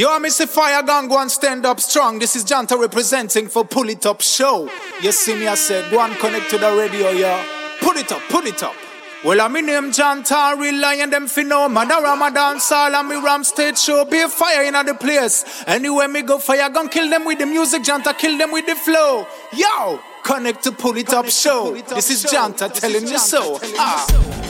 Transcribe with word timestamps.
Yo, 0.00 0.08
Mr. 0.18 0.48
Fire 0.48 0.82
Gang, 0.82 1.08
go 1.08 1.20
and 1.20 1.30
stand 1.30 1.66
up 1.66 1.78
strong. 1.78 2.18
This 2.18 2.34
is 2.34 2.42
Janta 2.42 2.74
representing 2.80 3.48
for 3.48 3.66
Pull 3.66 3.90
It 3.90 4.06
Up 4.06 4.22
Show. 4.22 4.66
You 5.02 5.12
see 5.12 5.34
me, 5.34 5.46
I 5.46 5.54
said, 5.56 5.90
go 5.90 6.00
and 6.00 6.16
connect 6.16 6.48
to 6.52 6.56
the 6.56 6.74
radio, 6.74 7.10
yo. 7.10 7.44
Pull 7.82 7.98
it 7.98 8.10
up, 8.10 8.22
pull 8.30 8.46
it 8.46 8.62
up. 8.62 8.74
Well, 9.22 9.38
I'm 9.42 9.54
in 9.56 9.66
name 9.66 9.90
Janta, 9.90 10.58
real 10.58 10.80
lion, 10.80 11.10
them 11.10 11.26
finno. 11.26 11.70
Man, 11.70 11.90
a 11.90 12.00
Ramadan, 12.00 12.60
Sal, 12.60 12.94
and 12.94 13.08
me 13.10 13.16
Ram 13.16 13.44
State 13.44 13.76
Show. 13.76 14.06
Be 14.06 14.22
a 14.22 14.28
fire 14.30 14.62
in 14.62 14.72
the 14.72 14.94
place. 14.94 15.44
Anywhere 15.66 16.08
me 16.08 16.22
go, 16.22 16.38
fire 16.38 16.70
gun, 16.70 16.88
kill 16.88 17.10
them 17.10 17.26
with 17.26 17.38
the 17.38 17.44
music, 17.44 17.82
Janta, 17.82 18.16
kill 18.16 18.38
them 18.38 18.52
with 18.52 18.64
the 18.64 18.76
flow. 18.76 19.26
Yo, 19.52 20.00
connect 20.24 20.62
to 20.64 20.72
Pull 20.72 20.96
It 20.96 21.12
Up 21.12 21.26
Show. 21.26 21.74
This 21.74 22.10
is 22.10 22.24
Janta 22.24 22.72
telling 22.72 23.06
you 23.06 23.18
so. 23.18 23.60
Ah. 23.76 24.49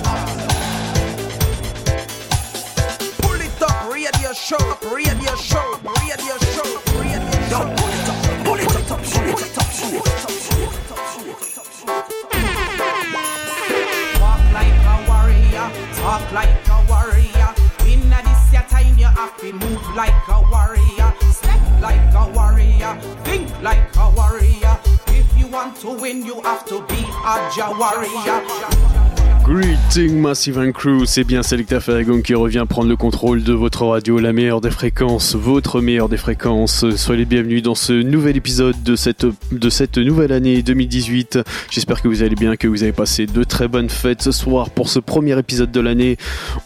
Radio 4.21 4.34
show, 4.34 4.57
radio 4.93 5.34
show, 5.34 5.80
radio 5.82 6.37
show, 6.52 6.69
radio 7.00 7.20
show. 7.48 7.65
Pull 7.77 7.88
it 7.88 8.09
up, 8.09 8.16
pull 8.45 8.59
it 8.59 8.69
up, 8.69 8.77
pull 8.84 9.38
it 9.38 9.56
up, 9.56 9.70
pull 9.80 9.97
it 9.97 10.20
up. 10.20 10.51
Walk 14.20 14.42
like 14.52 14.77
a 14.84 14.97
warrior, 15.09 15.66
talk 15.95 16.33
like 16.33 16.69
a 16.69 16.84
warrior. 16.91 17.51
In 17.87 18.11
this 18.11 18.52
your 18.52 18.62
time, 18.69 18.98
you 18.98 19.06
have 19.06 19.34
to 19.38 19.52
move 19.55 19.97
like 19.97 20.28
a 20.28 20.42
warrior, 20.50 21.14
step 21.33 21.80
like 21.80 22.14
a 22.14 22.30
warrior, 22.34 23.00
think 23.25 23.48
like 23.62 23.97
a 23.97 24.11
warrior. 24.11 24.78
If 25.06 25.39
you 25.39 25.47
want 25.47 25.77
to 25.77 25.89
win, 25.98 26.27
you 26.27 26.42
have 26.42 26.66
to 26.66 26.83
be 26.89 27.06
a 27.25 27.73
warrior. 27.78 29.09
Greeting 29.45 30.21
Massive 30.21 30.59
and 30.59 30.73
Crew, 30.73 31.05
c'est 31.07 31.25
bien 31.25 31.43
Selecta 31.43 31.81
Ferragon 31.81 32.21
qui 32.21 32.35
revient 32.35 32.65
prendre 32.69 32.89
le 32.89 32.97
contrôle 32.97 33.43
de 33.43 33.53
votre 33.53 33.85
radio, 33.85 34.19
la 34.19 34.33
meilleure 34.33 34.61
des 34.61 34.71
fréquences, 34.71 35.35
votre 35.35 35.81
meilleure 35.81 36.09
des 36.09 36.17
fréquences. 36.17 36.89
Soyez 36.95 37.21
les 37.21 37.25
bienvenus 37.25 37.62
dans 37.62 37.75
ce 37.75 37.93
nouvel 37.93 38.37
épisode 38.37 38.81
de 38.84 38.95
cette, 38.95 39.27
de 39.51 39.70
cette 39.70 39.98
nouvelle 39.98 40.33
année 40.33 40.62
2018. 40.62 41.41
J'espère 41.70 42.01
que 42.03 42.09
vous 42.09 42.23
allez 42.23 42.37
bien, 42.37 42.56
que 42.56 42.69
vous 42.69 42.83
avez 42.83 42.92
passé 42.92 43.27
de 43.27 43.42
très 43.42 43.67
bonnes 43.67 43.89
fêtes 43.89 44.23
ce 44.23 44.31
soir 44.31 44.70
pour 44.70 44.89
ce 44.89 45.01
premier 45.01 45.37
épisode 45.39 45.73
de 45.73 45.81
l'année. 45.81 46.17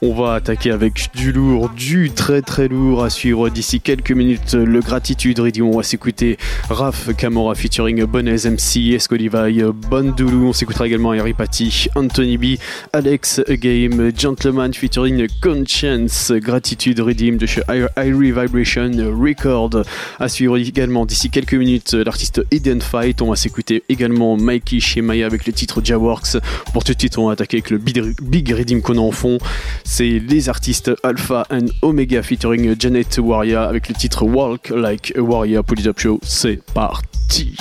On 0.02 0.14
va 0.14 0.34
attaquer 0.34 0.70
avec 0.70 1.10
du 1.14 1.32
lourd, 1.32 1.70
du 1.70 2.10
très 2.10 2.42
très 2.42 2.68
lourd 2.68 3.04
à 3.04 3.08
suivre 3.08 3.48
d'ici 3.48 3.80
quelques 3.80 4.12
minutes. 4.12 4.54
Le 4.54 4.80
Gratitude 4.80 5.38
Radio, 5.38 5.68
on 5.68 5.78
va 5.78 5.82
s'écouter 5.82 6.36
Raph 6.68 7.14
Camora 7.16 7.54
featuring 7.54 8.04
Bonnes 8.04 8.30
MC, 8.30 8.94
Escolivaille, 8.94 9.64
Bon 9.90 10.14
Doulou. 10.14 10.48
On 10.48 10.52
s'écoutera 10.52 10.86
également 10.86 11.12
Harry 11.12 11.32
Patty, 11.32 11.88
Anthony 11.94 12.36
B. 12.36 12.44
Alex 12.92 13.40
Game, 13.48 14.12
Gentleman 14.16 14.72
featuring 14.72 15.26
Conscience, 15.42 16.32
Gratitude 16.32 17.00
Redeem 17.00 17.36
de 17.36 17.46
chez 17.46 17.62
Irie 17.68 18.32
Vibration 18.32 18.90
Record. 19.20 19.82
À 20.18 20.28
suivre 20.28 20.56
également 20.56 21.06
d'ici 21.06 21.30
quelques 21.30 21.54
minutes 21.54 21.94
l'artiste 21.94 22.42
Eden 22.50 22.80
Fight. 22.80 23.22
On 23.22 23.30
va 23.30 23.36
s'écouter 23.36 23.82
également 23.88 24.36
Mikey 24.36 24.80
chez 24.80 25.00
Maya 25.00 25.26
avec 25.26 25.46
le 25.46 25.52
titre 25.52 25.80
Jaworks. 25.82 26.36
Pour 26.72 26.84
tout 26.84 26.94
titre, 26.94 27.18
on 27.18 27.26
va 27.26 27.32
attaquer 27.32 27.58
avec 27.58 27.70
le 27.70 27.78
Big 27.78 28.52
Redeem 28.52 28.82
qu'on 28.82 28.98
a 28.98 29.00
en 29.00 29.12
fond. 29.12 29.38
C'est 29.84 30.18
les 30.18 30.48
artistes 30.48 30.90
Alpha 31.02 31.46
and 31.50 31.66
Omega 31.82 32.22
featuring 32.22 32.74
Janet 32.78 33.18
Warrior 33.18 33.62
avec 33.62 33.88
le 33.88 33.94
titre 33.94 34.24
Walk 34.24 34.70
Like 34.70 35.12
a 35.16 35.20
Warrior. 35.20 35.64
Up 35.86 35.98
Show, 35.98 36.20
c'est 36.22 36.62
parti. 36.72 37.56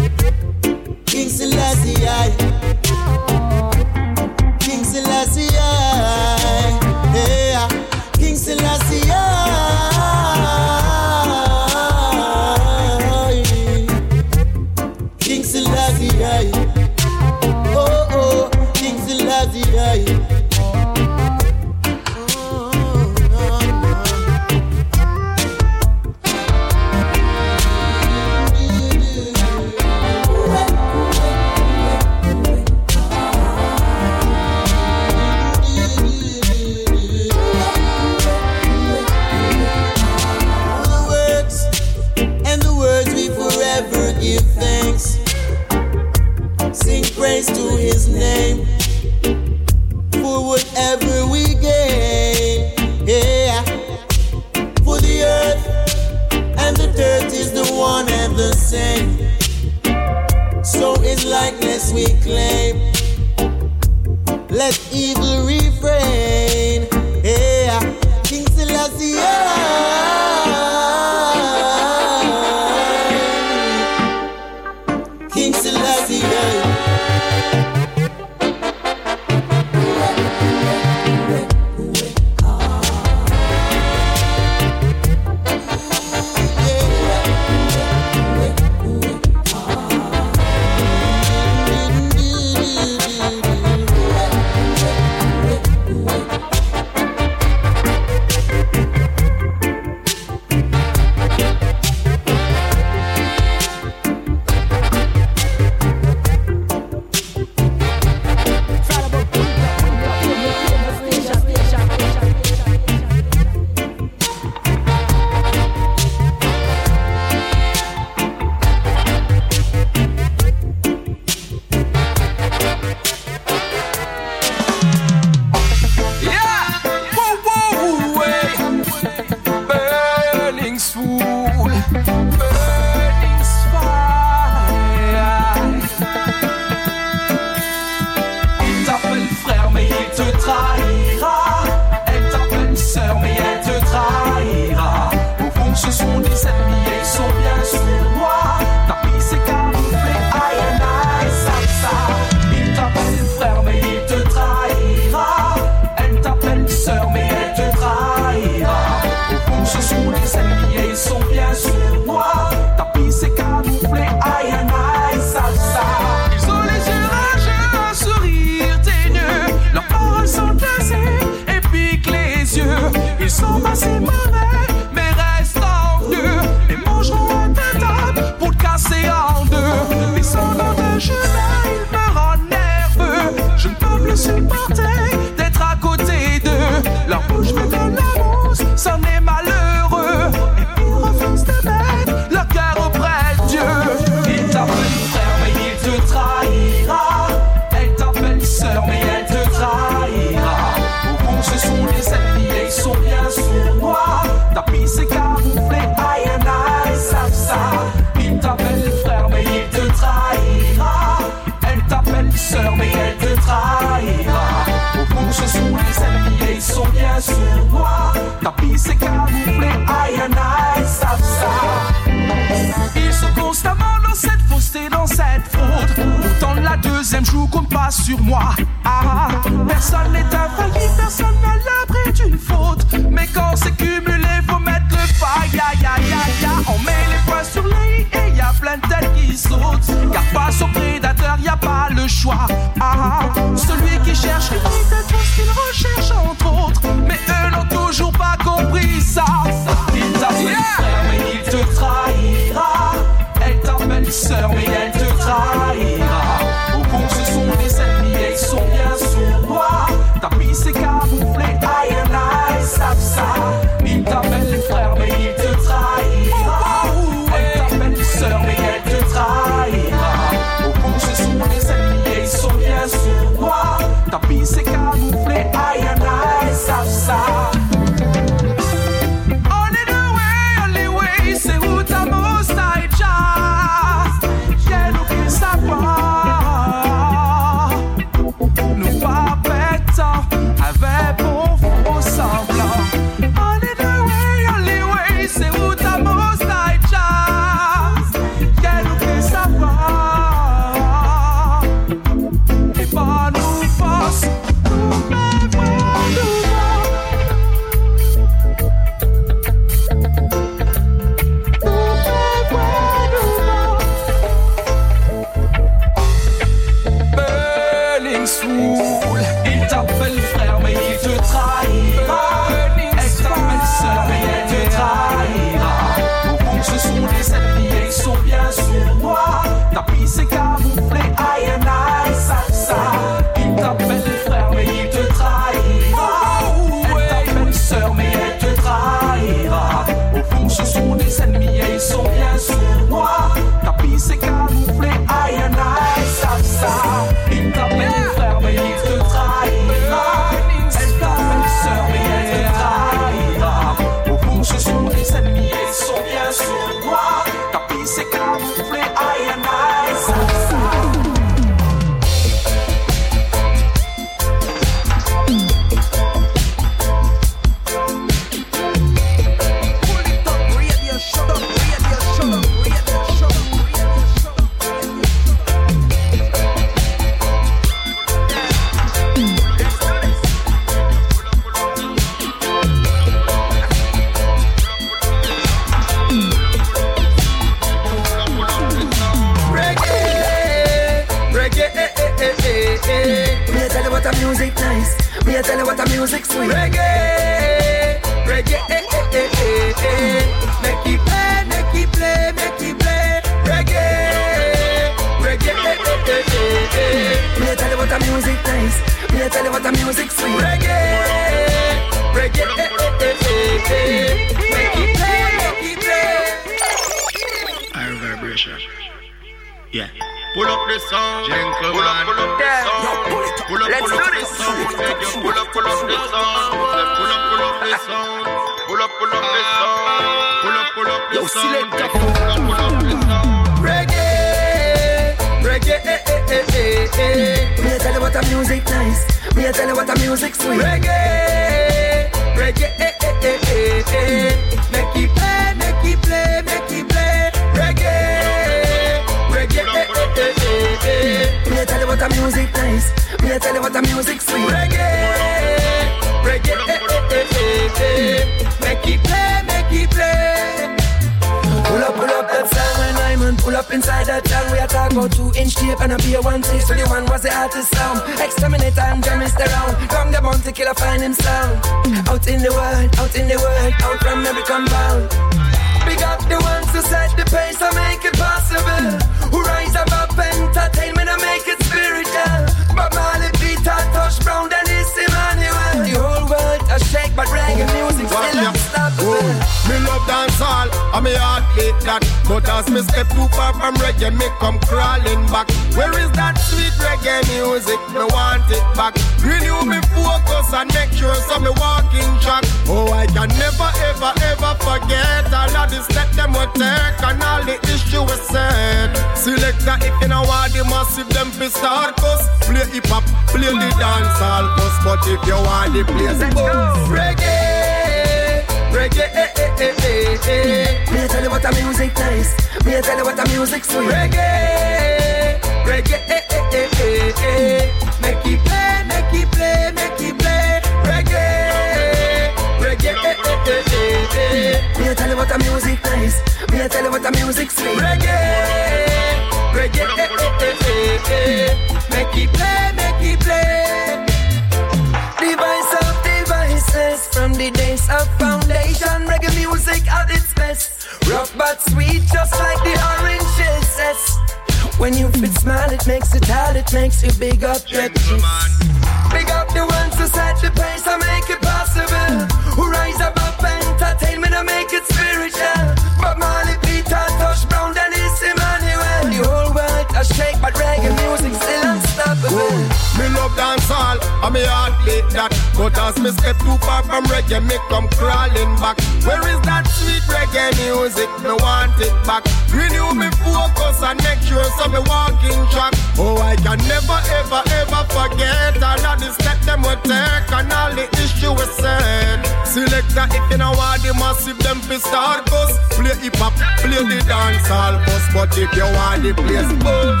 Me 574.40 574.46
heart 574.48 574.74
beat 574.84 575.04
that. 575.12 575.32
But 575.52 575.76
as 575.76 576.00
me 576.00 576.10
step 576.16 576.36
too 576.40 576.56
far 576.64 576.82
from 576.82 577.04
reggae, 577.12 577.44
me 577.44 577.56
come 577.68 577.88
crawling 578.00 578.56
back. 578.56 578.80
Where 579.04 579.20
is 579.28 579.40
that 579.44 579.68
sweet 579.68 580.00
reggae 580.08 580.56
music? 580.56 581.08
Me 581.20 581.36
want 581.36 581.76
it 581.76 581.92
back. 582.08 582.24
Renew 582.48 582.96
me 582.96 583.12
focus 583.20 583.84
and 583.84 584.00
make 584.00 584.20
sure 584.24 584.44
so 584.56 584.68
me 584.72 584.80
walking 584.88 585.40
track. 585.52 585.76
Oh, 586.00 586.16
I 586.16 586.36
can 586.40 586.56
never 586.64 586.98
ever 587.20 587.42
ever 587.60 587.82
forget 587.92 588.56
all 588.64 588.96
the 588.96 589.12
step 589.12 589.38
them 589.44 589.60
we 589.60 589.76
take 589.84 590.32
and 590.32 590.52
all 590.52 590.72
the 590.72 590.88
issue 590.96 591.32
we 591.36 591.44
said. 591.60 592.24
Selector 592.48 593.06
if 593.12 593.24
you 593.30 593.38
know 593.38 593.52
want 593.52 593.84
the 593.84 593.92
massive 594.00 594.38
them 594.40 594.60
fi 594.64 594.80
start 594.80 595.28
bus. 595.28 595.52
Play 595.76 595.94
hip 596.00 596.16
hop, 596.16 596.32
play 596.64 596.80
the 596.80 596.98
dancehall 597.04 597.76
bus, 597.84 598.04
but 598.14 598.32
if 598.38 598.48
you 598.56 598.64
want 598.64 599.04
the 599.04 599.12
place 599.12 599.52
bus. 599.60 600.00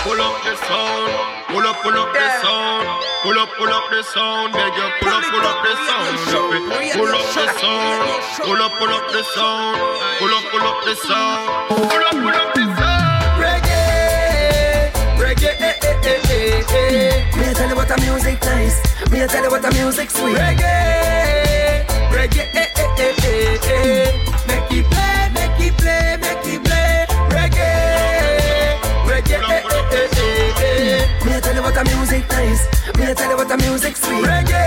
Pull 0.00 0.20
up 0.20 0.40
the 0.44 0.56
sound, 0.64 1.37
pull 1.48 1.66
up, 1.66 1.76
pull 1.82 1.96
up 1.96 2.12
the 2.12 2.28
sound, 2.42 2.86
pull 3.22 3.38
up, 3.38 3.48
pull 3.56 3.68
up 3.68 3.90
the 3.90 4.02
sound, 4.02 4.52
beg 4.52 4.74
you, 4.74 4.88
pull 5.00 5.10
up, 5.10 5.24
pull 5.24 5.40
up 5.40 5.62
the 5.64 5.74
sound, 5.86 6.18
pull 6.94 7.08
up 7.08 7.24
the 7.34 7.44
sound, 7.60 8.00
pull 8.44 8.62
up, 8.62 8.72
pull 8.78 8.88
up 8.88 9.06
the 9.12 9.22
sound, 9.34 9.76
pull 10.18 10.34
up, 10.34 10.44
pull 10.50 10.62
up 10.62 10.84
the 10.84 10.94
sound, 10.94 11.68
pull 11.68 12.04
up, 12.04 12.12
pull 12.12 12.28
up 12.28 12.54
the 12.54 12.64
sound. 12.76 13.08
Reggae, 13.42 14.90
reggae, 15.18 15.50
eh, 15.60 15.74
eh, 15.82 15.96
eh, 16.04 16.20
eh, 16.30 16.74
eh. 16.74 17.36
Me 17.36 17.54
tell 17.54 17.68
you 17.68 17.76
what 17.76 17.88
the 17.88 17.96
music 18.02 18.40
nice. 18.42 18.76
Me 19.10 19.26
tell 19.26 19.42
you 19.44 19.50
what 19.50 19.62
the 19.62 19.70
music 19.72 20.10
sweet. 20.10 20.36
Reggae, 20.36 21.86
reggae, 22.10 22.44
eh, 22.54 22.68
eh, 22.76 22.98
eh, 22.98 23.14
eh, 23.24 23.58
eh. 23.62 24.12
Make 24.46 24.72
it 24.72 24.84
play, 24.90 25.30
make 25.34 25.60
it 25.60 25.76
play, 25.78 26.16
make 26.16 26.17
it 26.17 26.17
play. 26.17 26.17
What 31.68 31.84
the 31.84 31.96
music 31.96 32.28
nice. 32.30 32.64
Me 32.96 33.04
I 33.04 33.14
tell 33.14 33.30
you 33.30 33.36
what 33.36 33.48
the 33.48 33.56
music 33.58 33.96
sweet. 33.96 34.24
Reggae, 34.24 34.64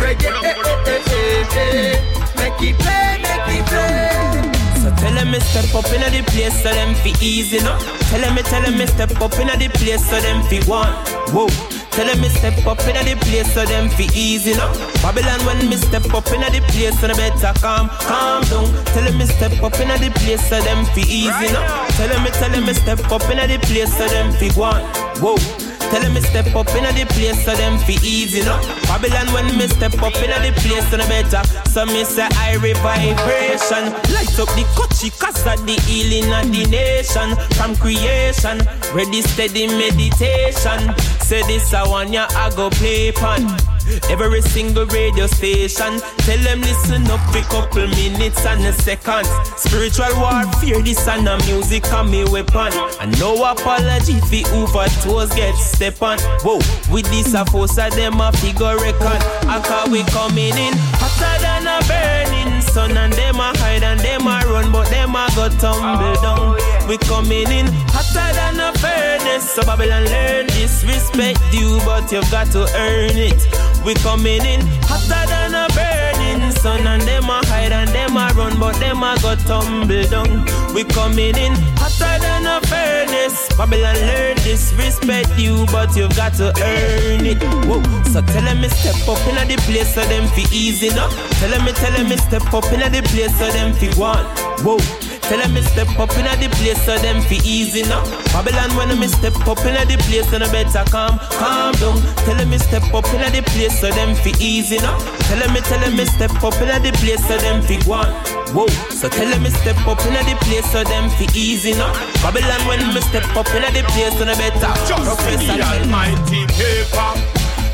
reggae, 0.00 0.30
eh, 0.42 0.54
eh, 0.64 0.88
eh, 0.88 1.12
eh, 1.12 1.56
eh. 1.56 2.00
Make 2.36 2.62
it 2.68 2.78
play, 2.78 3.20
make 3.20 3.48
it 3.52 3.66
play. 3.66 4.80
So 4.80 4.88
tell 4.96 5.14
them 5.14 5.30
me 5.30 5.40
step 5.40 5.74
up 5.74 5.92
in 5.92 6.00
the 6.00 6.22
place 6.30 6.62
so 6.62 6.70
them 6.72 6.94
fi 6.94 7.12
easy 7.20 7.58
no. 7.58 7.76
Tell 8.08 8.20
them 8.20 8.34
me 8.34 8.42
tell 8.42 8.62
them 8.62 8.78
me 8.78 8.86
step 8.86 9.20
up 9.20 9.38
in 9.38 9.48
the 9.48 9.68
place 9.74 10.08
so 10.08 10.20
them 10.20 10.42
fi 10.48 10.60
one. 10.64 10.92
Whoa. 11.34 11.77
Tell 11.98 12.06
them 12.06 12.20
me 12.20 12.28
step 12.28 12.64
up 12.64 12.78
in 12.86 12.94
the 12.94 13.16
place 13.26 13.52
so 13.52 13.64
them 13.64 13.88
fi 13.88 14.08
easy 14.14 14.52
no. 14.52 14.70
Babylon 15.02 15.44
when 15.44 15.68
me 15.68 15.74
step 15.74 16.14
up 16.14 16.28
in 16.28 16.42
the 16.42 16.62
place 16.68 16.96
so 17.00 17.08
they 17.08 17.14
better 17.14 17.52
calm, 17.58 17.88
calm 17.88 18.44
down. 18.44 18.84
Tell 18.94 19.02
them 19.02 19.18
me 19.18 19.26
step 19.26 19.60
up 19.60 19.74
in 19.80 19.88
the 19.88 20.08
place 20.20 20.48
so 20.48 20.60
them 20.60 20.84
fi 20.94 21.00
easy 21.00 21.52
no. 21.52 21.60
Tell 21.98 22.06
them 22.06 22.22
me 22.22 22.30
tell 22.30 22.50
them 22.50 22.66
me 22.66 22.74
step 22.74 23.00
up 23.10 23.28
in 23.28 23.38
the 23.50 23.58
place 23.66 23.90
so 23.96 24.06
them 24.06 24.30
fi 24.34 24.48
one. 24.52 24.84
Whoa. 25.18 25.67
Tell 25.90 26.02
them 26.02 26.14
me 26.14 26.20
step 26.20 26.54
up 26.54 26.68
in 26.76 26.84
the 26.84 27.06
place 27.14 27.44
so 27.44 27.54
them 27.54 27.78
fi 27.78 27.96
easy 28.02 28.42
no. 28.44 28.60
Babylon 28.88 29.32
when 29.32 29.46
me 29.56 29.66
step 29.68 29.94
up 30.02 30.14
in 30.16 30.30
the 30.30 30.52
place 30.60 30.86
so 30.90 30.96
they 30.96 31.08
better. 31.08 31.42
So 31.70 31.86
me 31.86 32.04
say 32.04 32.28
I 32.36 32.56
vibration. 32.58 33.92
Light 34.12 34.38
up 34.38 34.48
the 34.56 34.64
coachy 34.76 35.10
cause 35.10 35.46
of 35.46 35.64
the 35.66 35.80
healing 35.88 36.32
of 36.32 36.52
the 36.52 36.66
nation. 36.66 37.36
From 37.56 37.76
creation, 37.76 38.58
ready 38.94 39.22
steady 39.22 39.66
meditation. 39.66 40.94
Say 41.20 41.42
this 41.46 41.72
I 41.72 41.88
want 41.88 42.10
ya 42.10 42.26
I 42.30 42.50
go 42.54 42.70
play 42.70 43.12
pan. 43.12 43.77
Every 44.10 44.42
single 44.42 44.86
radio 44.86 45.26
station 45.26 46.00
Tell 46.28 46.44
them 46.44 46.60
listen 46.60 47.06
up 47.10 47.20
for 47.32 47.40
couple 47.48 47.88
minutes 47.88 48.44
and 48.44 48.60
a 48.66 48.72
second. 48.74 49.24
Spiritual 49.56 50.12
warfare, 50.20 50.82
this 50.82 51.08
and 51.08 51.26
the 51.26 51.38
music 51.46 51.86
and 51.86 52.10
me 52.10 52.22
weapon. 52.24 52.68
And 53.00 53.18
no 53.18 53.32
apology 53.50 54.20
for 54.20 54.44
over 54.52 54.84
toes 55.00 55.34
get 55.34 55.54
step 55.54 56.02
on. 56.02 56.18
Whoa, 56.44 56.60
with 56.92 57.08
this 57.08 57.32
a 57.32 57.46
force 57.46 57.78
of 57.78 57.94
them 57.94 58.20
a 58.20 58.30
figure 58.32 58.76
reckon. 58.76 59.20
I 59.48 59.62
call 59.64 59.90
we 59.90 60.04
coming 60.12 60.52
in 60.52 60.74
hotter 61.00 61.40
than 61.40 61.64
a 61.64 61.80
burning 61.88 62.60
sun. 62.60 62.94
And 62.98 63.12
them 63.14 63.36
a 63.36 63.56
hide 63.56 63.82
and 63.82 64.00
them 64.00 64.26
a 64.26 64.44
run 64.44 64.70
but 64.70 64.90
them 64.90 65.16
a 65.16 65.28
go 65.34 65.48
tumble 65.48 66.12
down. 66.20 66.60
Oh, 66.60 66.86
we 66.88 66.98
coming 66.98 67.48
in 67.48 67.66
hotter 67.88 68.34
than 68.36 68.60
a 68.60 68.72
furnace 69.18 69.50
So 69.50 69.62
Babylon 69.62 70.04
learn 70.04 70.46
this. 70.48 70.84
Respect 70.84 71.40
due 71.50 71.78
but 71.84 72.10
you've 72.12 72.30
got 72.30 72.50
to 72.52 72.66
earn 72.74 73.16
it. 73.16 73.40
We 73.84 73.94
coming 73.94 74.44
in 74.44 74.60
hotter 74.82 75.26
than 75.28 75.54
a 75.54 75.66
burning 75.74 76.50
sun. 76.52 76.86
And 76.86 77.02
them 77.02 77.24
a 77.24 77.44
hide 77.46 77.72
and 77.72 77.90
them 77.90 78.16
a 78.16 78.32
run 78.34 78.58
But 78.58 78.76
them 78.76 79.02
a 79.02 79.16
go 79.20 79.34
tumble 79.46 80.02
down. 80.04 80.44
We 80.74 80.84
coming 80.84 81.36
in 81.36 81.54
hotter 81.76 82.20
than 82.20 82.46
a 82.46 82.60
furnace. 82.66 83.48
Babylon 83.56 83.96
learn 83.96 84.36
this. 84.38 84.72
Respect 84.74 85.38
you 85.38 85.66
But 85.66 85.96
you've 85.96 86.14
got 86.16 86.34
to 86.34 86.48
earn 86.48 87.26
it. 87.26 87.42
Whoa. 87.66 87.82
So 88.04 88.22
tell 88.22 88.42
them 88.42 88.60
me 88.60 88.68
step 88.68 89.08
up 89.08 89.20
in 89.28 89.48
the 89.48 89.56
place 89.64 89.94
So 89.94 90.02
them 90.04 90.26
fi 90.28 90.44
easy 90.52 90.88
no? 90.90 91.08
Tell 91.40 91.50
them 91.50 91.64
me 91.64 91.72
tell 91.72 91.92
them 91.92 92.08
me 92.08 92.16
step 92.16 92.52
up 92.54 92.64
in 92.72 92.80
the 92.80 93.02
place 93.08 93.36
So 93.38 93.50
them 93.50 93.74
fi 93.74 93.88
one 93.98 94.24
Whoa 94.64 95.07
Tell 95.28 95.36
them 95.36 95.52
me 95.52 95.60
step 95.60 95.88
up 96.00 96.08
in 96.16 96.24
the 96.24 96.48
place 96.56 96.82
so 96.86 96.96
them 96.96 97.20
fi 97.20 97.36
easy 97.44 97.82
now. 97.82 98.02
Babylon 98.32 98.72
when 98.76 98.98
me 98.98 99.08
step 99.08 99.36
up 99.46 99.60
in 99.60 99.76
the 99.76 99.96
place 100.08 100.24
so 100.30 100.38
they 100.38 100.48
better 100.48 100.84
calm, 100.90 101.18
calm 101.36 101.74
down. 101.76 102.00
Tell 102.24 102.34
them 102.34 102.48
me 102.48 102.56
step 102.56 102.82
up 102.94 103.04
in 103.12 103.20
the 103.20 103.42
place 103.52 103.78
so 103.78 103.90
them 103.90 104.16
fi 104.16 104.32
easy 104.40 104.78
now. 104.78 104.96
Tell 105.28 105.38
them 105.38 105.52
me, 105.52 105.60
tell 105.60 105.80
them 105.80 105.96
me 105.96 106.06
step 106.06 106.32
up 106.42 106.56
in 106.64 106.72
the 106.82 106.92
place 106.96 107.20
so 107.28 107.36
them 107.36 107.60
fi 107.60 107.76
one. 107.84 108.08
Whoa, 108.56 108.68
so 108.88 109.10
tell 109.10 109.28
them 109.28 109.42
me 109.42 109.50
step 109.50 109.76
up 109.86 110.00
in 110.08 110.16
the 110.16 110.34
place 110.48 110.64
so 110.72 110.82
them 110.82 111.10
fi 111.10 111.28
easy 111.36 111.72
now. 111.72 111.92
Babylon 112.24 112.64
when 112.64 112.80
me 112.94 113.00
step 113.04 113.28
up 113.36 113.52
in 113.52 113.68
the 113.68 113.84
place 113.92 114.16
so 114.16 114.24
they 114.24 114.32
better. 114.32 114.72
Just 114.88 115.04
Professor 115.04 115.60
the 115.60 115.64
almighty 115.76 116.48
paper. 116.56 117.12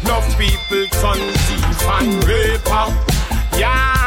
Enough 0.02 0.26
people 0.36 0.90
son 0.98 1.22
thief 1.46 1.86
and 1.86 2.18
raper. 2.26 2.90
Yeah. 3.56 4.03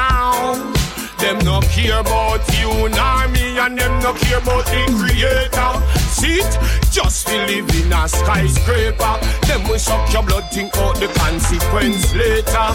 Them 1.20 1.40
no 1.40 1.60
care 1.62 2.00
about 2.00 2.48
you 2.60 2.90
nor 2.90 3.28
me 3.30 3.58
and 3.58 3.78
them 3.78 4.00
no 4.02 4.14
care 4.14 4.38
about 4.38 4.66
the 4.66 4.86
creator. 4.98 5.72
See 6.14 6.40
it? 6.40 6.58
Just 6.92 7.28
fi 7.28 7.46
live 7.46 7.70
in 7.76 7.92
a 7.92 8.08
skyscraper. 8.08 9.20
Them 9.48 9.68
will 9.68 9.80
suck 9.80 10.12
your 10.14 10.24
blood, 10.24 10.50
think 10.52 10.76
out 10.78 10.96
the 10.96 11.08
consequence 11.08 12.14
later. 12.14 12.70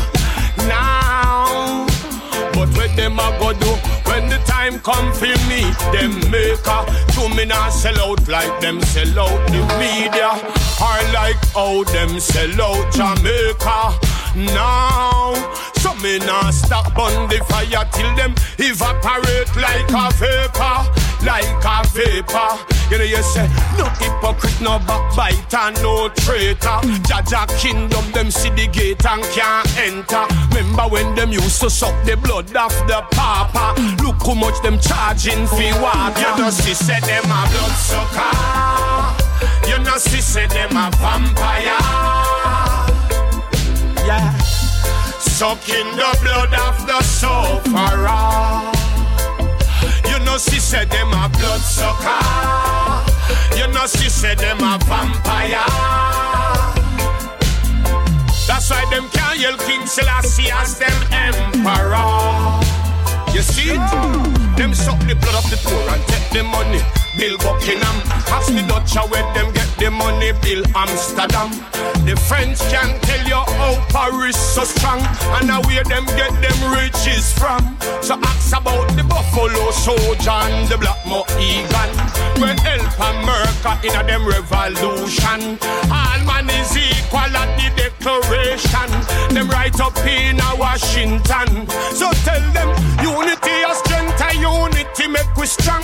Now. 0.68 1.86
But 2.52 2.68
what 2.76 2.94
them 2.96 3.18
a 3.18 3.30
go 3.40 3.52
do 3.52 3.72
when 4.10 4.28
the 4.28 4.38
time 4.44 4.78
come 4.80 5.12
for 5.12 5.34
me? 5.48 5.62
Them 5.92 6.12
maker 6.30 6.84
to 7.14 7.28
me 7.34 7.44
not 7.46 7.70
sell 7.70 7.98
out 8.00 8.28
like 8.28 8.60
them 8.60 8.80
sell 8.82 9.18
out 9.20 9.48
the 9.48 9.62
media, 9.78 10.30
or 10.80 11.00
like 11.12 11.40
how 11.54 11.84
them 11.84 12.20
sell 12.20 12.60
out 12.60 12.92
Jamaica. 12.92 13.98
Now, 14.54 15.34
me 16.02 16.18
not 16.18 16.52
stop 16.52 16.98
on 16.98 17.28
the 17.28 17.38
fire 17.48 17.86
till 17.92 18.14
them 18.16 18.34
evaporate 18.58 19.48
like 19.56 19.88
a 19.94 20.10
vapor, 20.18 20.82
like 21.24 21.64
a 21.64 21.86
vapor. 21.94 22.58
You 22.90 22.98
know 22.98 23.04
you 23.04 23.22
say 23.22 23.46
no 23.78 23.86
hypocrite, 24.02 24.60
no 24.60 24.78
backbiter, 24.80 25.70
no 25.80 26.08
traitor. 26.08 26.82
Jaja 27.06 27.46
kingdom, 27.58 28.10
them 28.12 28.30
see 28.30 28.50
the 28.50 28.66
gate 28.66 29.04
and 29.06 29.22
can't 29.30 29.78
enter. 29.78 30.26
Remember 30.48 30.82
when 30.90 31.14
them 31.14 31.30
used 31.30 31.60
to 31.60 31.70
suck 31.70 31.94
the 32.04 32.16
blood 32.16 32.54
off 32.56 32.74
the 32.88 33.02
papa? 33.12 33.80
Look 34.02 34.26
how 34.26 34.34
much 34.34 34.60
them 34.62 34.78
charging 34.80 35.46
for 35.46 35.72
water. 35.80 36.20
You 36.20 36.36
know 36.36 36.50
see 36.50 36.74
say 36.74 37.00
them 37.00 37.24
a 37.24 37.46
blood 37.46 37.76
sucker. 37.78 38.32
You 39.70 39.78
know 39.84 39.96
see 39.98 40.20
say 40.20 40.46
them 40.48 40.76
a 40.76 40.90
vampire. 40.98 41.78
Yeah. 44.04 44.61
Sucking 45.22 45.96
the 45.96 46.18
blood 46.22 46.52
of 46.54 46.86
the 46.86 47.00
sufferer. 47.02 48.70
You 50.10 50.18
know, 50.24 50.36
she 50.38 50.58
said 50.58 50.90
them 50.90 51.08
a 51.08 51.28
blood 51.28 51.60
sucker. 51.60 52.22
You 53.56 53.66
know, 53.72 53.86
she 53.86 54.10
said 54.10 54.38
them 54.38 54.58
a 54.58 54.78
vampire. 54.84 55.64
That's 58.46 58.70
why 58.70 58.84
them 58.90 59.08
can't 59.10 59.38
yell 59.38 59.56
King 59.58 59.86
Selassie 59.86 60.50
as 60.52 60.78
them 60.78 60.92
emperor. 61.10 62.60
You 63.32 63.42
see? 63.42 63.76
Them 64.56 64.74
suck 64.74 64.98
the 65.06 65.14
blood 65.14 65.44
of 65.44 65.50
the 65.50 65.56
poor 65.64 65.94
and 65.94 66.02
take 66.08 66.30
the 66.30 66.42
money. 66.42 67.01
Bill 67.16 67.36
Buckingham, 67.38 67.98
ask 68.32 68.48
the 68.52 68.64
Dutch 68.66 68.94
where 69.10 69.34
them 69.34 69.52
get 69.52 69.68
the 69.78 69.90
money. 69.90 70.32
Bill 70.40 70.64
Amsterdam. 70.74 71.50
The 72.06 72.16
French 72.16 72.58
can 72.72 72.98
tell 73.02 73.26
you 73.28 73.42
how 73.58 73.74
Paris 73.90 74.36
so 74.36 74.64
strong 74.64 75.00
and 75.36 75.50
where 75.66 75.84
them 75.84 76.06
get 76.16 76.32
them 76.40 76.58
riches 76.72 77.32
from. 77.32 77.76
So 78.00 78.14
ask 78.22 78.56
about 78.56 78.88
the 78.96 79.04
Buffalo 79.04 79.70
Soldier 79.72 80.30
and 80.30 80.68
the 80.68 80.78
Black 80.78 80.98
Mohegan. 81.06 81.90
When 82.40 82.56
help 82.58 82.96
America 82.96 83.78
in 83.84 83.94
a 83.94 84.02
them 84.06 84.26
revolution. 84.26 85.58
All 85.92 86.20
man 86.24 86.48
is 86.48 86.72
equal 86.76 87.20
at 87.20 87.50
the 87.58 87.68
declaration. 87.76 88.90
Them 89.34 89.48
right 89.50 89.78
up 89.80 89.96
in 90.06 90.40
a 90.40 90.56
Washington. 90.56 91.68
So 91.92 92.10
tell 92.24 92.44
them 92.56 92.70
unity 93.02 93.41
unity 94.34 95.08
make 95.08 95.34
we 95.36 95.46
strong. 95.46 95.82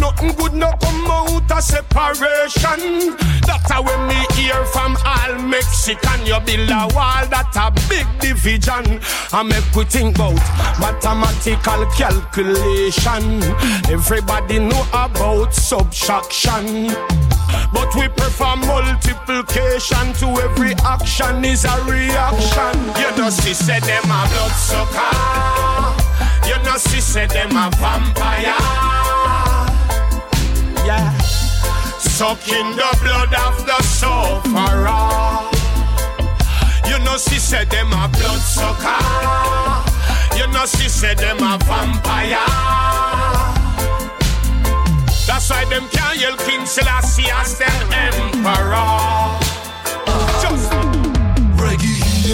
Nothing 0.00 0.32
good 0.36 0.54
no 0.54 0.72
come 0.80 1.10
out 1.10 1.50
of 1.50 1.62
separation. 1.62 3.16
That's 3.46 3.70
how 3.70 3.82
when 3.82 4.08
me 4.08 4.18
hear 4.34 4.64
from 4.66 4.96
all 5.04 5.34
Mexican, 5.42 6.26
you 6.26 6.38
build 6.40 6.70
a 6.70 6.88
wall 6.94 7.26
that 7.28 7.52
a 7.56 7.70
big 7.88 8.06
division. 8.20 9.00
I 9.32 9.42
make 9.42 9.74
we 9.74 9.84
think 9.84 10.16
about 10.16 10.36
mathematical 10.80 11.86
calculation. 11.96 13.42
Everybody 13.90 14.58
know 14.58 14.84
about 14.92 15.54
subtraction. 15.54 16.88
But 17.72 17.94
we 17.94 18.08
prefer 18.08 18.56
multiplication 18.56 20.12
to 20.14 20.26
every 20.42 20.74
action 20.84 21.44
is 21.44 21.64
a 21.64 21.84
reaction. 21.84 22.78
You 23.00 23.16
know, 23.16 23.30
she 23.30 23.54
said 23.54 23.82
them 23.82 24.04
a 24.04 24.28
blood 24.28 24.52
sucker. 24.52 25.71
You 26.46 26.56
know, 26.64 26.76
she 26.78 27.00
said 27.00 27.30
them 27.30 27.50
a 27.50 27.70
vampire. 27.76 28.58
Yeah. 30.86 31.16
Sucking 31.98 32.76
the 32.76 32.90
blood 33.02 33.34
of 33.34 33.66
the 33.66 33.82
sufferer. 33.82 35.52
You 36.90 36.98
know, 37.04 37.16
she 37.16 37.38
said 37.38 37.70
them 37.70 37.92
a 37.92 38.08
blood 38.08 38.40
sucker. 38.40 39.00
You 40.36 40.46
know, 40.52 40.66
she 40.66 40.88
said 40.88 41.18
them 41.18 41.38
a 41.38 41.58
vampire. 41.64 42.46
That's 45.26 45.48
why 45.50 45.64
them 45.64 45.88
can't 45.88 46.18
yell 46.18 46.36
King 46.36 46.66
Selassie 46.66 47.30
as 47.30 47.58
them 47.58 47.92
emperor. 47.92 49.61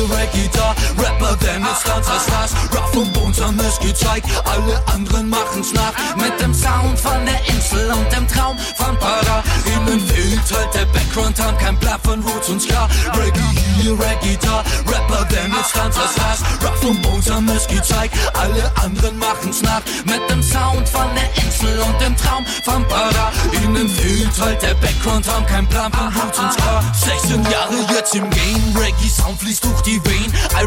Reggae 0.05 0.49
da, 0.53 0.75
Rapper 0.97 1.41
werden 1.43 1.67
jetzt 1.67 1.81
Stars. 1.81 2.53
Rough 2.73 2.97
und 2.97 3.13
Bones 3.13 3.41
haben 3.41 3.59
es 3.61 3.79
gezeigt, 3.79 4.27
alle 4.45 4.83
anderen 4.87 5.29
machen's 5.29 5.73
nach. 5.73 5.93
Mit 6.17 6.41
dem 6.41 6.55
Sound 6.55 6.99
von 6.99 7.25
der 7.27 7.41
Insel 7.49 7.91
und 7.91 8.13
dem 8.13 8.27
Traum 8.29 8.57
von 8.77 8.97
Para. 8.99 9.43
Ihnen 9.67 10.01
fehlt 10.01 10.41
halt 10.57 10.75
der 10.75 10.87
Background, 10.87 11.41
haben 11.41 11.59
kein 11.59 11.77
Blatt 11.79 12.01
von 12.05 12.21
Roots 12.23 12.49
und 12.49 12.63
Ska. 12.63 12.89
Reggae 13.15 13.59
Reggae 13.87 14.37
da, 14.43 14.63
Rapper 14.87 15.31
werden 15.31 15.55
jetzt 15.57 15.71
Stars. 15.71 15.97
Rough 16.63 16.85
und 16.85 17.03
Bones 17.03 17.31
haben 17.31 17.49
es 17.49 17.67
gezeigt, 17.67 18.15
alle 18.35 18.71
anderen 18.83 19.19
machen's 19.19 19.63
nach. 19.63 19.83
Mit 20.05 20.21
dem 20.31 20.43
Sound 20.43 20.89
von 20.89 21.07
der 21.15 21.45
Insel 21.45 21.79
und 21.81 22.01
dem 22.01 22.17
Traum 22.17 22.45
von 22.65 22.87
Para. 22.89 23.33
Ihnen 23.63 23.89
fehlt 23.89 24.41
halt 24.41 24.63
der 24.63 24.75
Background, 24.75 25.27
haben 25.29 25.47
kein 25.47 25.67
Plan 25.69 25.93
von 25.93 26.09
Roots 26.09 26.39
und 26.39 26.53
Ska. 26.53 26.83
16 26.93 27.43
Jahre 27.45 27.75
jetzt 27.95 28.15
im 28.15 28.29
Game, 28.31 28.77
Reggae 28.77 29.09
Sound 29.09 29.41
fließt 29.41 29.65
durch 29.65 29.81
die 29.83 29.88
Venen. 29.97 30.19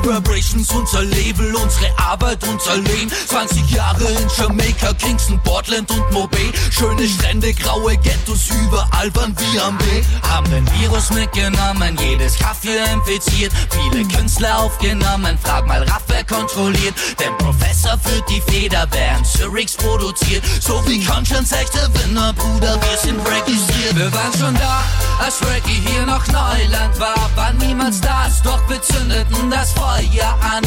Vibrations, 0.04 0.70
unser 0.72 1.04
Label, 1.04 1.56
unsere 1.56 1.88
Arbeit, 1.98 2.40
unser 2.48 2.78
Leben. 2.78 3.12
20 3.28 3.70
Jahre 3.72 4.04
in 4.04 4.28
Jamaica, 4.38 4.94
Kingston, 4.94 5.40
Portland 5.44 5.90
und 5.92 6.12
Mobay. 6.12 6.52
Schöne 6.72 7.08
Strände, 7.08 7.54
graue 7.54 7.98
Ghettos, 7.98 8.50
überall 8.50 9.14
waren 9.16 9.36
wir 9.38 9.64
am 9.64 9.80
Weg. 9.80 10.06
Haben 10.24 10.50
den 10.52 10.68
Virus 10.80 11.12
mitgenommen, 11.12 11.98
jedes 12.00 12.38
Kaffee 12.38 12.78
infiziert. 12.94 13.54
Viele 13.70 14.06
Künstler 14.08 14.60
aufgenommen, 14.60 15.38
frag 15.42 15.68
mal 15.68 15.84
Raff, 15.84 16.04
kontrolliert. 16.32 16.96
Der 17.20 17.32
Professor 17.32 17.98
führt 17.98 18.30
die 18.30 18.42
Feder, 18.42 18.88
während 18.92 19.28
Zürichs 19.28 19.76
produziert. 19.76 20.44
So 20.60 20.82
wie 20.88 21.04
Conscience, 21.04 21.52
echte 21.52 21.90
Winner, 21.94 22.34
Bruder, 22.34 22.80
wir 22.82 22.98
sind 22.98 23.20
registriert. 23.20 23.96
Wir 23.96 24.14
waren 24.14 24.34
schon 24.38 24.56
da, 24.56 24.84
als 25.24 25.42
Reggae 25.42 25.82
hier 25.86 26.06
noch 26.06 26.26
Neuland 26.28 27.00
war. 27.00 27.30
War 27.36 27.54
niemals 27.54 28.00
das, 28.02 28.42
doch 28.44 28.62
wir 28.70 28.82
zündeten 29.02 29.50
das 29.50 29.72
Feuer 29.74 30.38
an. 30.42 30.64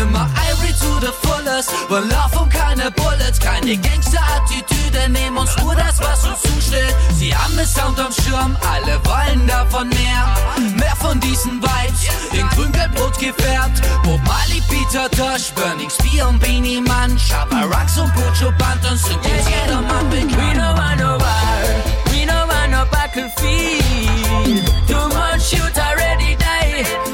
Immer 0.00 0.28
Ivory 0.50 0.72
to 0.80 1.00
the 1.00 1.12
fullest, 1.22 1.70
wir 1.88 2.00
laufen 2.00 2.48
keine 2.48 2.90
Bullets, 2.90 3.38
keine 3.38 3.76
Gangster-Attitüde, 3.76 5.08
nehmen 5.08 5.38
uns 5.38 5.56
nur 5.58 5.74
das, 5.74 5.98
was 5.98 6.24
uns 6.24 6.42
zusteht. 6.42 6.94
Sie 7.16 7.34
haben 7.34 7.58
es 7.58 7.74
Sound 7.74 7.98
am 7.98 8.12
Schirm, 8.12 8.56
alle 8.70 9.00
wollen 9.04 9.46
davon 9.46 9.88
mehr. 9.88 10.36
Mehr 10.76 10.96
von 10.96 11.18
diesen 11.20 11.62
Vibes, 11.62 12.08
in 12.32 12.48
grün-gelb-rot 12.50 13.18
gefärbt. 13.18 13.82
Bob 14.02 14.20
Marley, 14.24 14.62
Peter 14.68 15.10
Tosh, 15.10 15.50
Burning 15.54 15.90
Spear 15.90 16.28
und 16.28 16.38
Beanie 16.40 16.80
Man, 16.80 17.18
Shabba 17.18 17.62
Rocks 17.62 17.98
und 17.98 18.12
Pucho 18.14 18.52
Banton 18.58 18.96
sind 18.96 19.24
jetzt 19.24 19.48
jedermann 19.48 20.08
bekannt. 20.10 20.36
We 20.36 20.58
don't 20.58 20.76
want 20.76 21.00
no 21.00 21.18
war, 21.18 21.62
we 22.10 22.26
don't 22.26 22.48
want 22.48 22.70
no 22.70 22.84
battlefield. 22.90 24.66
Too 24.86 25.08
much 25.08 25.42
shoot 25.42 25.78
already 25.78 26.36
die. 26.36 27.07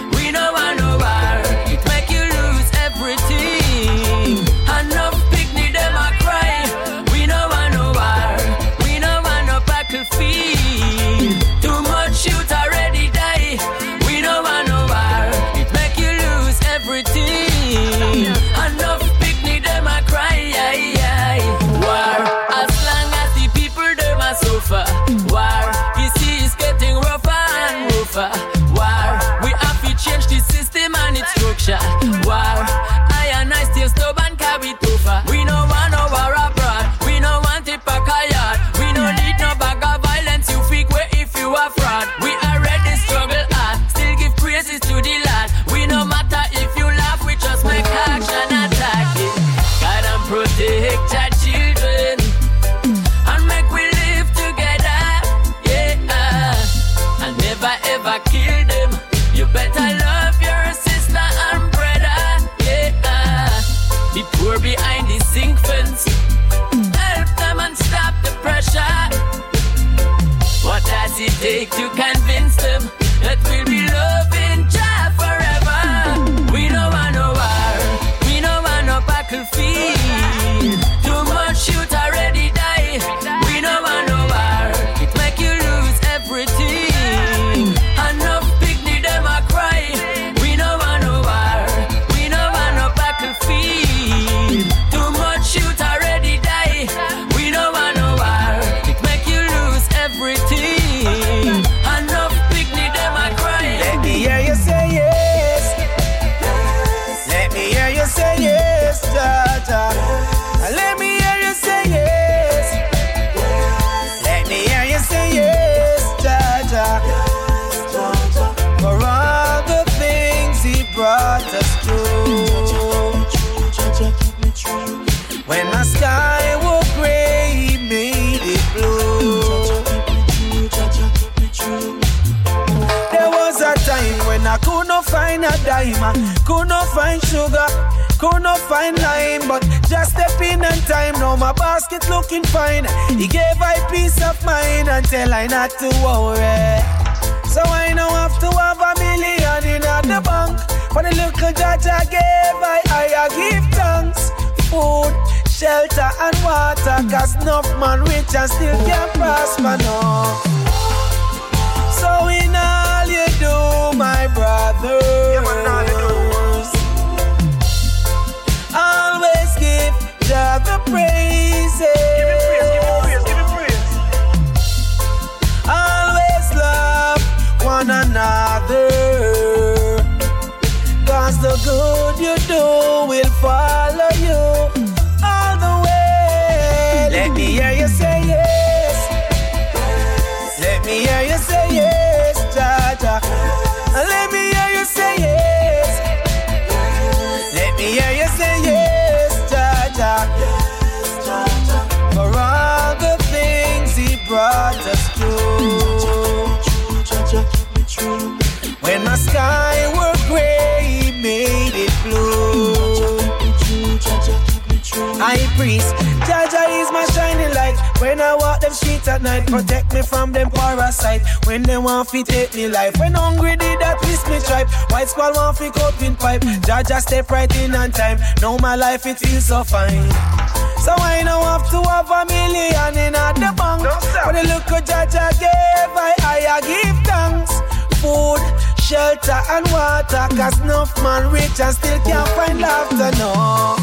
a 232.14 232.24
million 232.26 232.94
in 232.98 233.14
at 233.14 233.34
the 233.34 233.50
bank. 233.56 233.82
No, 233.82 233.98
For 234.22 234.32
the 234.32 234.42
little 234.42 234.80
judge 234.86 235.14
I 235.14 235.32
gave, 235.42 235.94
I, 235.98 236.14
I, 236.22 236.60
give 236.62 236.98
thanks. 237.04 237.52
Food, 238.00 238.42
shelter, 238.80 239.40
and 239.50 239.66
water. 239.72 240.26
Cause 240.36 240.60
enough 240.60 240.94
man 241.02 241.30
rich 241.32 241.58
and 241.60 241.74
still 241.74 241.98
can't 242.00 242.28
find 242.36 242.60
laughter, 242.60 243.10
no. 243.18 243.76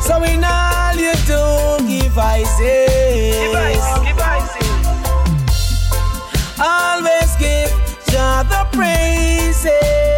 So 0.00 0.22
in 0.24 0.44
all 0.44 0.96
you 0.96 1.14
do, 1.26 1.42
give 1.88 2.18
I 2.18 2.44
say. 2.58 3.32
Give 3.32 4.18
I 4.20 4.38
say. 4.52 4.68
Always 6.60 7.36
give 7.36 7.72
Jah 8.10 8.42
the 8.48 8.66
praises. 8.76 10.17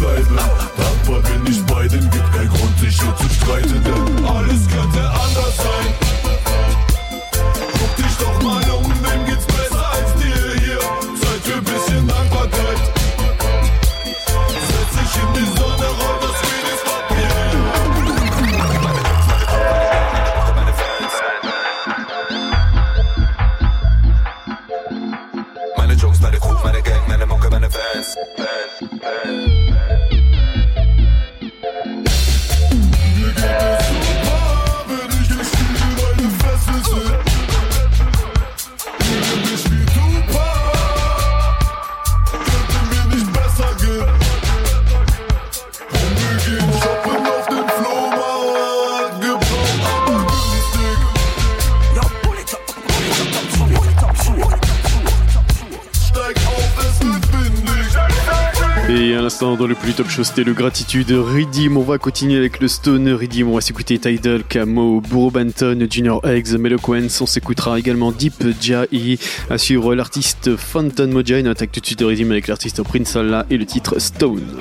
Weise. 0.00 0.59
c'était 60.24 60.44
le 60.44 60.52
gratitude. 60.52 61.10
Redeem, 61.10 61.76
on 61.76 61.82
va 61.82 61.98
continuer 61.98 62.36
avec 62.36 62.60
le 62.60 62.68
Stone. 62.68 63.10
Redeem, 63.12 63.48
on 63.48 63.54
va 63.54 63.60
s'écouter 63.60 63.98
Tidal, 63.98 64.42
Camo, 64.44 65.00
Bourreau 65.00 65.30
Banton, 65.30 65.86
Junior 65.90 66.26
Eggs, 66.26 66.52
Meloquence. 66.58 67.20
On 67.20 67.26
s'écoutera 67.26 67.78
également 67.78 68.12
Deep 68.12 68.44
Jai. 68.60 69.18
À 69.48 69.58
suivre 69.58 69.94
l'artiste 69.94 70.56
Fountain 70.56 71.06
Mojai. 71.06 71.42
On 71.44 71.50
attaque 71.50 71.72
tout 71.72 71.80
de 71.80 71.86
suite 71.86 72.00
de 72.00 72.04
Redeem 72.04 72.30
avec 72.32 72.48
l'artiste 72.48 72.82
Prince 72.82 73.16
Allah 73.16 73.46
et 73.50 73.56
le 73.56 73.64
titre 73.66 73.98
Stone. 73.98 74.58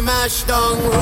Come 0.00 0.06
fi 0.06 0.12
mash 0.12 0.44
down 0.44 0.99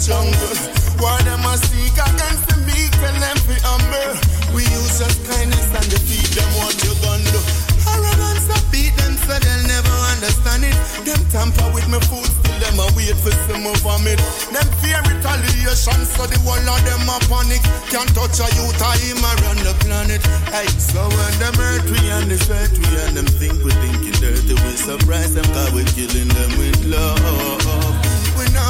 jungle. 0.00 0.56
War 0.96 1.20
them 1.28 1.44
a 1.44 1.54
seek 1.68 1.92
against 1.92 2.44
the 2.48 2.56
meek, 2.64 2.92
tell 3.00 3.16
them 3.20 3.36
fi 3.44 3.56
humble. 3.64 4.16
We 4.56 4.64
use 4.64 4.98
just 4.98 5.20
kindness 5.28 5.68
and 5.76 5.86
defeat 5.92 6.28
them 6.32 6.50
what 6.56 6.74
you 6.80 6.92
gonna 7.04 7.24
do. 7.28 7.40
Arrogance 7.84 8.48
a 8.48 8.58
beat 8.72 8.96
them 8.96 9.14
so 9.24 9.36
they'll 9.36 9.66
never 9.68 9.96
understand 10.16 10.64
it. 10.64 10.76
Them 11.04 11.20
tamper 11.28 11.68
with 11.76 11.88
me 11.88 12.00
food, 12.08 12.28
still 12.28 12.58
them 12.64 12.80
a 12.80 12.86
wait 12.96 13.16
for 13.20 13.32
some 13.44 13.62
more 13.64 13.76
vomit. 13.84 14.20
Them 14.52 14.68
fear 14.80 15.00
retaliation, 15.04 16.00
so 16.16 16.24
the 16.24 16.36
whole 16.44 16.56
of 16.56 16.80
them 16.84 17.04
a 17.08 17.16
panic. 17.28 17.62
Can't 17.92 18.08
touch 18.16 18.40
a 18.40 18.48
youth, 18.56 18.80
I 18.80 18.96
him 19.04 19.20
around 19.20 19.60
the 19.64 19.76
planet. 19.84 20.24
Hey, 20.48 20.68
so 20.80 21.04
when 21.12 21.34
them 21.40 21.56
hurt 21.60 21.84
we 21.88 22.00
and 22.08 22.28
the 22.28 22.40
sweat 22.40 22.72
we 22.72 22.88
and 23.04 23.16
them 23.16 23.28
think 23.36 23.60
we 23.64 23.72
thinking 23.84 24.16
dirty, 24.20 24.56
we 24.56 24.72
surprise 24.80 25.36
them 25.36 25.48
cause 25.52 25.72
we 25.76 25.84
killing 25.92 26.28
them 26.28 26.50
with 26.56 26.80
love. 26.88 27.99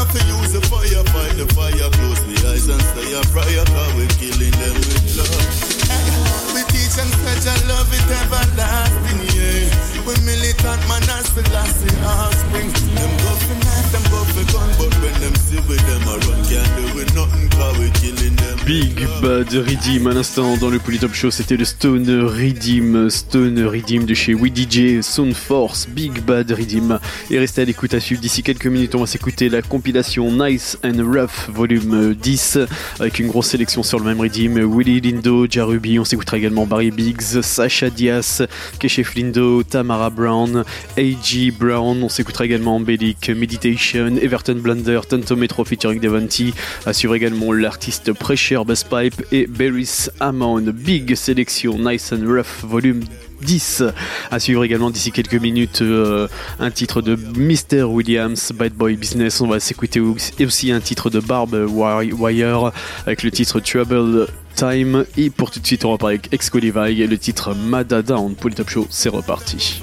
Not 0.01 0.09
to 0.13 0.27
use 0.29 0.53
the 0.53 0.63
fire, 0.63 1.05
fight 1.13 1.37
the 1.37 1.47
fire, 1.53 1.91
close 1.91 2.25
the 2.25 2.49
eyes 2.49 2.69
and 2.69 2.81
say 2.81 3.13
a 3.13 3.21
prayer 3.35 3.65
cause 3.67 3.95
we 3.97 4.07
killing 4.17 4.51
them 4.53 4.75
with 4.75 5.19
love. 5.19 6.30
Big 18.67 19.07
Bad 19.23 19.53
Redeem 19.53 20.07
à 20.07 20.13
l'instant 20.13 20.57
dans 20.57 20.71
le 20.71 20.79
Polytop 20.79 21.15
Show, 21.15 21.31
c'était 21.31 21.57
le 21.57 21.65
Stone 21.65 22.09
Redeem, 22.25 23.09
Stone 23.11 23.65
Redeem 23.65 24.05
de 24.05 24.15
chez 24.15 24.35
WeDJ, 24.35 25.01
Sound 25.03 25.35
Force, 25.35 25.89
Big 25.89 26.21
Bad 26.21 26.51
Redeem. 26.51 26.99
Et 27.31 27.39
restez 27.39 27.63
à 27.63 27.65
l'écoute 27.65 27.95
à 27.95 28.01
suivre. 28.01 28.21
D'ici 28.21 28.43
quelques 28.43 28.67
minutes, 28.67 28.95
on 28.95 29.01
va 29.01 29.07
s'écouter 29.07 29.49
la 29.49 29.63
compilation 29.63 30.31
Nice 30.33 30.79
and 30.85 31.03
Rough 31.05 31.49
volume 31.55 32.15
10 32.15 32.59
avec 32.99 33.19
une 33.19 33.29
grosse 33.29 33.49
sélection 33.49 33.83
sur 33.83 33.99
le 33.99 34.05
même 34.05 34.21
Redeem. 34.21 34.59
Willy 34.59 35.01
Lindo, 35.01 35.47
Jarubi, 35.49 35.99
on 35.99 36.05
s'écoutera 36.05 36.40
également 36.41 36.67
Barry 36.67 36.91
Biggs, 36.91 37.43
Sacha 37.43 37.91
Diaz, 37.91 38.47
Keshef 38.79 39.15
Lindo, 39.15 39.63
Tamara 39.63 40.11
Brown, 40.11 40.65
A.G. 40.97 41.51
Brown, 41.53 42.03
on 42.03 42.09
s'écoutera 42.09 42.47
également 42.47 42.81
Bellic, 42.81 43.31
Meditation, 43.31 44.17
Everton 44.17 44.57
Blunder, 44.57 45.01
Tonto 45.09 45.37
Metro 45.37 45.65
featuring 45.65 46.01
Devonty, 46.01 46.53
à 46.87 46.93
suivre 46.93 47.15
également 47.15 47.53
l'artiste 47.53 48.13
Pressure 48.13 48.65
Bass 48.65 48.85
Pipe 48.85 49.23
et 49.33 49.47
Berris 49.47 50.09
Hammond. 50.19 50.73
Big 50.73 51.15
sélection 51.15 51.79
Nice 51.79 52.13
and 52.13 52.27
Rough 52.27 52.65
volume 52.65 53.01
10. 53.43 53.85
À 54.31 54.39
suivre 54.39 54.65
également 54.65 54.91
d'ici 54.91 55.13
quelques 55.13 55.35
minutes 55.35 55.83
euh, 55.83 56.29
un 56.59 56.71
titre 56.71 57.03
de 57.03 57.17
Mr. 57.17 57.83
Williams, 57.85 58.53
Bad 58.55 58.73
Boy 58.73 58.97
Business. 58.97 59.41
On 59.41 59.49
va 59.49 59.61
s'écouter 59.61 60.01
aussi 60.01 60.73
un 60.73 60.81
titre 60.81 61.11
de 61.11 61.21
Barb 61.21 61.55
Wire 61.55 62.73
avec 63.07 63.23
le 63.23 63.31
titre 63.31 63.61
Trouble 63.61 64.27
Time. 64.55 65.05
Et 65.17 65.31
pour 65.31 65.51
tout 65.51 65.61
de 65.61 65.67
suite, 65.67 65.85
on 65.85 65.97
parler 65.97 66.17
avec 66.17 66.33
Excalibur 66.33 66.87
et 66.87 67.07
le 67.07 67.19
titre 67.19 67.55
Madada 67.55 68.17
en 68.17 68.31
Polytop 68.31 68.69
Show. 68.69 68.87
C'est 68.91 69.09
reparti. 69.09 69.81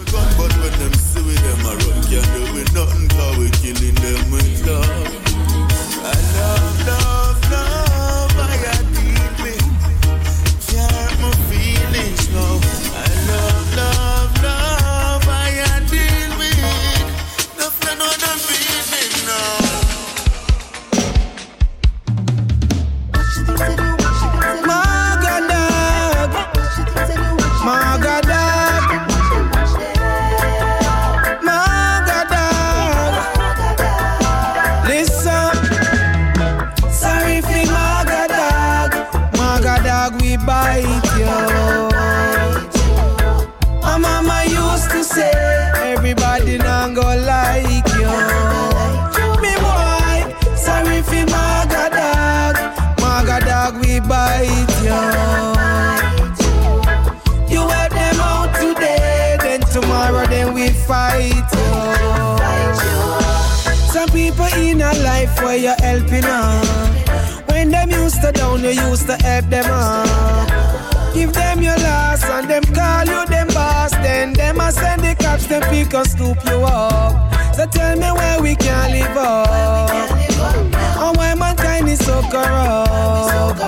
Used 68.28 68.36
down, 68.36 68.64
you 68.64 68.70
used 68.70 69.08
to 69.08 69.16
help 69.18 69.46
them 69.50 69.66
up. 69.72 71.14
Give 71.14 71.32
them 71.34 71.62
your 71.62 71.78
last 71.78 72.26
and 72.26 72.50
them 72.50 72.64
call 72.74 73.06
you 73.06 73.26
them 73.26 73.48
boss. 73.48 73.92
Then 73.92 74.34
them 74.34 74.60
a 74.60 74.72
send 74.72 75.02
the 75.02 75.16
cops, 75.16 75.48
them 75.48 75.62
pick 75.64 75.94
and 75.94 76.08
scoop 76.08 76.38
you 76.46 76.64
up. 76.64 77.34
So 77.56 77.66
tell 77.66 77.96
me 77.96 78.12
where 78.12 78.42
we 78.42 78.56
can 78.56 78.92
live 78.92 79.18
up. 79.18 79.90
And 79.90 81.18
why 81.18 81.36
mankind 81.36 81.90
is 81.90 82.00
so 82.06 82.22
corrupt. 82.30 83.60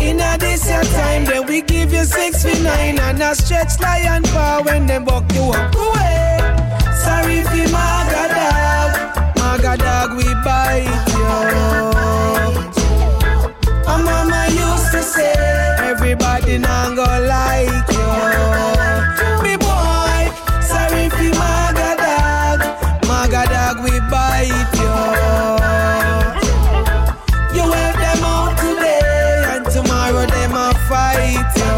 In 0.00 0.20
a 0.20 0.36
this 0.38 0.68
your 0.68 0.82
time, 0.84 1.24
then 1.24 1.46
we 1.46 1.62
give 1.62 1.92
you 1.92 2.04
six 2.04 2.42
for 2.42 2.62
nine 2.62 2.98
and 2.98 3.22
a 3.22 3.34
stretch 3.34 3.78
lion 3.80 4.22
paw 4.24 4.62
when 4.64 4.86
them 4.86 5.04
buck 5.04 5.30
you 5.34 5.42
up. 5.42 5.74
Away. 5.74 6.38
Sorry 7.04 7.42
for 7.42 7.68
Magadag, 7.70 9.34
Magadag 9.36 10.16
we 10.16 10.24
bite 10.44 11.07
everybody 16.48 16.58
now 16.58 16.94
go 16.94 17.04
like 17.26 17.88
you. 17.92 18.08
Me 19.42 19.56
boy, 19.56 20.30
sorry 20.62 21.08
for 21.10 21.30
Magadag, 21.36 22.58
Magadag 23.02 23.76
we 23.84 24.00
bite 24.10 24.72
you. 24.80 24.96
You 27.54 27.64
help 27.72 27.96
them 27.96 28.24
out 28.24 28.56
today, 28.58 29.44
and 29.52 29.64
tomorrow 29.66 30.26
them 30.26 30.54
a 30.54 30.72
fight 30.88 31.50
you. 31.56 31.76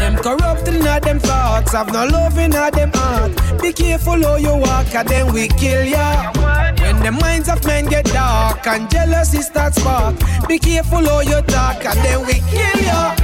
Them 0.00 0.16
corrupt 0.16 0.68
in 0.68 0.86
all 0.86 1.00
them 1.00 1.18
thoughts, 1.18 1.72
have 1.72 1.92
no 1.92 2.06
love 2.06 2.38
in 2.38 2.54
all 2.54 2.70
them. 2.70 2.93
Be 3.64 3.72
careful 3.72 4.22
how 4.22 4.36
you 4.36 4.54
walk, 4.58 4.94
and 4.94 5.08
then 5.08 5.32
we 5.32 5.48
kill 5.48 5.84
ya. 5.84 6.30
When 6.82 7.00
the 7.00 7.10
minds 7.10 7.48
of 7.48 7.64
men 7.64 7.86
get 7.86 8.04
dark 8.04 8.66
and 8.66 8.90
jealousy 8.90 9.40
starts 9.40 9.80
spark, 9.80 10.16
be 10.46 10.58
careful 10.58 11.02
how 11.02 11.20
you 11.20 11.40
talk, 11.40 11.82
and 11.82 11.98
then 12.04 12.26
we 12.26 12.34
kill 12.52 12.84
ya. 12.84 13.16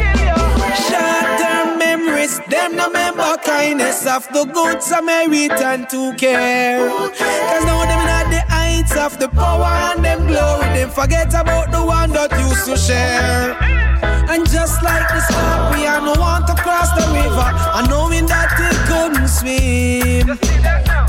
Short-term 0.88 1.78
memories, 1.78 2.40
them 2.48 2.74
no 2.74 2.86
remember 2.86 3.36
kindness 3.44 4.06
of 4.06 4.26
the 4.32 4.46
good 4.46 4.82
Samaritan 4.82 5.86
to 5.88 6.14
care. 6.14 6.88
Cause 6.88 7.64
now 7.66 7.84
them 7.84 8.02
not 8.08 8.30
the 8.32 8.40
heights 8.48 8.96
of 8.96 9.18
the 9.18 9.28
power 9.28 9.92
and 9.92 10.02
them 10.02 10.26
glory, 10.26 10.64
them 10.72 10.88
forget 10.88 11.34
about 11.34 11.70
the 11.70 11.84
one 11.84 12.12
that 12.12 12.32
used 12.40 12.64
to 12.64 12.78
share. 12.78 13.89
And 14.30 14.48
just 14.48 14.80
like 14.80 15.08
the 15.08 15.20
scorpion 15.26 16.06
who 16.06 16.14
want 16.20 16.46
to 16.46 16.54
cross 16.54 16.90
the 16.94 17.02
river, 17.10 17.50
and 17.74 17.90
knowing 17.90 18.26
that 18.26 18.54
he 18.54 18.70
couldn't 18.86 19.26
swim, 19.26 20.38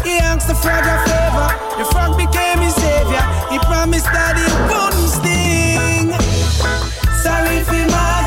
he 0.01 0.17
asked 0.17 0.47
the 0.47 0.55
frog 0.55 0.81
a 0.81 0.97
favor. 1.05 1.49
The 1.77 1.85
frog 1.93 2.17
became 2.17 2.57
his 2.65 2.73
savior. 2.73 3.21
He 3.53 3.59
promised 3.59 4.09
that 4.09 4.41
he 4.41 4.47
wouldn't 4.65 5.09
sting. 5.13 6.09
Sorry 7.21 7.61
for 7.61 7.85
Magadag, 7.93 8.20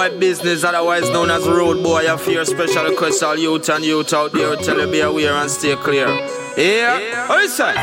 Boy 0.00 0.18
Business, 0.18 0.64
otherwise 0.64 1.10
known 1.10 1.30
as 1.30 1.46
Road 1.46 1.82
Boy 1.82 2.10
Affair. 2.10 2.42
Special 2.46 2.84
request 2.84 3.22
all 3.22 3.36
youth 3.36 3.68
and 3.68 3.84
youth 3.84 4.14
out 4.14 4.32
there. 4.32 4.56
Tell 4.56 4.80
you 4.80 4.90
be 4.90 5.00
aware 5.00 5.34
and 5.34 5.50
stay 5.50 5.76
clear. 5.76 6.08
Yeah, 6.56 7.26
listen. 7.28 7.74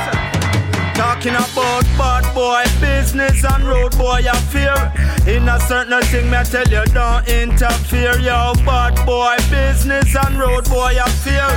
Talking 0.95 1.36
about 1.36 1.84
bad 1.93 2.26
boy 2.34 2.63
business 2.82 3.45
and 3.45 3.63
road 3.63 3.95
boy 3.99 4.22
affair. 4.28 4.91
In 5.28 5.47
a 5.47 5.59
certain 5.59 6.01
thing, 6.09 6.32
me 6.32 6.38
I 6.38 6.43
tell 6.43 6.68
you, 6.68 6.84
don't 6.91 7.28
interfere. 7.28 8.18
Yo, 8.18 8.53
bad 8.65 8.95
boy 9.05 9.36
business 9.51 10.15
and 10.15 10.39
road 10.39 10.68
boy 10.72 10.97
affair. 10.99 11.47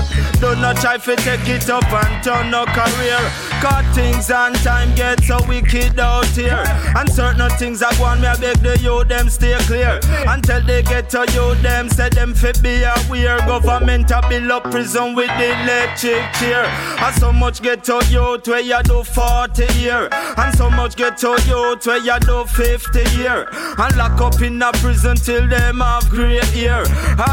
Do 0.41 0.61
not 0.61 0.77
try 0.77 0.99
to 0.99 1.17
take 1.17 1.49
it 1.49 1.71
up 1.71 1.91
and 1.91 2.23
turn 2.23 2.51
no 2.51 2.67
career. 2.67 3.50
Cause 3.61 3.85
things 3.95 4.31
and 4.31 4.55
time 4.57 4.95
get 4.95 5.23
so 5.23 5.39
wicked 5.47 6.01
out 6.01 6.25
here. 6.27 6.65
And 6.97 7.11
certain 7.13 7.51
things 7.59 7.83
I 7.83 7.93
want 8.01 8.21
me, 8.21 8.27
I 8.27 8.37
beg 8.37 8.57
the 8.59 8.79
youth 8.79 9.09
them 9.09 9.29
stay 9.29 9.57
clear. 9.67 10.01
Until 10.27 10.63
they 10.63 10.83
get 10.83 11.11
to 11.11 11.27
you, 11.35 11.55
them 11.57 11.89
say 11.89 12.09
them 12.09 12.33
fit 12.35 12.63
be 12.63 12.83
aware. 12.83 13.39
Government 13.41 14.11
a 14.11 14.21
build 14.29 14.51
up 14.51 14.65
prison 14.71 15.15
with 15.15 15.29
the 15.39 15.51
electric 15.63 16.25
chair. 16.39 16.65
And 17.05 17.15
so 17.17 17.33
much 17.33 17.61
get 17.63 17.85
to 17.85 18.03
youth 18.09 18.47
where 18.49 18.61
you 18.61 18.83
do 18.85 19.03
40 19.03 19.67
year. 19.79 20.09
And 20.13 20.57
so 20.57 20.71
much 20.71 20.97
get 20.97 21.19
to 21.19 21.39
youth 21.47 21.87
where 21.87 21.99
you 21.99 22.19
do 22.21 22.45
50 22.45 23.19
year. 23.19 23.47
And 23.79 23.97
lock 23.97 24.21
up 24.21 24.41
in 24.41 24.63
a 24.63 24.73
prison 24.73 25.17
till 25.17 25.47
them 25.49 25.81
have 25.81 26.09
great 26.09 26.51
year. 26.55 26.83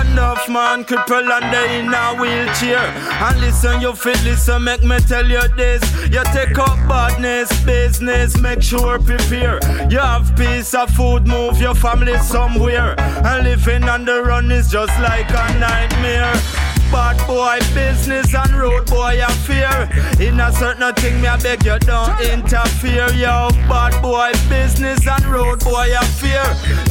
Enough 0.01 0.49
man 0.49 0.83
cripple 0.83 1.29
and 1.29 1.53
they 1.53 1.79
in 1.79 1.93
a 1.93 2.15
wheelchair. 2.19 2.85
And 3.23 3.39
listen, 3.39 3.81
you 3.81 3.93
fit 3.93 4.21
listen, 4.23 4.63
make 4.63 4.83
me 4.83 4.99
tell 4.99 5.25
you 5.25 5.47
this. 5.55 5.83
You 6.11 6.16
take 6.25 6.57
up 6.57 6.77
badness, 6.87 7.49
business, 7.63 8.37
make 8.39 8.61
sure 8.61 8.99
prepare. 8.99 9.59
You 9.89 9.99
have 9.99 10.35
piece 10.35 10.73
of 10.73 10.89
food, 10.91 11.27
move 11.27 11.59
your 11.59 11.75
family 11.75 12.17
somewhere. 12.17 12.99
And 12.99 13.43
living 13.43 13.83
on 13.89 14.05
the 14.05 14.23
run 14.23 14.51
is 14.51 14.69
just 14.71 14.97
like 14.99 15.29
a 15.29 15.59
nightmare. 15.59 16.66
Bad 16.91 17.17
boy 17.27 17.59
business 17.73 18.33
and 18.33 18.51
road 18.51 18.85
boy 18.87 19.19
affair. 19.23 19.89
In 20.19 20.39
a 20.39 20.51
certain 20.51 20.93
thing, 20.95 21.21
me 21.21 21.27
I 21.27 21.37
beg 21.37 21.65
you 21.65 21.77
don't 21.79 22.19
interfere, 22.21 23.11
yo. 23.13 23.49
Bad 23.67 24.01
boy 24.01 24.31
business 24.49 25.07
and 25.07 25.25
road 25.25 25.63
boy 25.63 25.93
affair. 25.99 26.43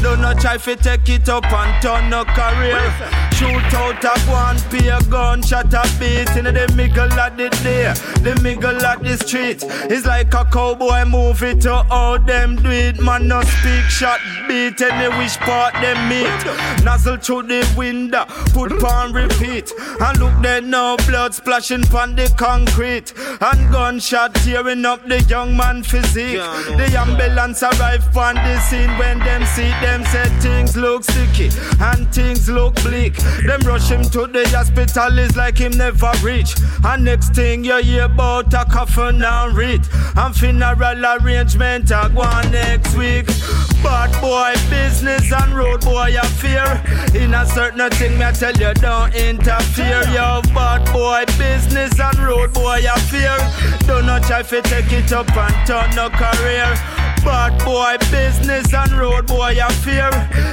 Don't 0.02 0.20
not 0.20 0.40
try 0.40 0.56
to 0.56 0.76
take 0.76 1.08
it 1.08 1.28
up 1.28 1.44
and 1.44 1.82
turn 1.82 2.10
no 2.10 2.24
career. 2.24 2.80
Shoot 3.32 3.74
out 3.74 4.02
a 4.04 4.18
one, 4.30 4.58
pay 4.70 4.88
a 4.88 5.00
gun, 5.10 5.42
shot 5.42 5.72
a 5.74 5.82
beat 5.98 6.30
in 6.36 6.44
the 6.44 6.72
middle 6.74 7.12
of 7.12 7.36
the 7.36 7.50
day, 7.62 7.92
the 8.22 8.40
middle 8.42 8.84
of 8.84 9.02
the 9.02 9.16
street. 9.18 9.62
It's 9.90 10.06
like 10.06 10.32
a 10.34 10.44
cowboy 10.44 11.04
movie 11.04 11.54
to 11.60 11.84
all 11.90 12.18
them 12.18 12.56
do 12.56 12.70
it. 12.70 13.00
Man, 13.00 13.28
no 13.28 13.42
speak, 13.42 13.84
shot 13.84 14.20
beat, 14.48 14.80
any 14.80 15.08
which 15.18 15.36
part 15.38 15.74
them 15.74 16.08
meet. 16.08 16.84
Nozzle 16.84 17.18
through 17.18 17.42
the 17.42 17.74
window, 17.76 18.24
put 18.54 18.82
on 18.82 19.12
repeat. 19.12 19.72
And 20.00 20.18
look 20.18 20.34
there 20.42 20.60
now, 20.60 20.96
blood 21.06 21.34
splashing 21.34 21.84
on 21.94 22.16
the 22.16 22.32
concrete. 22.36 23.12
And 23.40 23.70
gunshot 23.70 24.34
tearing 24.36 24.84
up 24.84 25.06
the 25.06 25.22
young 25.22 25.56
man 25.56 25.82
physique. 25.82 26.36
The 26.36 26.96
ambulance 26.98 27.62
arrive 27.62 28.16
on 28.16 28.34
the 28.34 28.58
scene 28.60 28.90
when 28.98 29.18
them 29.20 29.44
see 29.46 29.70
them 29.80 30.04
say 30.06 30.28
things 30.40 30.76
look 30.76 31.04
sticky 31.04 31.50
and 31.80 32.12
things 32.12 32.48
look 32.48 32.74
bleak. 32.82 33.14
Them 33.46 33.60
rush 33.60 33.88
him 33.88 34.02
to 34.10 34.26
the 34.26 34.48
hospital, 34.48 35.18
is 35.18 35.36
like 35.36 35.58
him 35.58 35.72
never 35.72 36.12
reach. 36.22 36.54
And 36.84 37.04
next 37.04 37.34
thing 37.34 37.64
you 37.64 37.76
hear 37.82 38.04
about 38.04 38.52
a 38.54 38.64
coffin 38.64 39.22
and 39.22 39.56
read. 39.56 39.82
And 40.16 40.34
funeral 40.34 41.04
arrangement 41.04 41.90
a 41.90 42.10
go 42.12 42.22
on 42.22 42.50
next 42.50 42.96
week. 42.96 43.26
Bad 43.82 44.10
boy 44.20 44.54
business 44.70 45.32
and 45.32 45.52
road 45.52 45.82
boy 45.82 46.14
affair. 46.20 46.82
In 47.14 47.34
a 47.34 47.46
certain 47.46 47.90
thing, 47.90 48.18
me 48.18 48.24
I 48.24 48.32
tell 48.32 48.56
you, 48.56 48.74
don't 48.74 49.14
interfere. 49.14 49.75
Yo, 49.78 50.40
bad 50.54 50.90
boy 50.90 51.22
business 51.36 52.00
and 52.00 52.18
road 52.20 52.50
boy 52.54 52.80
affair. 52.88 53.36
Don't 53.80 54.06
not 54.06 54.22
try 54.22 54.42
to 54.42 54.62
take 54.62 54.90
it 54.90 55.12
up 55.12 55.28
and 55.36 55.66
turn 55.66 55.94
no 55.94 56.08
career. 56.08 56.72
Bad 57.26 57.64
boy 57.64 57.96
business 58.12 58.72
and 58.72 58.92
road 58.92 59.26
boy 59.26 59.56
affair. 59.60 60.10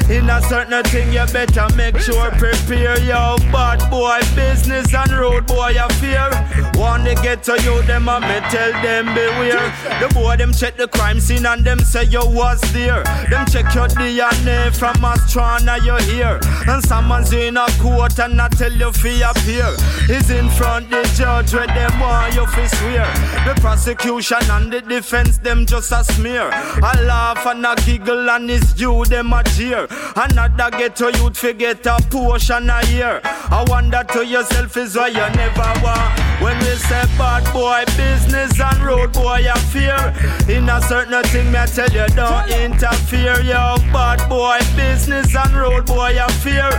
In 0.10 0.28
a 0.28 0.42
certain 0.42 0.84
thing, 0.86 1.14
you 1.14 1.24
better 1.32 1.68
make 1.76 2.00
sure 2.00 2.32
prepare. 2.32 3.00
Yo, 3.02 3.38
bad 3.52 3.80
boy 3.92 4.20
business 4.36 4.92
and 4.92 5.12
road 5.12 5.46
boy 5.46 5.76
affair. 5.80 6.32
Want 6.74 7.06
to 7.06 7.14
get 7.22 7.44
to 7.44 7.62
you, 7.62 7.84
them 7.84 8.10
and 8.10 8.26
me 8.26 8.40
tell 8.50 8.72
them 8.82 9.06
beware. 9.14 9.70
The 10.02 10.12
boy 10.16 10.36
them 10.38 10.52
check 10.52 10.76
the 10.76 10.88
crime 10.88 11.20
scene 11.20 11.46
and 11.46 11.64
them 11.64 11.80
say 11.80 12.06
you 12.06 12.26
was 12.26 12.60
there. 12.74 13.04
Them 13.30 13.46
check 13.46 13.74
your 13.76 13.88
DNA 13.90 14.76
from 14.76 14.96
Astrana 14.96 15.78
you 15.86 15.96
here. 16.12 16.40
And 16.68 16.84
someone's 16.84 17.32
in 17.34 17.58
a 17.58 17.68
court 17.80 18.18
and 18.18 18.42
I 18.42 18.50
tell 18.50 18.74
you 18.74 18.92
fi 18.92 19.22
appear. 19.22 19.70
He's 20.08 20.32
in 20.32 20.50
front 20.50 20.90
the 20.90 21.04
judge 21.16 21.54
where 21.54 21.68
them 21.68 22.00
want 22.00 22.34
you 22.34 22.48
fi 22.48 22.66
swear. 22.66 23.06
The 23.46 23.54
prosecution 23.62 24.50
and 24.50 24.74
the 24.74 24.82
defense 24.82 25.38
them 25.38 25.68
just 25.68 25.92
a 25.92 26.04
smear. 26.04 26.50
I 26.82 27.02
laugh 27.04 27.46
and 27.46 27.66
I 27.66 27.76
giggle 27.76 28.30
and 28.30 28.50
it's 28.50 28.80
you 28.80 29.06
them 29.06 29.34
a 29.34 29.44
jeer. 29.44 29.88
Another 30.16 30.70
get 30.78 30.96
to 30.98 31.12
youth 31.18 31.38
forget 31.38 31.86
a 31.86 31.98
portion 32.10 32.70
a 32.70 32.86
year. 32.88 33.22
I 33.24 33.66
wonder 33.68 34.04
to 34.14 34.26
yourself 34.26 34.78
is 34.78 34.96
why 34.96 35.08
you 35.08 35.30
never 35.36 35.74
want. 35.84 36.23
When 36.42 36.58
we 36.60 36.76
say 36.76 37.04
bad 37.18 37.44
boy 37.54 37.84
business 37.96 38.60
and 38.60 38.84
road 38.84 39.14
boy 39.14 39.46
affair. 39.54 40.14
In 40.50 40.70
a 40.70 40.82
certain 40.82 41.24
thing 41.24 41.52
me 41.52 41.60
I 41.60 41.66
tell 41.66 41.90
you 41.90 42.08
don't 42.16 42.50
interfere. 42.50 43.40
Yo, 43.42 43.78
bad 43.94 44.28
boy 44.30 44.60
business 44.76 45.36
and 45.36 45.54
road 45.54 45.86
boy 45.86 46.18
affair. 46.20 46.70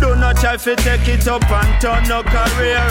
Do 0.00 0.16
not 0.16 0.36
try 0.36 0.56
to 0.56 0.76
take 0.76 1.08
it 1.08 1.26
up 1.28 1.48
and 1.50 1.80
turn 1.80 2.08
no 2.08 2.22
career. 2.22 2.84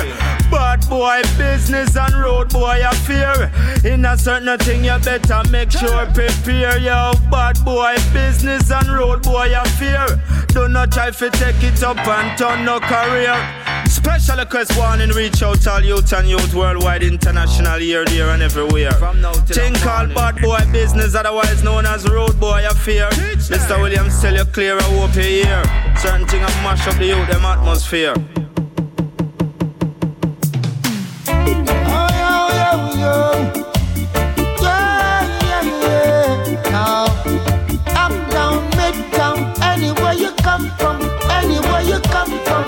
Bad 0.50 0.88
boy 0.90 1.22
business 1.38 1.96
and 1.96 2.16
road 2.16 2.50
boy 2.50 2.82
affair. 2.86 3.52
In 3.84 4.06
a 4.06 4.18
certain 4.18 4.58
thing 4.60 4.86
you 4.86 4.98
better 5.00 5.42
make 5.50 5.72
sure 5.72 6.06
prepare. 6.14 6.78
Yo, 6.80 7.14
bad 7.30 7.58
boy 7.66 7.96
business 8.14 8.72
and 8.72 8.88
road 8.88 9.24
boy 9.24 9.52
affair. 9.56 10.08
Do 10.48 10.68
not 10.70 10.92
try 10.92 11.10
to 11.10 11.30
take 11.32 11.64
it 11.64 11.84
up 11.84 11.98
and 11.98 12.38
turn 12.38 12.66
no 12.66 12.80
career. 12.80 13.36
Special 13.88 14.38
request 14.38 14.78
warning, 14.78 15.10
reach 15.10 15.42
out 15.42 15.66
all 15.68 15.82
youth 15.84 16.13
and 16.14 16.28
youth 16.30 16.54
worldwide, 16.54 17.02
international, 17.04 17.80
here, 17.80 18.06
there, 18.06 18.30
and 18.30 18.42
everywhere. 18.44 18.92
Thing 19.48 19.74
called 19.76 20.14
bad 20.14 20.42
boy 20.42 20.60
business, 20.72 21.16
otherwise 21.16 21.64
known 21.64 21.86
as 21.86 22.10
road 22.10 22.40
boy 22.40 22.66
affair. 22.70 23.10
Mr. 23.10 23.82
Williams 23.82 24.20
tell 24.22 24.36
you 24.36 24.46
clear, 24.46 24.78
I 24.78 24.84
hope 24.84 25.16
you 25.16 25.22
hear. 25.22 25.64
Certain 25.98 26.28
thing 26.28 26.44
I 26.44 26.48
mash 26.64 26.88
up 26.88 26.96
the 26.96 27.06
youth, 27.08 27.28
them 27.30 27.46
atmosphere. 27.46 28.14
Up, 37.96 38.12
down, 38.32 38.64
mid, 38.78 39.12
down, 39.12 39.38
anywhere 39.62 40.14
you 40.14 40.32
come 40.38 40.70
from, 40.78 41.02
anywhere 41.32 41.82
you 41.82 42.00
come 42.02 42.40
from. 42.46 42.66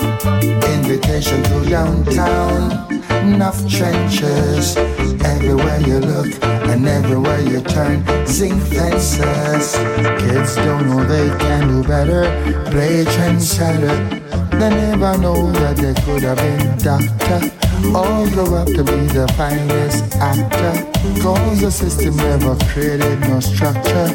Invitation 0.62 1.42
to 1.44 1.68
downtown, 1.68 3.02
enough 3.34 3.58
trenches. 3.68 4.76
Everywhere 5.34 5.80
you 5.80 5.98
look 5.98 6.30
and 6.70 6.86
everywhere 6.86 7.40
you 7.40 7.60
turn, 7.60 8.04
zinc 8.26 8.60
fences. 8.62 9.74
Kids 10.22 10.54
don't 10.56 10.88
know 10.88 11.04
they 11.04 11.28
can 11.38 11.68
do 11.68 11.88
better, 11.88 12.24
play 12.70 13.04
trendsetter. 13.04 13.96
They 14.50 14.70
never 14.70 15.18
know 15.18 15.50
that 15.52 15.76
they 15.76 15.94
could 16.04 16.22
have 16.22 16.38
been 16.38 16.78
doctor. 16.78 17.40
All 17.94 18.28
grow 18.30 18.54
up 18.56 18.68
to 18.68 18.82
be 18.84 19.06
the 19.18 19.26
finest 19.36 20.16
actor. 20.16 20.74
Cause 21.22 21.60
the 21.60 21.70
system 21.70 22.16
never 22.16 22.56
created 22.72 23.20
no 23.20 23.40
structure. 23.40 24.08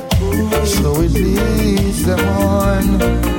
So 0.66 1.02
it 1.02 1.12
leads 1.12 2.06
them 2.06 2.20
on. 2.20 3.31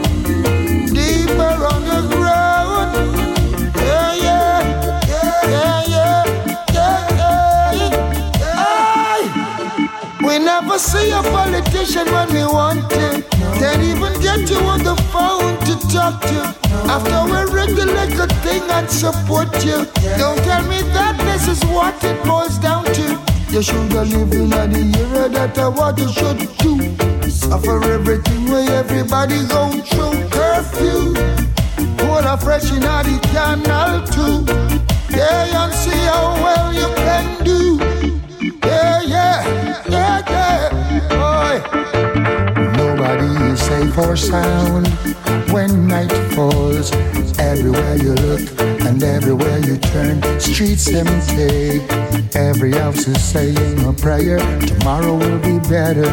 Never 10.73 10.79
see 10.79 11.11
a 11.11 11.23
politician 11.23 12.07
when 12.13 12.29
we 12.33 12.45
want 12.45 12.89
to. 12.89 13.23
Can't 13.59 13.83
even 13.83 14.13
get 14.23 14.49
you 14.49 14.57
on 14.57 14.83
the 14.83 14.97
phone 15.13 15.59
to 15.67 15.75
talk 15.89 16.21
to. 16.23 16.41
After 16.89 17.25
we 17.27 17.41
regulate 17.53 18.17
the 18.17 18.27
thing 18.43 18.63
and 18.71 18.89
support 18.91 19.53
you. 19.65 19.85
Don't 20.17 20.39
tell 20.45 20.63
me 20.67 20.81
that 20.97 21.19
this 21.19 21.47
is 21.49 21.63
what 21.69 22.03
it 22.05 22.17
boils 22.25 22.59
down 22.59 22.85
to. 22.85 23.21
You 23.51 23.63
should 23.63 23.93
have 23.93 24.09
lived 24.09 24.35
in 24.35 24.49
the 24.49 24.99
era 24.99 25.29
that 25.29 25.59
I 25.59 25.69
what 25.69 25.99
you 25.99 26.09
should 26.09 26.41
do. 26.65 26.73
Suffer 27.29 27.83
everything 27.93 28.51
where 28.51 28.71
everybody 28.73 29.47
go 29.49 29.71
through. 29.91 30.29
Curfew. 30.31 31.13
Put 31.99 32.25
a 32.25 32.39
fresh 32.39 32.73
in 32.73 32.81
the 32.81 33.21
canal 33.33 34.07
too. 34.07 34.47
Yeah, 35.15 35.65
and 35.65 35.75
see 35.75 35.91
how 35.91 36.33
well 36.43 36.73
you 36.73 36.89
can 37.05 37.45
do. 37.45 37.93
Yeah, 38.65 39.03
yeah, 39.03 39.52
Nobody 42.77 43.31
is 43.51 43.61
safe 43.61 43.99
or 43.99 44.17
sound 44.17 44.89
when 45.51 45.87
night 45.87 46.13
falls. 46.35 46.93
Everywhere 47.39 47.97
you 47.97 48.13
look 48.15 48.61
and 48.87 49.03
everywhere 49.03 49.59
you 49.61 49.79
turn, 49.79 50.21
streets 50.41 50.89
empty. 50.89 51.81
Every 52.39 52.73
house 52.73 53.09
is 53.09 53.23
saying 53.23 53.85
a 53.85 53.93
prayer. 53.93 54.39
Tomorrow 54.61 55.17
will 55.17 55.39
be 55.39 55.59
better. 55.69 56.11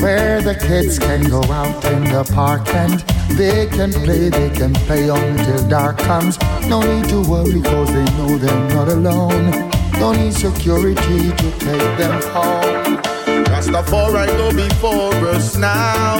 Where 0.00 0.40
the 0.40 0.54
kids 0.54 0.98
can 0.98 1.28
go 1.28 1.42
out 1.44 1.84
in 1.86 2.04
the 2.04 2.24
park 2.34 2.68
and 2.68 3.00
they 3.36 3.66
can 3.66 3.92
play, 3.92 4.28
they 4.28 4.50
can 4.50 4.74
play 4.74 5.08
until 5.08 5.68
dark 5.68 5.98
comes. 5.98 6.38
No 6.68 6.80
need 6.82 7.08
to 7.10 7.22
worry 7.28 7.62
cause 7.62 7.92
they 7.92 8.04
know 8.16 8.38
they're 8.38 8.68
not 8.74 8.88
alone. 8.88 9.72
No 9.98 10.12
need 10.12 10.34
security 10.34 11.30
to 11.30 11.50
take 11.58 11.98
them 11.98 12.20
home. 12.34 12.96
Rastafari 13.46 14.26
go 14.38 14.50
before 14.54 15.28
us 15.28 15.56
now. 15.56 16.16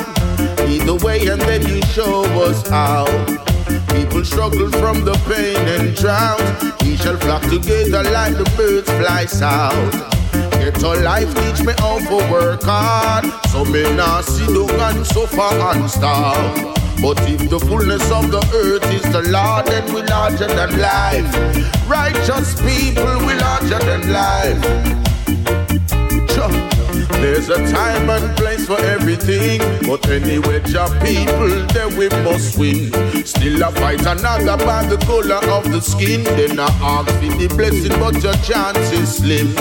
Lead 0.66 0.82
the 0.82 1.00
way 1.04 1.26
and 1.26 1.40
then 1.40 1.66
you 1.66 1.82
show 1.82 2.22
us 2.42 2.66
how. 2.68 3.06
People 3.94 4.24
struggle 4.24 4.70
from 4.70 5.04
the 5.04 5.14
pain 5.28 5.56
and 5.76 5.96
drought. 5.96 6.40
We 6.82 6.96
shall 6.96 7.16
flock 7.16 7.42
together 7.42 8.02
like 8.10 8.34
the 8.36 8.44
birds 8.56 8.90
fly 8.90 9.26
south. 9.26 9.92
Get 10.52 10.82
a 10.82 10.94
life 11.02 11.34
teach 11.34 11.66
me 11.66 11.72
how 11.78 11.98
to 11.98 12.16
work 12.30 12.62
hard. 12.62 13.24
So 13.50 13.64
me 13.64 13.82
not 13.96 14.24
see 14.24 14.46
down 14.46 14.96
and 14.96 15.06
suffer 15.06 15.40
and 15.40 15.90
starve. 15.90 16.81
But 17.00 17.18
if 17.28 17.48
the 17.48 17.58
fullness 17.58 18.10
of 18.10 18.30
the 18.30 18.42
earth 18.54 18.84
is 18.92 19.02
the 19.12 19.22
Lord, 19.30 19.66
then 19.66 19.92
we're 19.92 20.06
larger 20.06 20.48
than 20.48 20.78
life. 20.78 21.88
Righteous 21.88 22.54
people, 22.60 23.18
we 23.26 23.34
larger 23.34 23.78
than 23.78 24.12
life. 24.12 25.02
There's 27.22 27.50
a 27.50 27.72
time 27.72 28.10
and 28.10 28.36
place 28.36 28.66
for 28.66 28.80
everything. 28.80 29.60
But 29.86 30.04
anyway, 30.08 30.60
job 30.62 30.90
people, 31.00 31.50
then 31.68 31.96
we 31.96 32.08
must 32.08 32.58
win. 32.58 32.92
Still 33.24 33.62
a 33.62 33.70
fight 33.70 34.00
another 34.00 34.56
by 34.66 34.84
the 34.86 34.96
color 35.06 35.38
of 35.52 35.70
the 35.70 35.80
skin. 35.80 36.24
Then 36.24 36.58
I 36.58 36.66
ask 36.82 37.08
for 37.20 37.38
the 37.38 37.46
blessing, 37.56 37.96
but 38.00 38.20
your 38.24 38.34
chance 38.42 38.90
is 38.90 39.18
slim. 39.18 39.54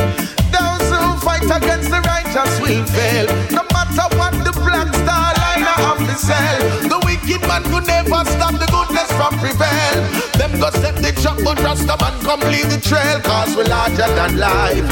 Those 0.49 0.89
who 0.89 1.19
fight 1.21 1.43
against 1.43 1.91
the 1.91 2.01
righteous 2.01 2.59
will 2.61 2.84
fail. 2.88 3.27
No 3.51 3.61
matter 3.69 4.17
what 4.17 4.34
the 4.43 4.53
black 4.65 4.91
star 4.95 5.30
liner 5.78 5.91
of 5.91 6.07
the 6.07 6.15
cell. 6.15 6.59
The 6.89 6.99
wicked 7.05 7.41
man 7.47 7.63
could 7.63 7.88
never 7.88 8.24
stop 8.26 8.53
the 8.53 8.67
goodness 8.72 9.11
from 9.13 9.38
prevail. 9.39 9.95
Them 10.38 10.59
go 10.59 10.69
set 10.72 10.95
the 10.97 11.11
trap, 11.22 11.38
but 11.43 11.61
Rasta 11.61 11.97
man 11.99 12.19
complete 12.22 12.67
the 12.69 12.80
trail. 12.82 13.19
Cause 13.22 13.55
we 13.55 13.63
larger 13.63 14.07
than 14.15 14.38
life. 14.38 14.89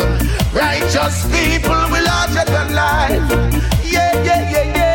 Righteous 0.54 1.26
people, 1.32 1.82
we're 1.92 2.04
larger 2.04 2.46
than 2.46 2.74
life. 2.74 3.30
Yeah, 3.84 4.14
yeah, 4.24 4.52
yeah, 4.52 4.76
yeah. 4.76 4.89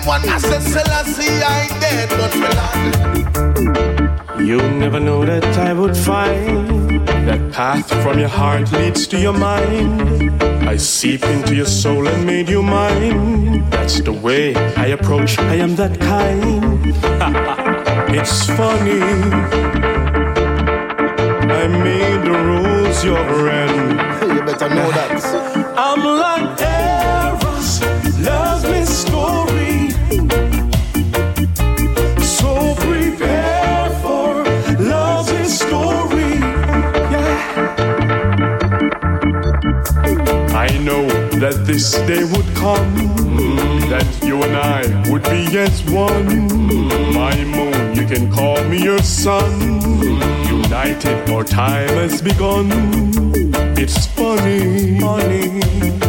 Them 0.00 0.06
one 0.06 0.28
I 0.28 0.38
say 0.38 0.60
Selassie 0.60 1.42
I 1.42 1.68
dead, 1.80 2.08
but 2.10 2.34
me. 4.36 4.44
You 4.44 4.58
never 4.78 5.00
know 5.00 5.24
that 5.24 5.44
I 5.58 5.72
would 5.72 5.96
find 5.96 7.06
that 7.28 7.52
path 7.52 7.88
from 8.02 8.18
your 8.18 8.28
heart 8.28 8.72
leads 8.72 9.06
to 9.08 9.20
your 9.20 9.32
mind. 9.32 10.42
I 10.68 10.76
seep 10.76 11.22
into 11.24 11.54
your 11.54 11.66
soul 11.66 12.08
and 12.08 12.26
made 12.26 12.48
you 12.48 12.62
mine. 12.62 13.68
That's 13.70 14.00
the 14.00 14.12
way 14.12 14.54
I 14.76 14.86
approach. 14.86 15.38
I 15.38 15.56
am 15.56 15.76
that 15.76 16.00
kind. 16.00 16.80
it's 18.14 18.46
funny. 18.46 19.02
I 21.60 21.66
made 21.66 22.22
the 22.24 22.38
rules 22.48 23.04
your 23.04 23.22
friend. 23.34 24.00
You 24.30 24.42
better 24.46 24.68
know 24.68 24.90
that. 24.92 25.74
I'm 25.76 26.06
that 41.40 41.64
this 41.64 41.92
day 42.06 42.22
would 42.22 42.54
come, 42.54 42.94
that 43.88 44.06
you 44.22 44.42
and 44.42 44.54
I 44.54 45.10
would 45.10 45.22
be 45.22 45.58
as 45.58 45.82
one. 45.84 46.48
My 47.14 47.34
moon, 47.44 47.94
you 47.96 48.06
can 48.06 48.30
call 48.30 48.62
me 48.64 48.82
your 48.82 48.98
sun. 48.98 49.80
United, 50.44 51.30
our 51.30 51.42
time 51.42 51.88
has 51.88 52.20
begun. 52.20 52.68
It's 53.78 54.06
funny, 54.06 55.00
funny. 55.00 55.99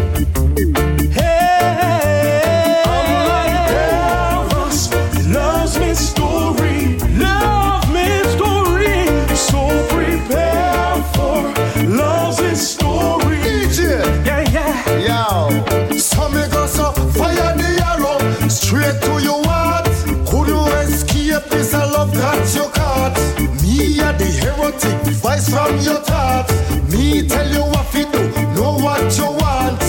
From 25.51 25.77
your 25.79 25.99
thoughts. 26.09 26.53
Me 26.91 27.27
tell 27.27 27.49
you 27.51 27.63
what 27.73 27.85
to 27.91 28.03
do, 28.13 28.21
know 28.55 28.73
what 28.85 29.03
you 29.17 29.29
want. 29.43 29.81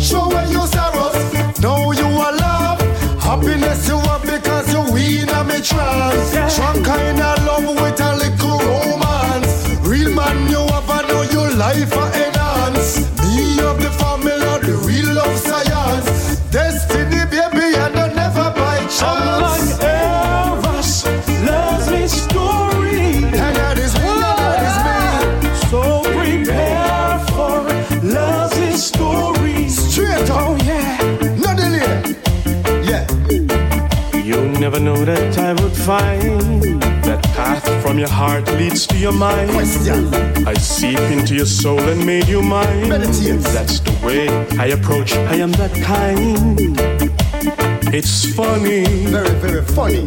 Show 0.00 0.28
where 0.28 0.46
you 0.46 0.64
sorrows, 0.74 1.18
now 1.60 1.90
you 1.90 2.06
are 2.24 2.34
love. 2.44 2.80
Happiness 3.20 3.88
you 3.88 3.98
have 3.98 4.22
because 4.22 4.72
you 4.72 4.82
win 4.94 5.28
a 5.28 5.42
me 5.42 5.58
trance. 5.60 6.52
Strong 6.54 6.84
kind 6.84 7.20
of 7.20 7.36
love 7.48 7.68
with 7.82 8.00
a 8.00 8.10
little 8.22 8.58
romance. 8.70 9.52
Real 9.82 10.14
man 10.14 10.38
you 10.52 10.62
have 10.72 10.88
I 10.88 11.02
know 11.08 11.22
your 11.22 11.50
life 11.50 11.92
know 34.98 35.04
that 35.04 35.38
I 35.38 35.52
would 35.52 35.72
find 35.72 36.82
that 37.04 37.22
path 37.34 37.64
from 37.82 37.98
your 37.98 38.08
heart 38.08 38.46
leads 38.54 38.86
to 38.88 38.96
your 38.96 39.12
mind. 39.12 39.50
Question. 39.50 40.12
I 40.46 40.54
seep 40.54 40.98
into 40.98 41.34
your 41.34 41.46
soul 41.46 41.80
and 41.80 42.04
made 42.04 42.28
you 42.28 42.42
mine. 42.42 42.88
Meditate. 42.88 43.40
That's 43.40 43.80
the 43.80 44.06
way 44.06 44.28
I 44.58 44.66
approach. 44.66 45.12
I 45.12 45.36
am 45.36 45.52
that 45.52 45.74
kind. 45.82 46.58
It's 47.94 48.34
funny. 48.34 48.84
Very, 49.06 49.34
very 49.40 49.62
funny. 49.62 50.04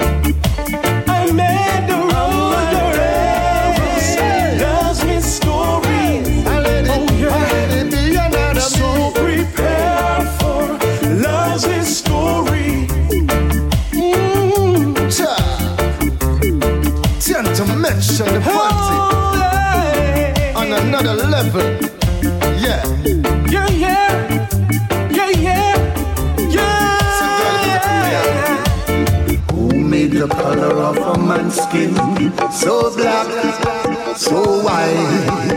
Skin 31.52 31.93
so 32.52 32.95
black, 32.95 33.28
so 34.16 34.64
white? 34.64 35.52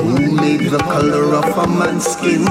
Who 0.00 0.32
made 0.32 0.70
the 0.70 0.78
color 0.78 1.34
of 1.34 1.58
a 1.58 1.66
man's 1.66 2.06
skin 2.06 2.44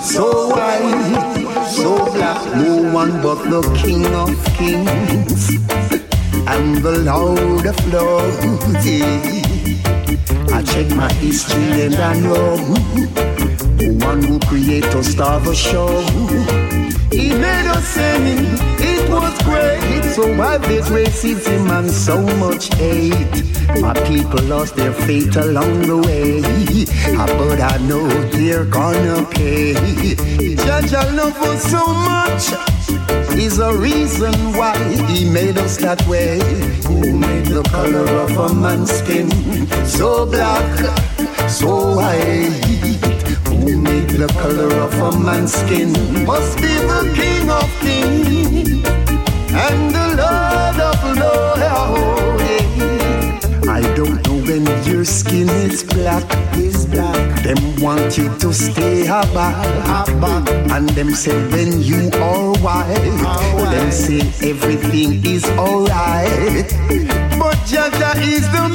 so 0.00 0.48
white, 0.48 1.66
so 1.68 1.96
black? 2.12 2.40
No 2.56 2.92
one 2.92 3.20
but 3.22 3.42
the 3.50 3.62
King 3.82 4.06
of 4.14 4.30
Kings 4.56 5.50
and 6.46 6.76
the 6.78 6.98
Lord 7.10 7.66
of 7.66 7.78
Lords. 7.92 8.86
I 10.52 10.62
check 10.62 10.88
my 10.96 11.12
history 11.14 11.82
and 11.82 11.94
I 11.96 12.18
know 12.20 12.56
one 14.06 14.22
who 14.22 14.38
created 14.40 15.04
star 15.04 15.40
the 15.40 15.54
show. 15.54 16.77
He 17.28 17.34
made 17.34 17.66
us 17.66 17.86
sing, 17.86 18.38
it 18.80 19.10
was 19.10 19.36
great. 19.42 20.02
So 20.14 20.34
why 20.38 20.56
this 20.56 20.88
racism 20.88 21.68
and 21.78 21.90
so 21.90 22.22
much 22.38 22.74
hate? 22.76 23.44
My 23.82 23.92
people 24.08 24.42
lost 24.44 24.76
their 24.76 24.94
faith 24.94 25.36
along 25.36 25.82
the 25.82 25.98
way, 25.98 26.40
but 27.16 27.60
I 27.60 27.76
know 27.86 28.08
they're 28.30 28.64
gonna 28.64 29.26
pay. 29.26 29.74
Judge, 30.56 30.94
I 30.94 31.04
love 31.10 31.36
us 31.42 31.70
so 31.70 31.84
much 31.86 32.44
is 33.38 33.58
a 33.58 33.76
reason 33.76 34.34
why 34.56 34.78
he 35.08 35.28
made 35.28 35.58
us 35.58 35.76
that 35.76 36.00
way. 36.08 36.38
Who 36.86 37.12
made 37.12 37.44
the 37.44 37.62
color 37.64 38.08
of 38.24 38.30
a 38.38 38.54
man's 38.54 38.90
skin 38.90 39.28
so 39.84 40.24
black, 40.24 40.78
so 41.46 41.94
white? 41.94 43.07
Who 43.78 44.26
the 44.26 44.26
color 44.40 44.72
of 44.82 44.94
a 44.98 45.18
man's 45.20 45.52
skin? 45.52 45.92
Must 46.26 46.56
be 46.58 46.66
the 46.66 47.12
King 47.14 47.48
of 47.48 47.70
Kings 47.80 48.84
and 49.54 49.94
the 49.94 50.06
Lord 50.18 50.78
of 50.90 50.98
Lords. 51.22 52.38
I 53.68 53.80
don't 53.94 54.18
know 54.26 54.38
when 54.48 54.66
you're 54.84 55.04
skin 55.04 55.48
is 55.48 55.84
black, 55.84 56.24
is 56.56 56.86
black. 56.86 57.42
Them 57.44 57.58
want 57.80 58.18
you 58.18 58.28
to 58.38 58.52
stay 58.52 59.02
aback, 59.06 59.64
aback. 59.86 60.48
And 60.72 60.88
them 60.90 61.10
say 61.14 61.36
when 61.50 61.80
you 61.80 62.10
are 62.14 62.58
white, 62.58 63.14
them 63.70 63.92
say 63.92 64.20
everything 64.42 65.24
is 65.24 65.44
alright. 65.50 66.74
But 67.38 67.56
Jah 67.66 67.90
Jah 67.98 68.18
is 68.18 68.50
the 68.50 68.67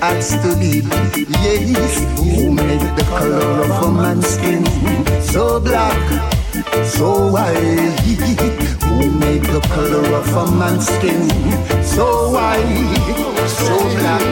has 0.00 0.30
to 0.42 0.56
be. 0.58 0.82
Yes, 1.42 1.98
who 2.18 2.52
made 2.52 2.80
the 2.96 3.04
color 3.08 3.64
of 3.64 3.70
a 3.82 3.90
man's 3.90 4.26
skin 4.26 4.64
so 5.22 5.60
black, 5.60 5.98
so 6.84 7.28
white? 7.28 7.98
Who 8.84 9.10
made 9.10 9.42
the 9.42 9.60
color 9.74 10.06
of 10.14 10.28
a 10.36 10.50
man's 10.50 10.86
skin 10.86 11.28
so 11.82 12.30
white, 12.30 13.48
so 13.48 13.76
black? 13.98 14.26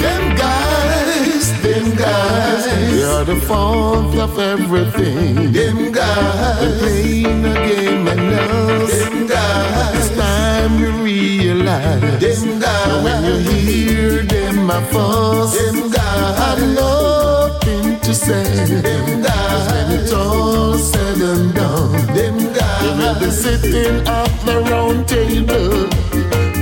Them 0.00 0.36
guys, 0.36 1.62
them 1.62 1.96
guys, 1.96 2.64
they 2.64 3.02
are 3.02 3.24
the 3.24 3.36
fault 3.36 4.16
of 4.16 4.38
everything. 4.38 5.52
Them 5.52 5.92
guys, 5.92 6.60
they're 6.60 6.78
playing 6.78 7.44
a 7.44 7.54
game 7.54 8.08
and 8.08 8.20
us. 8.20 8.90
Them 8.98 9.26
guys, 9.26 9.96
it's 9.96 10.16
time 10.16 10.78
you 10.78 10.90
realize. 11.02 12.20
Them 12.20 12.58
guys, 12.60 13.04
when 13.04 13.24
you 13.24 13.36
hear 13.60 14.22
them 14.22 14.41
Them 14.68 15.90
guys, 15.90 16.38
have 16.38 16.60
nothing 16.74 17.98
to 17.98 18.14
say. 18.14 18.44
When 18.80 19.90
it's 19.90 20.12
all 20.12 20.78
said 20.78 21.20
and 21.20 21.52
done. 21.52 22.14
They 22.14 22.30
will 22.30 23.18
be 23.18 23.30
sitting 23.30 24.06
at 24.06 24.30
the 24.46 24.60
round 24.70 25.08
table 25.08 25.88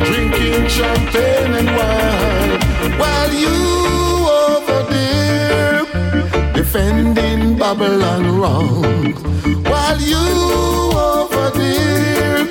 drinking 0.06 0.68
champagne 0.68 1.52
and 1.60 1.68
wine. 1.76 2.98
While 2.98 3.32
you 3.34 3.58
over 4.48 4.82
there 4.94 5.84
defending 6.54 7.58
Babylon 7.58 8.38
wrong. 8.40 9.12
While 9.64 10.00
you 10.00 10.24
over 10.96 11.50
there 11.50 12.46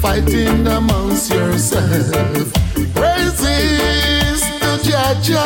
fighting 0.00 0.66
amongst 0.66 1.30
yourself 1.30 2.55
to 5.24 5.38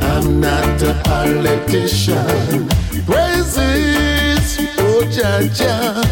I'm 0.00 0.40
not 0.40 0.82
a 0.82 0.94
politician 1.04 2.68
praises 3.06 4.58
oh 4.78 5.02
Jah 5.10 5.48
Jah 5.52 6.02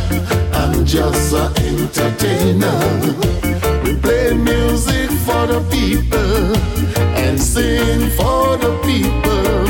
I'm 0.53 0.85
just 0.85 1.33
an 1.35 1.53
entertainer 1.65 2.79
we 3.83 3.97
play 4.01 4.35
music 4.35 5.11
for 5.27 5.47
the 5.47 5.61
people 5.71 6.57
and 7.17 7.41
sing 7.41 8.11
for 8.11 8.57
the 8.57 8.73
people 8.85 9.67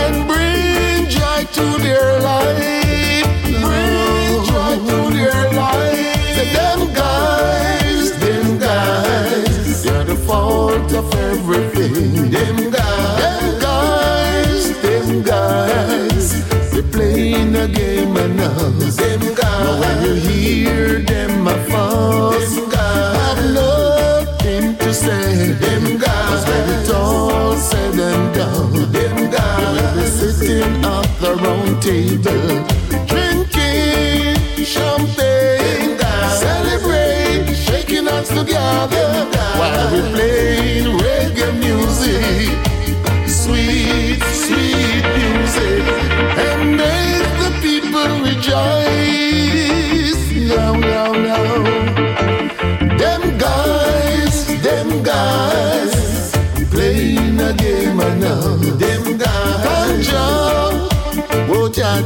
and 0.00 0.26
bring 0.26 1.08
joy 1.08 1.44
to 1.52 1.78
their 1.82 2.20
life. 2.20 3.24
Bring 3.64 4.44
joy 4.50 4.74
to 4.88 5.10
their 5.16 5.52
life. 5.52 6.16
Say, 6.36 6.52
them 6.52 6.92
guys, 6.94 8.12
them 8.18 8.58
guys, 8.58 9.82
they're 9.84 10.04
the 10.04 10.16
fault 10.16 10.92
of 10.92 11.14
everything. 11.14 11.69
Them 12.00 12.70
guys, 12.70 13.20
them 13.20 13.60
guys, 13.60 14.80
them 14.80 15.22
guys, 15.22 16.70
they 16.70 16.82
playing 16.90 17.54
a 17.54 17.68
game 17.68 18.16
and 18.16 18.36
now. 18.38 18.70
Them 18.80 19.34
guys, 19.34 19.66
but 19.66 19.80
when 19.80 20.06
you 20.06 20.14
hear 20.14 21.00
them 21.00 21.46
a 21.46 21.56
fuss, 21.68 22.54
them 22.56 22.70
guys. 22.70 23.16
Have 23.18 23.52
nothing 23.52 24.76
to 24.78 24.94
say. 24.94 25.52
Them 25.52 25.98
guys, 25.98 26.46
when 26.48 26.68
it's 26.80 26.90
all 26.90 27.54
said 27.56 27.98
and 27.98 28.34
done, 28.34 28.92
them 28.92 29.30
guys. 29.30 29.94
Be 29.94 30.30
sitting 30.32 30.82
at 30.82 31.06
the 31.20 31.34
round 31.34 31.82
table, 31.82 32.64
drinking 33.10 34.64
champagne, 34.64 35.98
celebrate, 36.40 37.54
shaking 37.54 38.06
hands 38.06 38.28
together 38.30 39.26
while 39.58 39.92
we 39.92 40.00
playing 40.14 40.49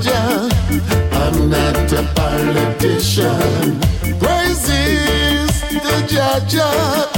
I'm 0.07 1.49
not 1.49 1.93
a 1.93 2.03
politician. 2.15 3.81
Praises 4.19 5.61
the 5.71 6.05
Jah 6.07 6.41
Jah, 6.47 7.11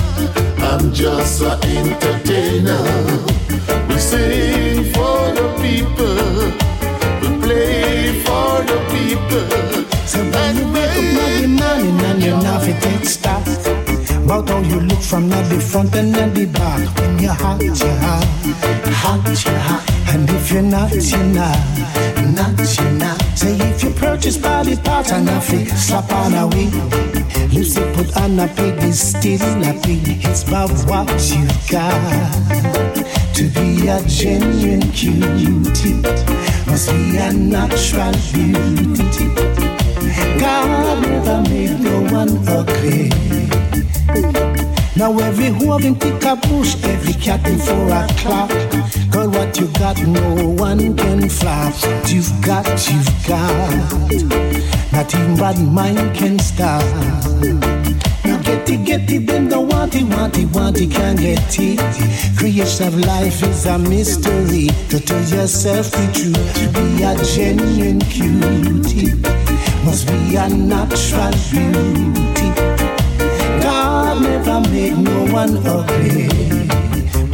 I'm 0.59 0.93
just 0.93 1.43
an 1.43 1.59
entertainer. 1.65 2.85
We 3.89 3.99
sing 3.99 4.85
for 4.95 5.33
the 5.35 5.49
people, 5.61 6.17
we 7.21 7.29
play 7.43 8.23
for 8.23 8.63
the 8.63 8.79
people. 8.95 9.47
So 10.07 10.21
when 10.23 10.57
you 10.57 10.73
wake 10.73 10.91
up 10.91 11.05
Monday 11.15 11.47
morning 11.49 12.01
and 12.05 12.23
you're 12.23 12.41
not 12.41 12.63
fit 12.63 12.81
take 12.83 13.05
About 14.25 14.49
how 14.49 14.61
you 14.61 14.81
look 14.81 15.01
from 15.01 15.29
not 15.29 15.45
the 15.47 15.61
front 15.61 15.95
and 15.97 16.13
not 16.13 16.35
the 16.35 16.47
back 16.47 16.99
When 17.01 17.19
you're 17.19 17.33
hot, 17.33 17.61
you're 17.61 17.75
hot, 17.75 18.25
hot, 18.93 19.45
you're 19.45 19.59
hot 19.59 19.96
And 20.09 20.29
if 20.31 20.53
you're 20.53 20.63
not, 20.63 20.93
you're 20.93 21.23
not, 21.25 21.59
not, 22.35 22.79
you're 22.79 22.93
not. 22.93 23.21
Say 23.37 23.57
if 23.71 23.83
you 23.83 23.91
purchase 23.91 24.37
body 24.37 24.77
parts 24.77 25.13
and 25.13 25.29
a 25.29 25.41
fit, 25.41 25.69
slap 25.69 26.11
on 26.13 26.35
a 26.35 26.47
wig. 26.47 26.73
Lipstick 27.53 27.95
put 27.95 28.17
on 28.17 28.39
a 28.39 28.49
pig 28.49 28.83
is 28.83 29.01
still 29.01 29.63
a 29.65 29.73
pig. 29.83 30.25
It's 30.25 30.43
about 30.47 30.71
what 30.89 31.09
you 31.31 31.47
got. 31.71 31.93
To 33.35 33.49
be 33.51 33.89
a 33.89 34.01
genuine 34.07 34.91
cutie. 34.93 36.01
Must 36.67 36.91
be 36.91 37.17
a 37.19 37.33
natural 37.33 38.13
beauty. 38.33 39.29
God 40.41 41.03
never 41.03 41.43
made 41.51 41.81
no 41.81 42.01
one 42.13 42.49
ugly. 42.49 43.11
Now 44.97 45.17
every 45.19 45.53
woman 45.53 45.95
pick 45.95 46.25
a 46.25 46.37
bush, 46.37 46.75
every 46.85 47.13
cat 47.13 47.47
in 47.47 47.59
for 47.59 47.89
a 47.91 48.07
clock. 48.17 48.51
What 49.27 49.59
you 49.59 49.67
got, 49.73 50.01
no 50.07 50.51
one 50.51 50.97
can 50.97 51.29
flop. 51.29 51.75
You've 52.07 52.31
got, 52.43 52.67
you've 52.89 53.27
got. 53.27 53.93
Not 54.93 55.13
even 55.15 55.37
bad 55.37 55.59
mind 55.59 56.15
can 56.15 56.39
stop. 56.39 56.83
Now 58.25 58.41
get 58.43 58.71
it, 58.71 58.85
get 58.85 59.11
it, 59.11 59.27
them 59.27 59.49
don't 59.49 59.69
want 59.69 59.97
it, 59.97 60.05
want 60.05 60.39
it, 60.39 60.47
want 60.55 60.81
it, 60.81 60.93
can't 60.93 61.19
get 61.19 61.59
it. 61.59 62.39
Creation 62.39 62.87
of 62.87 62.99
life 63.01 63.43
is 63.43 63.67
a 63.67 63.79
mystery. 63.79 64.69
To 64.91 65.01
tell 65.01 65.25
yourself 65.25 65.91
the 65.91 66.07
truth, 66.15 66.55
to 66.55 66.69
be 66.73 67.03
a 67.03 67.17
genuine 67.35 68.01
cutie 68.01 69.13
must 69.85 70.07
be 70.07 70.37
a 70.37 70.49
natural 70.49 71.33
beauty. 71.51 72.51
God 73.61 74.23
never 74.23 74.61
made 74.71 74.97
no 74.99 75.33
one 75.33 75.57
ugly. 75.67 76.76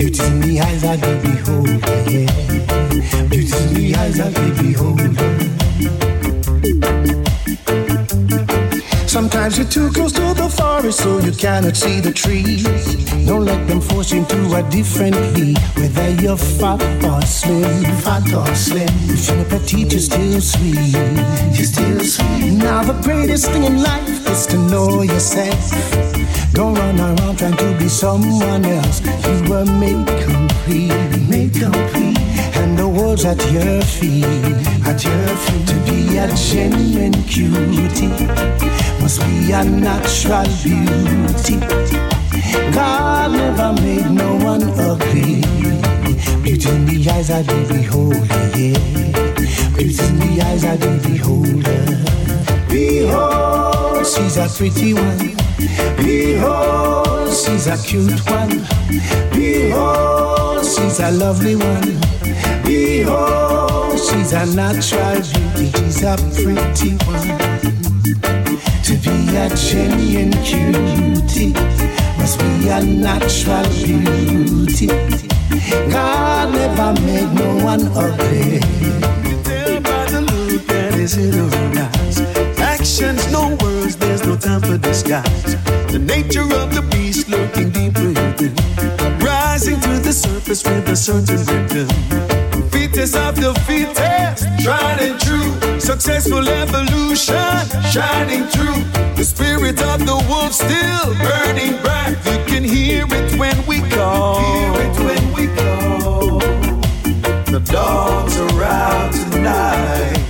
Beauty 0.03 0.25
in 0.25 0.41
the 0.41 0.59
eyes. 0.59 0.83
Beauty 3.31 3.57
in 3.57 3.75
the 3.75 3.95
of 4.19 4.35
the 4.35 4.51
beholder. 4.61 5.23
Sometimes 9.13 9.59
you're 9.59 9.69
too 9.69 9.91
close 9.91 10.11
to 10.13 10.33
the 10.33 10.49
forest, 10.49 11.01
so 11.01 11.19
you 11.19 11.33
cannot 11.33 11.77
see 11.77 12.01
the 12.01 12.11
trees. 12.11 12.65
Don't 13.27 13.45
let 13.45 13.69
them 13.69 13.79
force 13.79 14.11
you 14.11 14.21
into 14.21 14.39
a 14.57 14.63
different 14.71 15.15
league, 15.37 15.59
whether 15.77 16.09
you're 16.15 16.39
fat 16.39 16.81
or 17.05 17.21
slim, 17.21 17.85
fat 18.01 18.33
or 18.33 18.55
slim. 18.55 18.89
If 19.11 19.29
you're 19.29 19.45
petite, 19.45 19.93
you're 19.93 20.01
still 20.01 20.41
sweet, 20.41 20.97
you're 21.53 21.67
still 21.67 22.01
sweet. 22.01 22.53
Now 22.53 22.85
the 22.85 22.99
greatest 23.03 23.51
thing 23.51 23.65
in 23.65 23.83
life 23.83 24.31
is 24.31 24.47
to 24.47 24.57
know 24.57 25.03
yourself. 25.03 25.61
Don't 26.55 26.73
run 26.73 26.99
around 26.99 27.37
trying 27.37 27.59
to 27.59 27.77
be 27.79 27.89
someone 27.91 28.65
else. 28.65 29.03
You 29.05 29.51
were 29.51 29.67
made 29.67 30.09
complete, 30.25 31.29
made 31.29 31.53
complete. 31.53 32.12
And 32.63 32.79
the 32.79 32.89
world's 32.89 33.25
at 33.25 33.43
your 33.51 33.83
feet, 33.83 34.25
at 34.87 35.03
your 35.05 35.27
feet. 35.45 35.67
To 35.67 35.77
be 35.85 36.17
a 36.17 36.29
genuine 36.35 37.13
cutie 37.25 38.27
must 39.01 39.21
be 39.21 39.51
a 39.51 39.65
natural 39.65 40.47
beauty. 40.63 41.59
God 42.73 43.33
never 43.33 43.73
made 43.83 44.11
no 44.11 44.37
one 44.37 44.63
ugly. 44.79 45.43
Beauty 46.43 46.69
in 46.69 46.87
the 46.87 47.11
eyes 47.11 47.31
of 47.31 47.45
the 47.47 47.59
beholder, 47.69 48.43
yeah. 48.57 48.79
Beauty 49.77 50.05
in 50.05 50.19
the 50.21 50.43
eyes 50.47 50.65
of 50.65 50.79
the 50.81 51.03
beholder. 54.03 54.05
she's 54.05 54.37
a 54.37 54.49
pretty 54.49 54.95
one. 54.95 55.37
Behold, 55.97 57.29
she's 57.29 57.67
a 57.67 57.77
cute 57.79 58.21
one. 58.31 58.65
Behold, 59.31 60.65
she's 60.65 61.01
a 61.01 61.11
lovely 61.13 61.57
one. 61.57 62.01
Behold, 62.65 63.99
she's 63.99 64.33
a 64.33 64.47
natural 64.55 65.21
beauty. 65.21 65.71
She's 65.79 66.03
a 66.03 66.17
pretty 66.35 66.97
one. 67.07 67.39
To 68.85 68.95
be 68.99 69.37
a 69.37 69.49
genuine 69.57 70.33
cutie 70.43 71.53
must 72.19 72.39
be 72.39 72.69
a 72.69 72.83
natural 72.83 73.65
beauty. 73.85 74.89
God 75.91 76.53
never 76.53 77.01
made 77.03 77.33
no 77.35 77.65
one 77.65 77.87
ugly. 77.97 78.61
Tell 79.45 79.81
by 79.81 80.05
the 80.11 80.21
look 80.21 80.67
that 80.67 80.95
is 80.95 81.17
in 81.17 81.33
her 81.33 81.91
eyes. 81.91 82.21
Actions, 82.59 83.31
no 83.31 83.57
words, 83.63 83.72
no 84.33 84.39
time 84.39 84.61
for 84.61 84.79
disguise. 84.79 85.57
The 85.93 85.99
nature 85.99 86.43
of 86.43 86.75
the 86.75 86.83
beast 86.91 87.29
lurking 87.29 87.71
deep 87.71 87.95
within. 87.99 88.55
Rising 89.19 89.79
to 89.81 89.99
the 90.07 90.13
surface 90.13 90.65
with 90.65 90.89
a 90.89 90.97
certain 90.97 91.41
rhythm. 91.51 91.89
Fittest 92.71 93.17
of 93.17 93.37
the 93.37 93.53
fittest, 93.67 94.45
tried 94.65 95.01
and 95.01 95.21
true. 95.21 95.81
Successful 95.81 96.49
evolution, 96.49 97.59
shining 97.91 98.45
through. 98.53 98.83
The 99.17 99.25
spirit 99.25 99.83
of 99.83 99.99
the 100.07 100.17
wolf 100.29 100.53
still 100.53 101.09
burning 101.27 101.77
bright. 101.83 102.17
You 102.25 102.39
can 102.47 102.65
hear 102.65 103.05
it 103.09 103.39
when 103.39 103.57
we 103.67 103.81
call. 103.91 104.41
Hear 104.41 104.73
it 104.87 104.97
when 105.07 105.25
we 105.37 105.45
call. 105.61 106.39
The 107.55 107.61
dogs 107.65 108.39
are 108.39 108.63
out 108.63 109.13
tonight. 109.13 110.22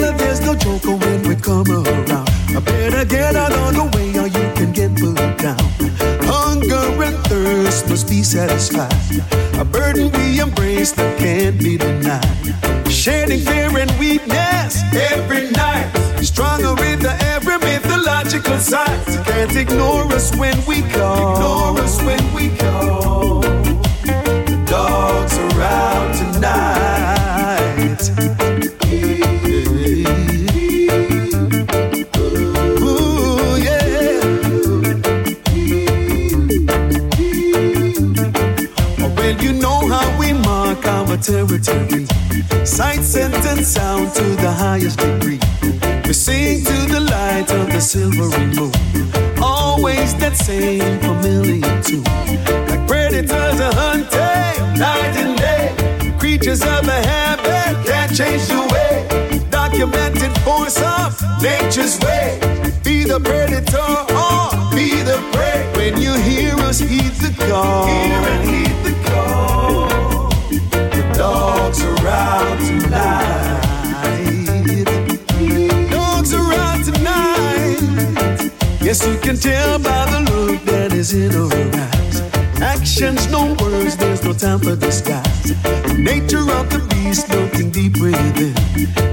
There's 0.00 0.40
no 0.40 0.54
joker 0.54 0.96
when 0.96 1.28
we 1.28 1.36
come 1.36 1.66
around. 1.70 2.10
I 2.56 2.60
better 2.60 3.04
get 3.04 3.36
out 3.36 3.52
on 3.52 3.74
the 3.74 3.84
way 3.96 4.08
or 4.18 4.26
you 4.26 4.52
can 4.54 4.72
get 4.72 4.94
put 4.96 5.16
down. 5.38 5.58
Hunger 6.22 7.02
and 7.02 7.16
thirst 7.26 7.88
must 7.88 8.08
be 8.08 8.22
satisfied. 8.22 8.92
A 9.58 9.64
burden 9.64 10.10
we 10.12 10.40
embrace 10.40 10.92
that 10.92 11.18
can't 11.18 11.58
be 11.58 11.76
denied. 11.76 12.24
Shedding 12.90 13.40
fear 13.40 13.76
and 13.78 13.90
weakness 13.98 14.82
every 15.12 15.50
night. 15.50 15.90
Stronger 16.22 16.74
with 16.74 17.00
the 17.02 17.14
every 17.34 17.58
mythological 17.58 18.58
side. 18.58 19.04
Can't 19.26 19.54
ignore 19.56 20.06
us 20.12 20.34
when 20.36 20.56
we 20.66 20.82
call. 20.92 21.34
Ignore 21.34 21.80
us 21.84 22.02
when 22.02 22.34
we 22.34 22.48
call. 22.56 23.40
The 23.40 24.64
dogs 24.66 25.38
are 25.38 25.62
out 25.62 26.14
tonight. 26.14 27.13
Our 41.14 41.20
territory. 41.22 42.06
Sight, 42.64 43.02
scent, 43.02 43.34
and 43.34 43.64
sound 43.64 44.12
to 44.14 44.24
the 44.36 44.50
highest 44.50 44.98
degree. 44.98 45.40
We 46.06 46.12
sing 46.12 46.64
to 46.64 46.92
the 46.92 47.00
light 47.00 47.50
of 47.52 47.66
the 47.72 47.80
silvery 47.80 48.46
moon. 48.56 48.72
Always 49.42 50.14
that 50.16 50.36
same 50.36 50.98
familiar 51.00 51.82
tune. 51.82 52.04
Like 52.68 52.86
predators 52.88 53.60
are 53.60 53.74
hunting 53.74 54.78
night 54.78 55.14
and 55.22 55.36
day. 55.38 56.16
Creatures 56.18 56.62
of 56.62 56.86
a 56.88 57.00
habit 57.12 57.86
can't 57.86 58.14
change 58.16 58.46
the 58.48 58.62
way. 58.72 59.46
Documented 59.50 60.32
force 60.42 60.80
of 60.80 61.20
nature's 61.42 61.98
way. 62.00 62.38
Be 62.82 63.04
the 63.04 63.20
predator 63.20 63.90
or 64.22 64.50
be 64.74 65.02
the 65.02 65.18
prey. 65.32 65.60
When 65.76 66.00
you 66.00 66.14
hear 66.14 66.54
us, 66.68 66.80
heed 66.80 67.14
the 67.24 67.32
call. 67.46 67.86
Hear 67.86 68.20
and 68.32 68.48
heed 68.48 68.76
the 68.84 69.10
call. 69.10 70.13
Dogs 71.24 71.82
are 71.82 72.06
out 72.06 72.58
tonight. 72.68 73.62
Dogs 75.90 76.34
are 76.34 76.52
out 76.52 76.84
tonight. 76.84 78.52
Yes, 78.82 79.06
you 79.06 79.16
can 79.16 79.36
tell 79.38 79.78
by 79.78 80.04
the 80.12 80.20
look 80.30 80.62
that 80.64 80.92
is 80.92 81.14
in 81.14 81.30
her 81.32 81.48
eyes. 81.88 82.20
Actions, 82.60 83.26
no 83.30 83.56
words, 83.58 83.96
there's 83.96 84.22
no 84.22 84.34
time 84.34 84.58
for 84.58 84.76
disguise. 84.76 85.54
Nature 85.96 86.44
of 86.58 86.68
the 86.68 86.80
beast 86.90 87.30
looking 87.30 87.70
deep 87.70 87.96
within. 88.02 88.54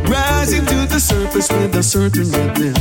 Rising 0.03 0.65
to 0.65 0.85
the 0.93 0.99
surface 0.99 1.49
with 1.49 1.73
a 1.75 1.81
certain 1.81 2.29
rhythm. 2.29 2.73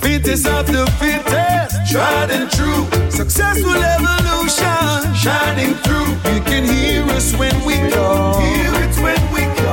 Fittest 0.00 0.46
of 0.46 0.66
the 0.66 0.86
fittest, 0.98 1.45
tried 1.86 2.30
and 2.30 2.50
true. 2.50 2.84
Successful 3.10 3.76
evolution, 3.76 5.14
shining 5.14 5.74
through. 5.84 6.08
You 6.34 6.40
can 6.42 6.64
hear 6.64 7.04
us 7.14 7.34
when 7.36 7.54
we 7.64 7.76
call. 7.90 8.40
Hear 8.40 8.74
it 8.74 8.96
when 8.98 9.32
we 9.32 9.42
call. 9.56 9.65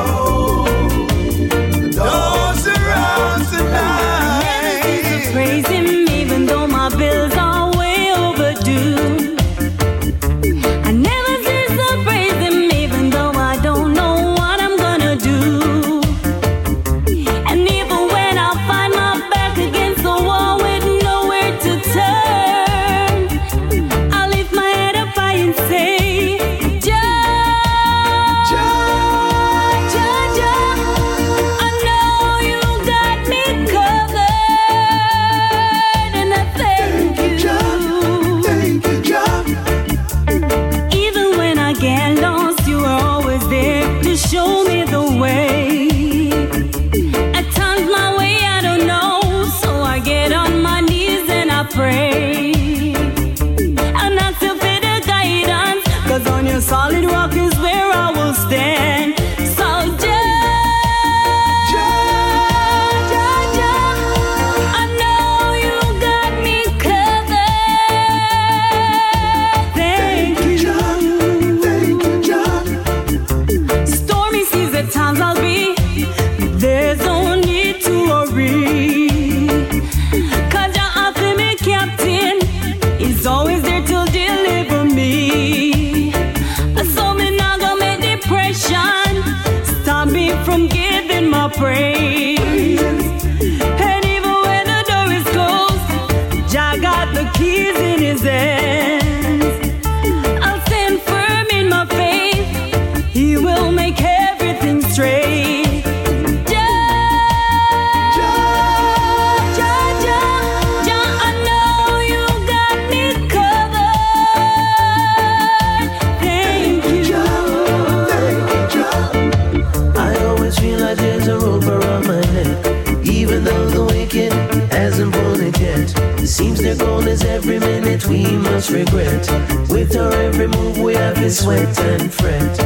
With 129.84 129.98
every 129.98 130.48
move 130.48 130.78
we 130.80 130.94
have 130.94 131.16
to 131.16 131.30
sweat 131.30 131.78
and 131.78 132.14
fret. 132.14 132.58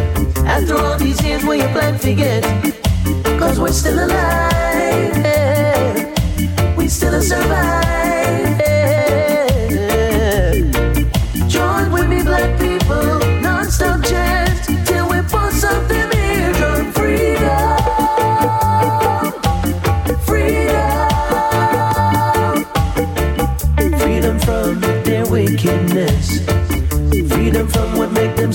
After 0.45 0.77
all 0.77 0.99
these 0.99 1.19
years, 1.23 1.43
where 1.43 1.57
you 1.57 1.67
plan 1.73 1.97
to 1.97 2.13
get? 2.13 2.43
Cause 3.39 3.59
we're 3.59 3.71
still 3.71 3.97
alive. 3.97 5.17
yeah. 5.17 6.75
We 6.77 6.87
still 6.87 7.19
survive. 7.19 7.86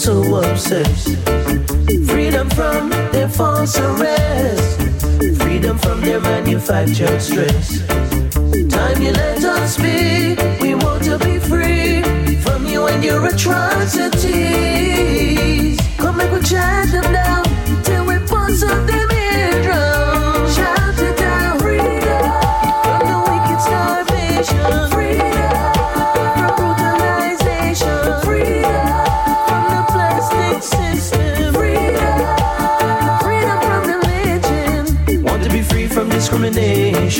So 0.02 0.34
obsessed. 0.34 1.16
Freedom 2.10 2.50
from 2.50 2.90
their 3.12 3.28
false 3.28 3.78
arrest. 3.78 4.80
Freedom 5.40 5.78
from 5.78 6.00
their 6.00 6.20
manufactured 6.20 7.20
stress. 7.20 7.86
Time 8.68 9.00
you 9.00 9.12
let 9.12 9.44
us 9.44 9.76
be. 9.76 10.34
We 10.60 10.74
want 10.74 11.04
to 11.04 11.18
be 11.18 11.38
free 11.38 12.02
from 12.42 12.66
you 12.66 12.88
and 12.88 13.04
your 13.04 13.24
atrocities. 13.26 14.10
Come 15.98 16.16
make 16.16 16.32
we 16.32 16.40
chant 16.42 16.81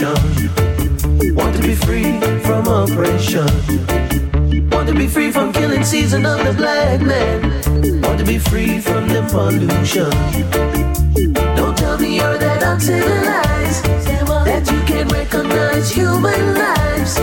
Want 0.01 1.55
to 1.55 1.62
be 1.62 1.74
free 1.74 2.19
from 2.40 2.66
oppression. 2.66 3.47
Want 4.70 4.89
to 4.89 4.94
be 4.94 5.06
free 5.06 5.31
from 5.31 5.52
killing 5.52 5.85
season 5.85 6.24
of 6.24 6.43
the 6.47 6.55
black 6.55 7.02
man. 7.02 7.43
Want 8.01 8.19
to 8.19 8.24
be 8.24 8.39
free 8.39 8.81
from 8.81 9.06
the 9.06 9.20
pollution. 9.31 10.10
Don't 11.55 11.77
tell 11.77 11.98
me 11.98 12.16
you're 12.16 12.39
that 12.39 12.62
uncivilized. 12.62 13.85
That 14.47 14.66
you 14.73 14.81
can't 14.86 15.12
recognize 15.12 15.93
human 15.93 16.55
lives. 16.55 17.16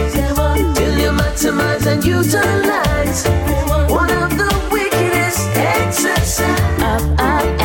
Till 0.78 1.00
you 1.00 1.10
maximize 1.10 1.88
and 1.88 2.06
utilize 2.06 3.26
one 3.90 4.12
of 4.12 4.38
the 4.38 4.70
wickedest 4.72 5.48
exercise. 5.58 7.59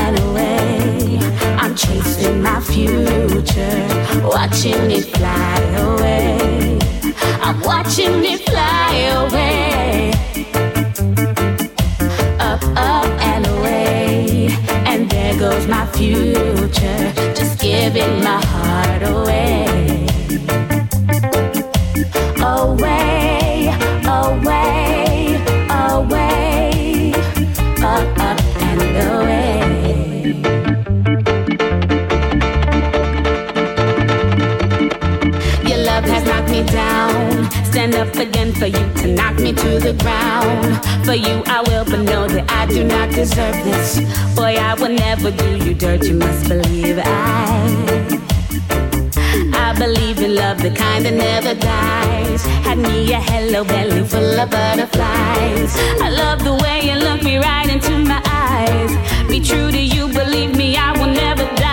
Chasing 1.77 2.41
my 2.41 2.61
future, 2.61 3.89
watching 4.23 4.93
it 4.93 5.07
fly 5.17 5.59
away. 5.77 6.79
I'm 7.43 7.61
watching 7.63 8.25
it 8.25 8.41
fly 8.49 8.95
away. 9.19 10.13
Up, 12.39 12.63
up 12.77 13.07
and 13.21 13.47
away. 13.47 14.49
And 14.87 15.11
there 15.11 15.37
goes 15.37 15.67
my 15.67 15.85
future, 15.87 17.13
just 17.35 17.61
giving 17.61 18.23
my 18.23 18.41
heart 18.45 19.03
away. 19.03 20.04
Up 38.05 38.17
again 38.17 38.53
for 38.53 38.67
you 38.67 38.85
to 39.01 39.07
knock 39.15 39.37
me 39.39 39.53
to 39.53 39.71
the 39.87 39.95
ground. 40.03 40.73
For 41.07 41.15
you, 41.15 41.43
I 41.47 41.61
will, 41.67 41.85
but 41.85 42.01
know 42.11 42.27
that 42.29 42.45
I 42.51 42.67
do 42.67 42.85
not 42.85 43.09
deserve 43.11 43.57
this. 43.65 43.89
Boy, 44.35 44.55
I 44.71 44.75
will 44.75 44.95
never 45.07 45.31
do 45.31 45.51
you 45.65 45.75
dirt. 45.75 46.05
You 46.05 46.15
must 46.15 46.49
believe 46.49 46.99
I. 46.99 47.09
I 49.67 49.69
believe 49.79 50.19
in 50.27 50.35
love, 50.35 50.59
the 50.67 50.71
kind 50.71 51.05
that 51.07 51.15
never 51.15 51.55
dies. 51.55 52.43
Had 52.67 52.79
me 52.79 53.13
a 53.13 53.21
hello 53.21 53.65
belly 53.65 54.05
full 54.05 54.41
of 54.43 54.51
butterflies. 54.51 55.71
I 56.07 56.09
love 56.11 56.45
the 56.45 56.55
way 56.63 56.77
you 56.89 56.97
look 57.07 57.23
me 57.23 57.37
right 57.39 57.69
into 57.69 57.93
my 58.13 58.21
eyes. 58.27 58.93
Be 59.29 59.41
true 59.41 59.71
to 59.71 59.83
you, 59.95 60.09
believe 60.09 60.57
me, 60.57 60.77
I 60.77 60.93
will 60.99 61.13
never 61.13 61.45
die. 61.57 61.64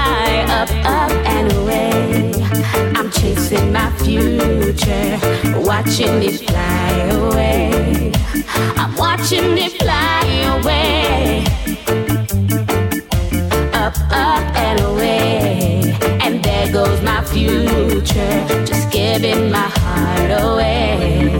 Up, 0.60 0.70
up 0.86 1.12
and 1.26 1.52
away. 1.54 2.34
I'm 2.96 3.10
chasing 3.12 3.72
my 3.74 3.90
future, 3.98 5.20
watching 5.60 6.24
it 6.24 6.38
fly 6.48 6.92
away. 7.20 8.12
I'm 8.78 8.96
watching 8.96 9.58
it 9.58 9.74
fly 9.82 10.24
away. 10.56 11.44
Up, 13.74 13.96
up 14.12 14.44
and 14.56 14.80
away. 14.82 15.96
And 16.22 16.44
there 16.44 16.72
goes 16.72 17.02
my 17.02 17.24
future, 17.26 18.66
just 18.66 18.92
giving 18.92 19.52
my 19.52 19.70
heart 19.80 20.32
away. 20.32 20.42
Away, 20.42 21.31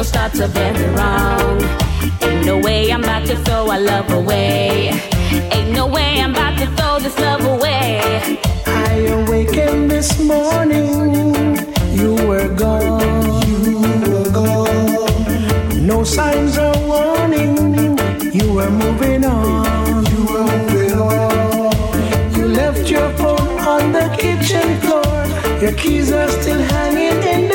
those 0.00 0.12
thoughts 0.12 0.40
are 0.40 0.48
very 0.48 0.88
wrong. 0.94 1.60
Ain't 2.22 2.46
no 2.46 2.58
way 2.58 2.90
I'm 2.90 3.02
about 3.04 3.26
to 3.26 3.36
throw 3.44 3.70
our 3.70 3.78
love 3.78 4.10
away. 4.10 4.88
Ain't 5.52 5.72
no 5.72 5.86
way 5.86 6.22
I'm 6.22 6.30
about 6.30 6.56
to 6.58 6.66
throw 6.76 6.98
this 7.00 7.18
love 7.18 7.44
away. 7.44 8.00
I 8.64 8.92
awakened 9.18 9.90
this 9.90 10.18
morning, 10.18 10.88
you 11.92 12.14
were 12.26 12.48
gone. 12.48 13.44
You 13.46 13.78
were 14.10 14.30
gone. 14.30 15.86
No 15.86 16.02
signs 16.02 16.56
of 16.56 16.74
warning, 16.86 17.98
you 18.32 18.54
were 18.54 18.70
moving 18.70 19.22
on. 19.26 20.06
You 20.12 20.20
were 20.32 20.46
moving 20.56 20.92
on. 20.92 22.36
You 22.36 22.48
left 22.48 22.88
your 22.88 23.10
phone 23.18 23.58
on 23.74 23.92
the 23.92 24.06
kitchen 24.18 24.66
floor. 24.80 25.20
Your 25.60 25.74
keys 25.74 26.10
are 26.10 26.30
still 26.40 26.62
hanging 26.74 27.22
in 27.34 27.49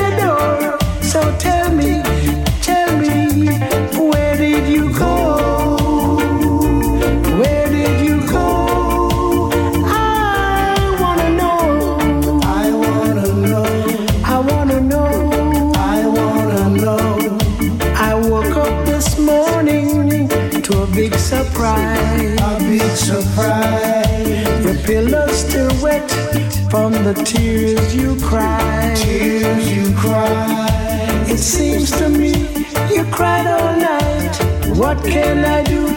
from 26.76 26.92
the 27.06 27.14
tears 27.14 27.96
you 27.96 28.18
cry. 28.20 28.94
Tears 28.98 29.72
you 29.72 29.96
cried. 29.96 31.30
It 31.30 31.38
seems 31.38 31.90
to 31.92 32.10
me 32.10 32.34
you 32.94 33.06
cried 33.18 33.48
all 33.48 33.78
night. 33.80 34.36
What 34.78 34.98
can 35.06 35.46
I 35.46 35.64
do 35.64 35.95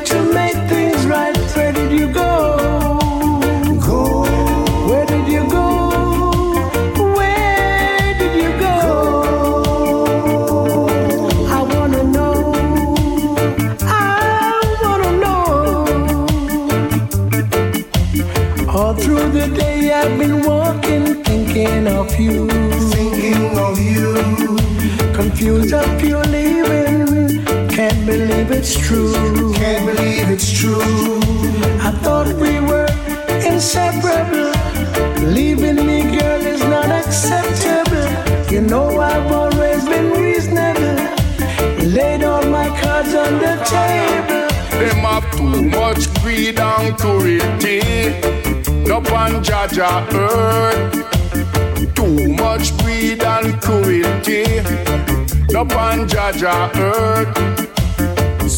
believe 28.48 28.62
it's 28.62 28.78
true. 28.78 29.52
Can't 29.54 29.84
believe 29.84 30.30
it's 30.30 30.50
true. 30.50 30.80
I 31.80 31.90
thought 32.02 32.26
we 32.26 32.60
were 32.60 32.88
inseparable. 33.46 34.52
Leaving 35.26 35.84
me, 35.86 36.02
girl, 36.16 36.40
is 36.40 36.62
not 36.62 36.86
acceptable. 36.86 38.08
You 38.50 38.62
know 38.62 39.00
I've 39.00 39.30
always 39.30 39.84
been 39.84 40.10
reasonable. 40.12 40.96
Laid 41.84 42.24
all 42.24 42.44
my 42.46 42.68
cards 42.80 43.14
on 43.14 43.38
the 43.38 43.54
table. 43.68 44.48
Them 44.80 45.04
have 45.04 45.30
too 45.36 45.62
much 45.62 46.12
greed 46.22 46.58
and 46.58 46.96
cruelty. 46.96 47.80
No 48.88 49.00
pan 49.02 49.44
Jah 49.44 49.68
Jah 49.70 50.06
earth. 50.12 51.94
Too 51.94 52.28
much 52.28 52.76
greed 52.78 53.22
and 53.22 53.60
cruelty. 53.60 54.44
No 55.52 55.64
pan 55.66 56.08
Jah 56.08 56.32
Jah 56.32 56.70
earth. 56.76 57.77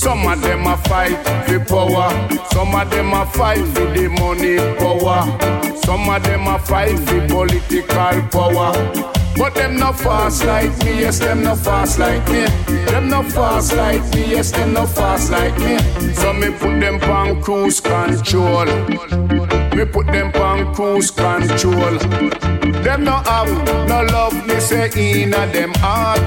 Some 0.00 0.26
of 0.26 0.40
them 0.40 0.66
a 0.66 0.78
fight 0.78 1.14
for 1.46 1.60
power. 1.60 2.10
Some 2.52 2.74
of 2.74 2.90
them 2.90 3.12
a 3.12 3.26
fight 3.26 3.58
for 3.58 3.84
the 3.84 4.08
money 4.08 4.56
power. 4.78 5.76
Some 5.84 6.08
of 6.08 6.22
them 6.22 6.46
a 6.46 6.58
fight 6.58 6.98
for 7.00 7.28
political 7.28 8.22
power. 8.32 8.72
But 9.36 9.54
them 9.54 9.76
no 9.76 9.92
fast 9.92 10.46
like 10.46 10.70
me, 10.84 11.00
yes, 11.00 11.18
them 11.18 11.42
no 11.42 11.54
fast 11.54 11.98
like 11.98 12.26
me. 12.28 12.46
Them 12.86 13.10
no 13.10 13.22
fast 13.22 13.74
like 13.76 14.02
me, 14.14 14.30
yes, 14.30 14.52
them 14.52 14.72
no 14.72 14.86
fast 14.86 15.30
like 15.30 15.58
me. 15.58 15.76
So 16.14 16.32
me 16.32 16.50
put 16.50 16.80
them 16.80 16.98
on 17.02 17.42
cruise 17.42 17.80
control. 17.80 18.68
Me 19.74 19.84
put 19.84 20.06
them 20.06 20.32
on 20.34 20.74
cruise 20.74 21.10
control. 21.10 21.98
Them 22.82 23.04
no 23.04 23.16
have 23.24 23.88
no 23.88 24.02
love, 24.12 24.46
me 24.46 24.58
say 24.60 24.90
inna 24.96 25.46
them 25.52 25.72
heart. 25.76 26.18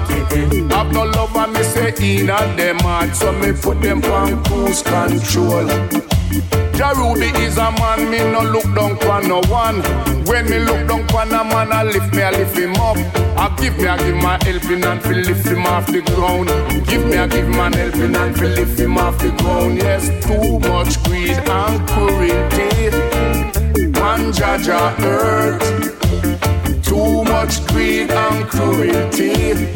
Have 0.72 0.92
no 0.92 1.04
love, 1.04 1.36
and 1.36 1.54
me 1.54 1.64
say 1.64 1.94
inna 2.00 2.38
them 2.56 2.80
heart. 2.80 3.16
So 3.16 3.32
me 3.32 3.52
put 3.52 3.82
them 3.82 4.04
on 4.06 4.44
cruise 4.44 4.82
control. 4.82 6.13
Jarubi 6.78 7.30
is 7.40 7.58
a 7.58 7.72
man, 7.80 8.10
me 8.10 8.20
no 8.20 8.42
look 8.42 8.64
down 8.76 8.98
for 8.98 9.22
no 9.28 9.42
one. 9.52 9.82
When 10.26 10.50
me 10.50 10.60
look 10.60 10.88
down 10.88 11.08
for 11.08 11.22
a 11.22 11.26
man, 11.26 11.72
I 11.72 11.84
lift 11.84 12.14
me, 12.14 12.24
I 12.24 12.32
lift 12.32 12.58
him 12.58 12.76
up. 12.76 12.98
I 13.38 13.54
give 13.58 13.78
me, 13.78 13.88
I 13.88 13.98
give 13.98 14.16
my 14.16 14.40
helping 14.44 14.82
hand 14.82 15.02
to 15.02 15.14
lift 15.14 15.46
him 15.46 15.66
off 15.66 15.86
the 15.88 16.02
ground. 16.02 16.50
Give 16.88 17.06
me, 17.06 17.18
I 17.18 17.28
give 17.28 17.48
man 17.50 17.74
helping 17.74 18.14
hand 18.14 18.36
to 18.38 18.48
lift 18.48 18.80
him 18.80 18.98
off 18.98 19.18
the 19.20 19.32
ground. 19.32 19.78
Yes, 19.78 20.08
too 20.26 20.60
much 20.60 21.02
greed 21.04 21.38
and 21.38 21.88
cruelty. 21.88 22.90
Man, 24.00 24.32
Jah 24.34 24.58
Jah 24.58 24.96
earth. 25.00 25.62
Too 26.84 27.24
much 27.24 27.66
greed 27.68 28.12
and 28.12 28.48
cruelty. 28.48 29.68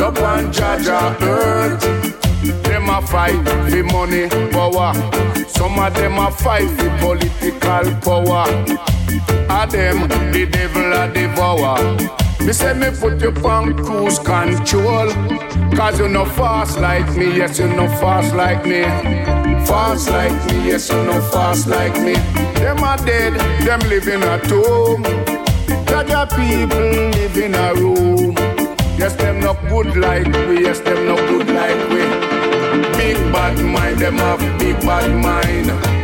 Up 0.00 0.18
on 0.20 0.52
Jah 0.52 0.78
Jah 0.82 1.16
earth. 1.22 2.29
Them 2.42 2.88
a 2.88 3.02
fight 3.02 3.44
for 3.46 3.82
money, 3.92 4.28
power. 4.50 4.94
Some 5.48 5.78
of 5.78 5.94
them 5.94 6.18
a 6.18 6.30
fight 6.30 6.68
for 6.70 6.90
political 6.98 7.94
power. 8.00 8.46
A 9.50 9.66
them, 9.66 10.08
the 10.32 10.48
devil 10.50 10.92
a 10.92 11.12
devour. 11.12 12.20
Me 12.44 12.52
say 12.52 12.72
me 12.72 12.88
put 12.98 13.20
you 13.20 13.30
on 13.46 13.74
cruise 13.76 14.18
control. 14.18 15.10
Cause 15.76 15.98
you 16.00 16.08
no 16.08 16.24
fast 16.24 16.78
like 16.78 17.14
me, 17.16 17.36
yes, 17.36 17.58
you 17.58 17.68
no 17.68 17.86
fast 18.00 18.34
like 18.34 18.64
me. 18.64 18.82
Fast 19.66 20.08
like 20.08 20.32
me, 20.46 20.68
yes, 20.68 20.88
you 20.88 20.96
no 21.04 21.20
fast 21.30 21.66
like 21.66 21.94
me. 22.00 22.14
Them 22.54 22.82
are 22.82 22.96
dead, 22.98 23.34
them 23.66 23.80
living 23.90 24.22
at 24.22 24.46
home. 24.46 25.02
Jah 25.86 26.04
Jah 26.08 26.26
people 26.26 26.80
live 26.80 27.36
in 27.36 27.54
a 27.54 27.74
room. 27.74 28.34
Yes, 28.98 29.14
them 29.16 29.40
not 29.40 29.56
good 29.68 29.96
like 29.96 30.26
we, 30.48 30.62
yes, 30.62 30.80
them 30.80 31.06
not 31.06 31.18
good 31.28 31.48
like 31.48 31.89
bad 33.40 33.64
mind, 33.64 33.98
them 33.98 34.16
have 34.16 34.58
big 34.58 34.78
bad 34.82 35.10
mind. 35.24 35.99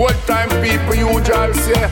What 0.00 0.16
time 0.26 0.48
people 0.62 0.94
usually 0.94 1.52
say, 1.52 1.86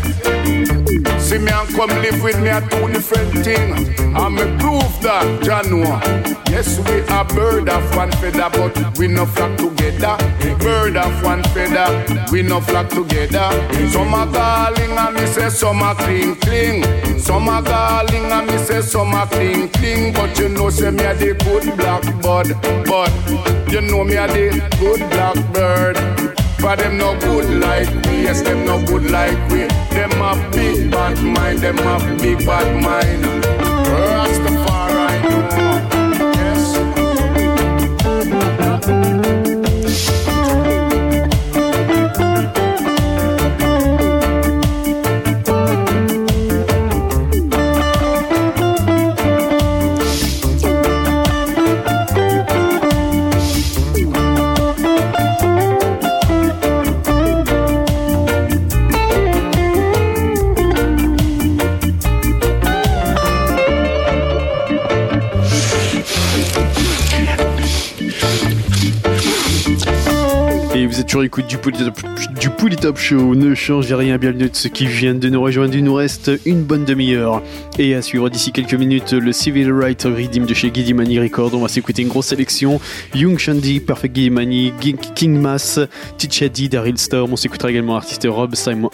see 1.19 1.37
me 1.37 1.53
and 1.53 1.69
come 1.77 1.91
live 2.01 2.23
with 2.23 2.41
me 2.41 2.49
are 2.49 2.63
two 2.63 2.89
different 2.89 3.45
things. 3.45 4.01
I'm 4.17 4.39
a 4.39 4.47
proof 4.59 4.89
that 5.03 5.43
Janua. 5.43 6.01
Yes, 6.49 6.79
we 6.89 7.03
are 7.13 7.27
bird 7.27 7.69
of 7.69 7.95
one 7.95 8.11
feather, 8.13 8.49
but 8.51 8.97
we 8.97 9.09
no 9.09 9.27
flock 9.27 9.59
together. 9.59 10.17
Bird 10.59 10.97
of 10.97 11.23
one 11.23 11.43
feather, 11.53 12.03
we 12.33 12.41
no 12.41 12.63
flock 12.63 12.89
together. 12.89 13.51
Some 13.91 14.15
are 14.15 14.27
calling 14.27 14.93
and 14.93 15.15
me 15.15 15.27
say 15.27 15.51
some 15.51 15.83
are 15.83 15.95
cling 15.95 16.37
cling. 16.37 17.19
Some 17.19 17.47
are 17.51 17.63
calling 17.63 18.33
and 18.33 18.47
me 18.47 18.57
say 18.57 18.81
some 18.81 19.13
are 19.13 19.27
cling 19.27 19.69
cling. 19.69 20.15
But 20.15 20.39
you 20.39 20.49
know 20.49 20.71
say 20.71 20.91
me 20.93 21.05
a 21.05 21.13
the 21.13 21.35
good 21.45 21.77
black 21.77 22.05
bud, 22.23 22.57
but 22.87 23.71
you 23.71 23.83
know 23.83 24.03
me 24.03 24.17
a 24.17 24.27
the 24.27 24.77
good 24.81 25.01
blackbird. 25.11 26.38
For 26.61 26.77
them 26.77 26.99
no 26.99 27.19
good 27.21 27.61
like 27.61 27.89
we, 28.07 28.23
yes, 28.25 28.43
them 28.43 28.67
no 28.67 28.85
good 28.85 29.11
like 29.11 29.39
we. 29.51 29.61
Them 29.95 30.11
have 30.11 30.53
big 30.53 30.91
bad 30.91 31.23
mind, 31.23 31.61
them 31.61 31.77
have 31.79 32.19
big 32.21 32.39
bad 32.45 32.83
mind. 32.83 33.68
Et 70.79 70.87
vous 70.87 71.01
êtes 71.01 71.07
toujours 71.07 71.25
écoute 71.25 71.49
du 71.49 71.59
Polytop, 72.51 72.99
Show. 72.99 73.35
Ne 73.35 73.53
changez 73.57 73.97
rien, 73.97 74.17
bienvenue 74.17 74.49
de 74.49 74.55
ceux 74.55 74.69
qui 74.69 74.87
viennent 74.87 75.19
de 75.19 75.29
nous 75.29 75.43
rejoindre. 75.43 75.75
Il 75.75 75.83
nous 75.83 75.95
reste 75.95 76.31
une 76.47 76.63
bonne 76.63 76.85
demi-heure. 76.85 77.43
Et 77.81 77.97
à 77.97 78.03
suivre 78.03 78.29
d'ici 78.29 78.53
quelques 78.53 78.75
minutes, 78.75 79.13
le 79.13 79.33
Civil 79.33 79.73
Rights 79.73 80.05
Redeem 80.05 80.47
de 80.47 80.55
chez 80.55 80.71
Money 80.95 81.19
Record. 81.19 81.53
On 81.55 81.63
va 81.63 81.69
s'écouter 81.69 82.03
une 82.03 82.09
grosse 82.09 82.27
sélection. 82.27 82.81
Young 83.13 83.39
Shandy, 83.39 83.81
Perfect 83.81 84.17
Money, 84.31 84.73
King 85.17 85.41
Mass, 85.41 85.81
Tichadi, 86.17 86.69
Daryl 86.69 86.97
Storm. 86.97 87.33
On 87.33 87.37
s'écoutera 87.37 87.73
également 87.73 87.95
l'artiste 87.95 88.29
Rob 88.31 88.55
Simon 88.55 88.89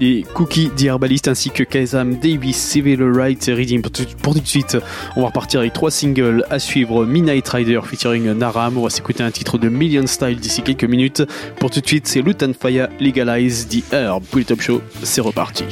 et 0.00 0.24
Cookie 0.34 0.70
The 0.70 1.26
ainsi 1.26 1.50
que 1.50 1.64
Kaisam 1.64 2.14
Davis, 2.14 2.56
Civil 2.56 3.02
Rights 3.02 3.46
Redeem. 3.48 3.82
Pour 3.82 4.34
tout, 4.34 4.40
de 4.40 4.46
suite, 4.46 4.78
on 5.16 5.22
va 5.22 5.26
repartir 5.28 5.58
avec 5.58 5.72
trois 5.72 5.90
singles 5.90 6.44
à 6.48 6.60
suivre. 6.60 7.04
Midnight 7.04 7.48
Rider 7.48 7.80
featuring 7.82 8.32
Naram. 8.34 8.78
On 8.78 8.82
va 8.82 8.90
s'écouter 8.90 9.24
un 9.24 9.32
titre 9.32 9.58
de 9.58 9.68
Million 9.68 10.06
Style 10.06 10.38
d'ici 10.38 10.62
quelques 10.62 10.75
minutes. 10.84 11.22
Pour 11.58 11.70
tout 11.70 11.80
de 11.80 11.86
suite, 11.86 12.06
c'est 12.06 12.22
Lutan 12.22 12.52
Fire 12.58 12.88
Legalize 13.00 13.68
the 13.68 13.92
Herb. 13.92 14.24
Pour 14.24 14.38
le 14.38 14.44
Top 14.44 14.60
Show, 14.60 14.80
c'est 15.02 15.20
reparti. 15.20 15.64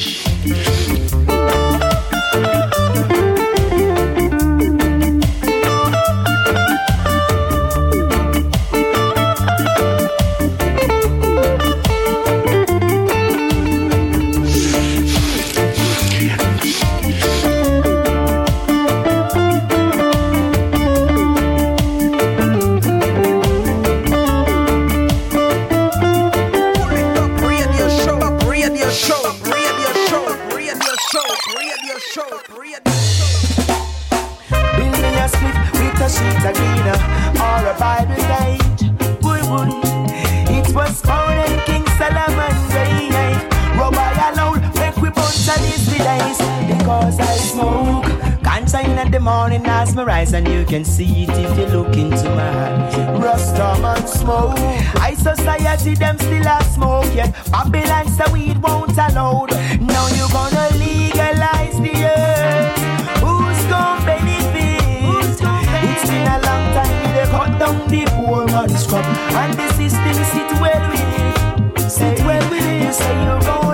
Because 46.84 47.18
I 47.18 47.36
smoke. 47.36 48.04
Cancer 48.44 48.80
in 48.80 49.10
the 49.10 49.18
morning 49.18 49.64
as 49.64 49.94
my 49.94 50.04
rise, 50.04 50.34
and 50.34 50.46
you 50.46 50.66
can 50.66 50.84
see 50.84 51.22
it 51.22 51.30
if 51.30 51.58
you 51.58 51.64
look 51.74 51.96
into 51.96 52.28
my 52.28 52.46
eyes. 52.46 52.94
Rasta 53.24 54.06
smoke. 54.06 54.58
I 55.00 55.14
society 55.14 55.94
them 55.94 56.18
still 56.18 56.46
a 56.46 56.62
smoke 56.64 57.14
yet. 57.14 57.32
Babylon 57.50 58.06
say 58.08 58.30
weed 58.30 58.58
won't 58.62 58.92
allowed. 58.98 59.52
Now 59.80 60.08
you 60.08 60.28
gonna 60.28 60.76
legalize 60.76 61.80
the 61.80 61.94
earth. 62.04 62.76
Who's 63.24 63.64
gonna 63.64 64.04
benefit? 64.04 65.40
It's 65.88 66.10
been 66.10 66.28
a 66.28 66.38
long 66.44 66.64
time 66.76 67.14
they 67.14 67.26
cut 67.32 67.58
down 67.58 67.88
the 67.88 68.04
poor 68.12 68.44
man's 68.44 68.86
crop, 68.86 69.06
and 69.40 69.54
the 69.54 69.72
system 69.72 70.16
sit 70.32 70.52
well 70.60 70.84
with 70.90 71.80
it. 71.80 71.90
Sit 71.90 72.18
well 72.26 72.50
with 72.50 72.66
it. 72.66 72.84
You 72.84 72.92
say 72.92 73.24
you're 73.24 73.40
gonna 73.40 73.73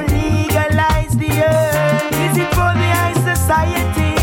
society? 3.51 4.15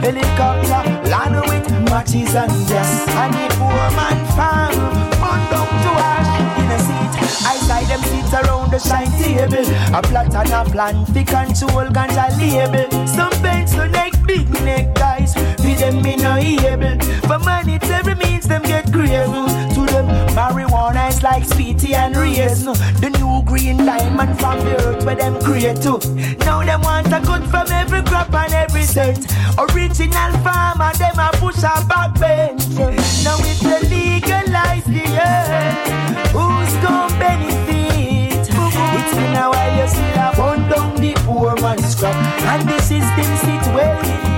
Helicopter 0.00 0.82
land 1.12 1.36
with 1.48 1.68
matches 1.90 2.34
and 2.34 2.52
gas. 2.68 3.06
And 3.20 3.34
the 3.34 3.46
poor 3.58 3.86
man 3.98 4.18
farm, 4.36 4.74
burn 5.20 5.42
down 5.52 5.68
to 5.84 5.92
ash 6.12 6.32
in 6.58 6.70
a 6.70 6.78
seat. 6.86 7.12
I 7.46 7.56
side 7.66 7.88
them 7.90 8.02
sit 8.10 8.32
around 8.40 8.70
the 8.70 8.78
shine 8.78 9.12
table. 9.20 9.66
A 9.94 10.00
plot 10.02 10.34
and 10.34 10.52
a 10.52 10.70
plan 10.70 11.04
fi 11.06 11.22
control 11.22 11.88
ganja 11.96 12.26
label. 12.38 12.88
Some 13.06 13.34
bends 13.42 13.72
to 13.72 13.86
neck, 13.88 14.12
big 14.26 14.48
neck 14.64 14.94
guys. 14.94 15.34
Fi 15.60 15.74
them 15.74 16.02
me 16.02 16.16
no 16.16 16.36
able. 16.36 16.98
For 17.28 17.38
money, 17.38 17.78
every 17.82 18.14
means 18.14 18.48
them 18.48 18.62
get 18.62 18.90
grave. 18.90 19.28
Marijuana 20.52 21.08
is 21.08 21.22
like 21.22 21.44
sweetie 21.46 21.94
and 21.94 22.14
raisin. 22.14 22.74
The 23.00 23.08
new 23.16 23.42
green 23.42 23.78
diamond 23.78 24.38
from 24.38 24.58
the 24.58 24.76
earth 24.84 25.04
where 25.06 25.16
them 25.16 25.40
create 25.40 25.80
too. 25.80 25.98
Now 26.44 26.62
them 26.62 26.82
want 26.82 27.06
a 27.06 27.20
good 27.24 27.48
from 27.48 27.68
every 27.72 28.02
crop 28.02 28.34
and 28.34 28.52
every 28.52 28.82
cent. 28.82 29.32
Original 29.58 30.32
farmer, 30.44 30.92
them 30.98 31.18
a 31.18 31.30
push 31.40 31.62
a 31.64 31.72
back 31.88 32.20
bench. 32.20 32.68
Now 33.24 33.38
it's 33.40 33.60
the 33.60 33.80
legalize 33.88 34.84
the 34.84 35.04
earth. 35.16 36.32
Who's 36.36 36.74
gonna 36.84 37.18
benefit? 37.18 38.44
It's 38.44 39.14
been 39.16 39.36
a 39.36 39.48
while 39.48 39.76
you 39.80 39.88
still 39.88 40.20
have 40.20 40.36
down 40.36 40.96
the 40.96 41.14
poor 41.24 41.56
man's 41.62 41.94
crop. 41.94 42.14
And 42.14 42.68
the 42.68 42.78
system 42.78 43.36
sit 43.40 43.74
well 43.74 44.31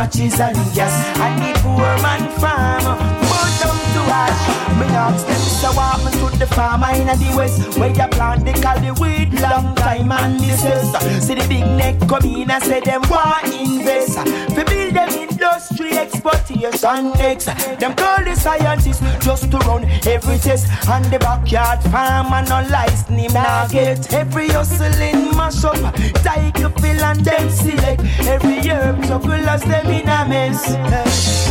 matches 0.00 0.40
and 0.40 0.56
gas, 0.74 0.94
and 1.18 1.42
the 1.42 1.60
poor 1.60 1.92
man 2.00 2.22
farm, 2.40 2.84
burn 3.20 3.50
down 3.60 3.78
to 3.92 4.02
ash. 4.10 4.69
Me 4.80 4.86
ask 4.96 5.26
them, 5.26 5.36
so 5.36 5.70
me 6.04 6.10
to 6.18 6.38
the 6.38 6.46
farmer 6.46 6.90
in 6.94 7.06
the 7.06 7.34
west, 7.36 7.78
where 7.78 7.90
you 7.90 8.08
plant 8.08 8.46
the 8.46 8.52
cali 8.52 8.90
weed 8.92 9.32
long 9.40 9.74
time 9.74 10.10
and 10.10 10.40
distress. 10.40 10.88
See 11.26 11.34
the 11.34 11.46
big 11.48 11.66
neck 11.76 12.00
come 12.08 12.24
in 12.24 12.50
and 12.50 12.62
say 12.62 12.80
them 12.80 13.02
want 13.10 13.44
invest. 13.52 14.18
We 14.56 14.64
build 14.64 14.94
them 14.94 15.10
industry 15.10 15.92
exportation 15.92 17.12
next. 17.12 17.46
Them 17.78 17.94
call 17.94 18.24
the 18.24 18.34
scientists 18.34 19.02
just 19.22 19.50
to 19.50 19.58
run 19.58 19.84
every 20.06 20.38
test. 20.38 20.66
And 20.88 21.04
the 21.06 21.18
backyard 21.18 21.82
farmer 21.92 22.42
no 22.48 22.66
license 22.70 23.20
him 23.20 23.32
now 23.34 23.66
get. 23.68 24.12
Every 24.14 24.48
hustling 24.48 25.36
mash 25.36 25.62
up, 25.62 25.94
take 26.24 26.58
a 26.64 26.70
fill 26.80 27.04
and 27.04 27.20
them 27.22 27.50
select. 27.50 28.00
Every 28.26 28.66
herb 28.68 29.04
chuckle 29.04 29.32
as 29.32 29.62
them 29.62 29.86
in 29.88 30.08
a 30.08 30.24
mess. 30.26 30.74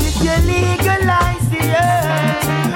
If 0.02 0.16
you 0.24 0.36
legalize 0.52 1.50
the 1.50 1.62
earth, 1.78 2.69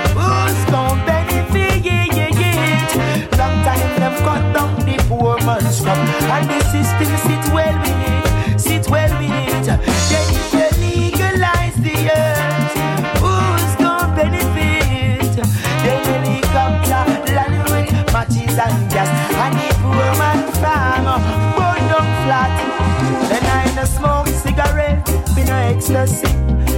man's 5.45 5.81
crop, 5.81 5.97
and 5.97 6.49
the 6.49 6.59
system 6.71 7.11
sit 7.25 7.53
well 7.53 7.77
with 7.79 8.07
it, 8.07 8.59
sit 8.59 8.89
well 8.89 9.11
with 9.19 9.31
it. 9.31 9.65
Then 10.09 10.27
if 10.35 10.53
you 10.53 10.67
legalize 10.79 11.75
the 11.75 11.95
earth, 12.11 12.73
who's 13.19 13.75
gon' 13.75 14.15
benefit? 14.15 15.35
Then 15.83 15.99
helicopter 16.05 17.03
land 17.33 17.57
with 17.71 18.13
matches 18.13 18.57
and 18.57 18.91
gas, 18.91 19.09
and 19.43 19.55
the 19.55 19.69
poor 19.81 20.11
man 20.17 20.39
farm 20.61 21.05
burn 21.57 21.83
down 21.91 22.07
flat. 22.23 22.53
Then 23.29 23.43
I 23.43 23.75
no 23.75 23.83
smoke 23.85 24.27
cigarette, 24.27 25.07
me 25.35 25.43
no 25.43 25.55
ecstasy. 25.55 26.31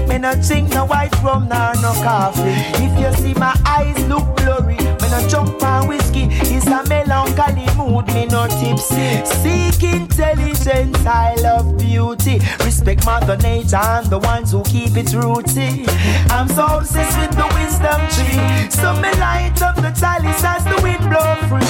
Me 0.07 0.17
no 0.17 0.33
drink 0.35 0.69
no 0.69 0.85
white 0.85 1.15
rum 1.23 1.47
nor 1.49 1.73
no 1.81 1.93
coffee. 2.03 2.41
If 2.83 2.93
you 2.99 3.11
see 3.21 3.33
my 3.33 3.53
eyes 3.65 3.99
look 4.07 4.25
blurry, 4.37 4.77
no 5.15 5.27
jump 5.27 5.63
on 5.63 5.87
whiskey. 5.87 6.27
It's 6.29 6.67
a 6.67 6.83
melancholy 6.87 7.67
mood, 7.77 8.07
me 8.13 8.25
no 8.25 8.47
tipsy. 8.47 9.23
Seek 9.25 9.83
intelligence, 9.83 11.05
I 11.05 11.35
love 11.35 11.77
beauty. 11.77 12.39
Respect 12.63 13.05
Mother 13.05 13.37
Nature 13.37 13.77
and 13.77 14.07
the 14.07 14.19
ones 14.19 14.51
who 14.51 14.63
keep 14.63 14.95
it 14.97 15.13
rooted. 15.13 15.89
I'm 16.31 16.47
so 16.49 16.65
obsessed 16.65 17.17
with 17.19 17.31
the 17.31 17.47
wisdom 17.55 18.01
tree. 18.13 18.69
So 18.69 18.93
me 19.01 19.11
light 19.19 19.61
up 19.61 19.75
the 19.75 19.91
chalice 19.99 20.43
as 20.43 20.63
the 20.65 20.79
wind 20.83 21.03
blow 21.09 21.35
free. 21.49 21.65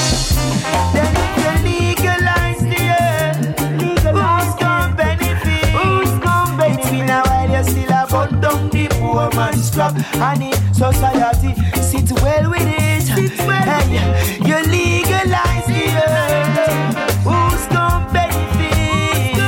Then 0.94 1.14
you 1.42 1.54
legalize 1.70 2.62
the 2.72 2.82
earth, 3.02 3.60
who's 3.82 4.56
gonna 4.60 4.96
benefit? 4.96 5.66
Who's 5.78 6.12
gonna 6.24 6.58
benefit? 6.58 7.10
A 7.10 7.22
while, 7.22 7.52
you 7.52 7.64
still 7.64 7.92
have 7.92 8.42
down 8.42 8.70
the 8.70 8.88
poor 9.00 9.30
man's 9.36 9.70
crop. 9.70 9.94
And 10.16 10.54
society, 10.76 11.54
sit 11.82 12.12
well 12.22 12.50
with 12.50 12.62
it. 12.62 12.85
Hey, 13.16 13.96
you 14.44 14.58
legalize 14.70 15.68
earth. 15.96 16.96
Who's 17.24 17.66
gonna 17.68 18.12
benefit? 18.12 19.40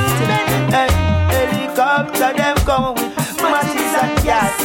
Hey, 0.72 0.90
helicopter 1.34 2.32
them 2.32 2.56
come 2.64 2.94
with 2.94 3.42
matches 3.42 3.94
and 4.02 4.16
gas. 4.24 4.56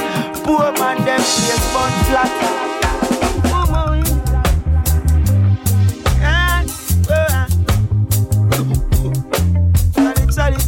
Poor 0.44 0.72
man 0.80 0.98
them 1.04 1.20
face 1.20 1.74
burn 1.74 1.94
flat. 2.08 2.32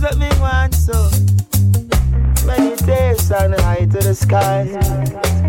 What 0.06 0.20
me 0.20 0.30
want 0.40 0.76
so 0.76 1.10
meditation 2.46 3.54
high 3.64 3.86
to 3.86 4.00
the 4.00 4.14
sky. 4.14 5.45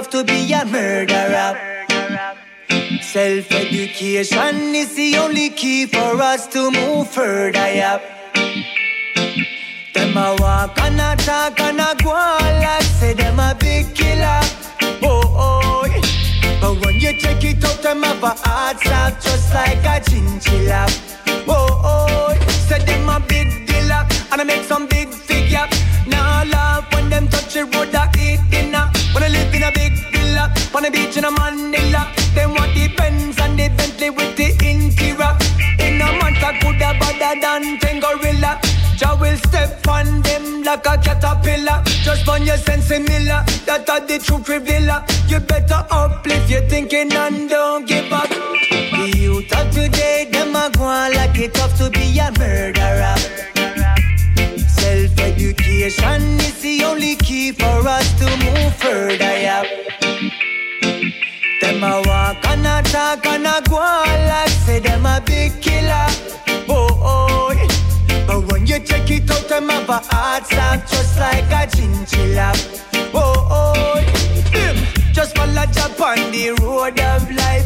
Like 0.00 0.10
to 0.10 0.24
be 0.24 0.52
a 0.52 0.64
murderer. 0.64 1.52
Self-education 3.02 4.74
is 4.74 4.94
the 4.94 5.16
only 5.18 5.50
key 5.50 5.84
for 5.86 6.22
us 6.22 6.46
to 6.48 6.70
move 6.70 7.10
further, 7.10 7.58
yeah. 7.58 7.98
Them 9.92 10.16
a 10.16 10.36
walk 10.38 10.80
and 10.80 11.00
a 11.00 11.16
talk 11.22 11.60
and 11.60 11.80
a 11.80 11.94
go 12.02 12.10
like 12.10 12.82
say 12.82 13.12
them 13.12 13.38
a 13.38 13.54
big 13.58 13.94
killer. 13.94 14.40
Oh, 15.02 15.22
oh. 15.36 15.84
But 16.62 16.84
when 16.84 16.94
you 17.00 17.12
check 17.18 17.44
it 17.44 17.62
out, 17.62 17.82
them 17.82 18.02
have 18.02 18.22
a 18.22 18.36
slap 18.80 19.20
just 19.20 19.52
like 19.52 19.84
a 19.84 20.00
chinchilla. 20.08 21.09
On 30.74 30.82
the 30.82 30.90
beach 30.90 31.16
in 31.16 31.24
a 31.24 31.30
Manila. 31.30 32.12
Them 32.34 32.54
want 32.54 32.74
the 32.74 32.88
Benz 32.96 33.38
and 33.38 33.58
the 33.58 33.68
Bentley 33.68 34.10
with 34.10 34.36
the 34.36 34.50
interior. 34.64 35.36
In 35.78 36.00
a 36.00 36.12
month, 36.18 36.42
I 36.42 36.58
could 36.60 36.80
have 36.82 36.98
better 37.00 37.40
than 37.40 37.78
ten 37.78 38.00
gorilla. 38.00 38.60
Jah 38.96 39.16
will 39.18 39.36
step 39.36 39.86
on 39.88 40.22
them 40.22 40.62
like 40.62 40.86
a 40.86 40.98
caterpillar. 40.98 41.82
Just 42.04 42.28
on 42.28 42.44
your 42.44 42.56
sense 42.58 42.90
miller, 42.90 43.44
that 43.66 43.88
are 43.88 44.00
the 44.00 44.18
true 44.18 44.38
revealer. 44.38 45.04
You 45.26 45.40
better 45.40 45.86
uplift 45.90 46.50
your 46.50 46.62
thinking 46.68 47.12
and 47.12 47.48
don't 47.48 47.86
give 47.86 48.12
up. 48.12 48.28
The 48.28 49.12
youth 49.16 49.52
of 49.56 49.70
today, 49.72 50.28
them 50.30 50.54
a 50.54 50.70
go 50.70 50.84
on 50.84 51.14
like 51.14 51.38
it 51.38 51.54
tough 51.54 51.76
to 51.78 51.90
be 51.90 52.18
a 52.18 52.30
murderer. 52.38 53.16
Self-education 54.80 56.22
is 56.40 56.60
the 56.60 56.84
only 56.84 57.16
key 57.16 57.52
for 57.52 57.88
us 57.88 58.12
to 58.18 58.26
move 58.44 58.74
further, 58.76 59.16
yeah. 59.18 59.64
Them 61.80 61.92
a 61.92 62.02
walk 62.02 62.44
and 62.44 62.66
a 62.66 62.82
talk 62.90 63.24
and 63.24 63.46
a 63.46 63.62
go 63.66 63.76
like 63.76 64.50
say 64.50 64.80
them 64.80 65.06
a 65.06 65.18
big 65.24 65.62
killer. 65.62 66.08
Oh, 66.68 66.88
oh, 67.00 67.52
yeah. 67.56 68.26
But 68.26 68.52
when 68.52 68.66
you 68.66 68.80
check 68.80 69.10
it 69.10 69.30
out, 69.30 69.48
them 69.48 69.70
have 69.70 69.88
a 69.88 70.00
hard 70.12 70.44
slap 70.44 70.86
just 70.86 71.18
like 71.18 71.50
a 71.50 71.74
chinchilla. 71.74 72.52
Oh, 73.14 73.32
oh, 73.48 73.94
yeah. 73.96 74.74
Mm. 74.74 75.12
Just 75.14 75.34
follow 75.34 75.64
Jah 75.72 75.88
on 76.04 76.30
the 76.32 76.50
road 76.60 77.00
of 77.00 77.30
life. 77.32 77.64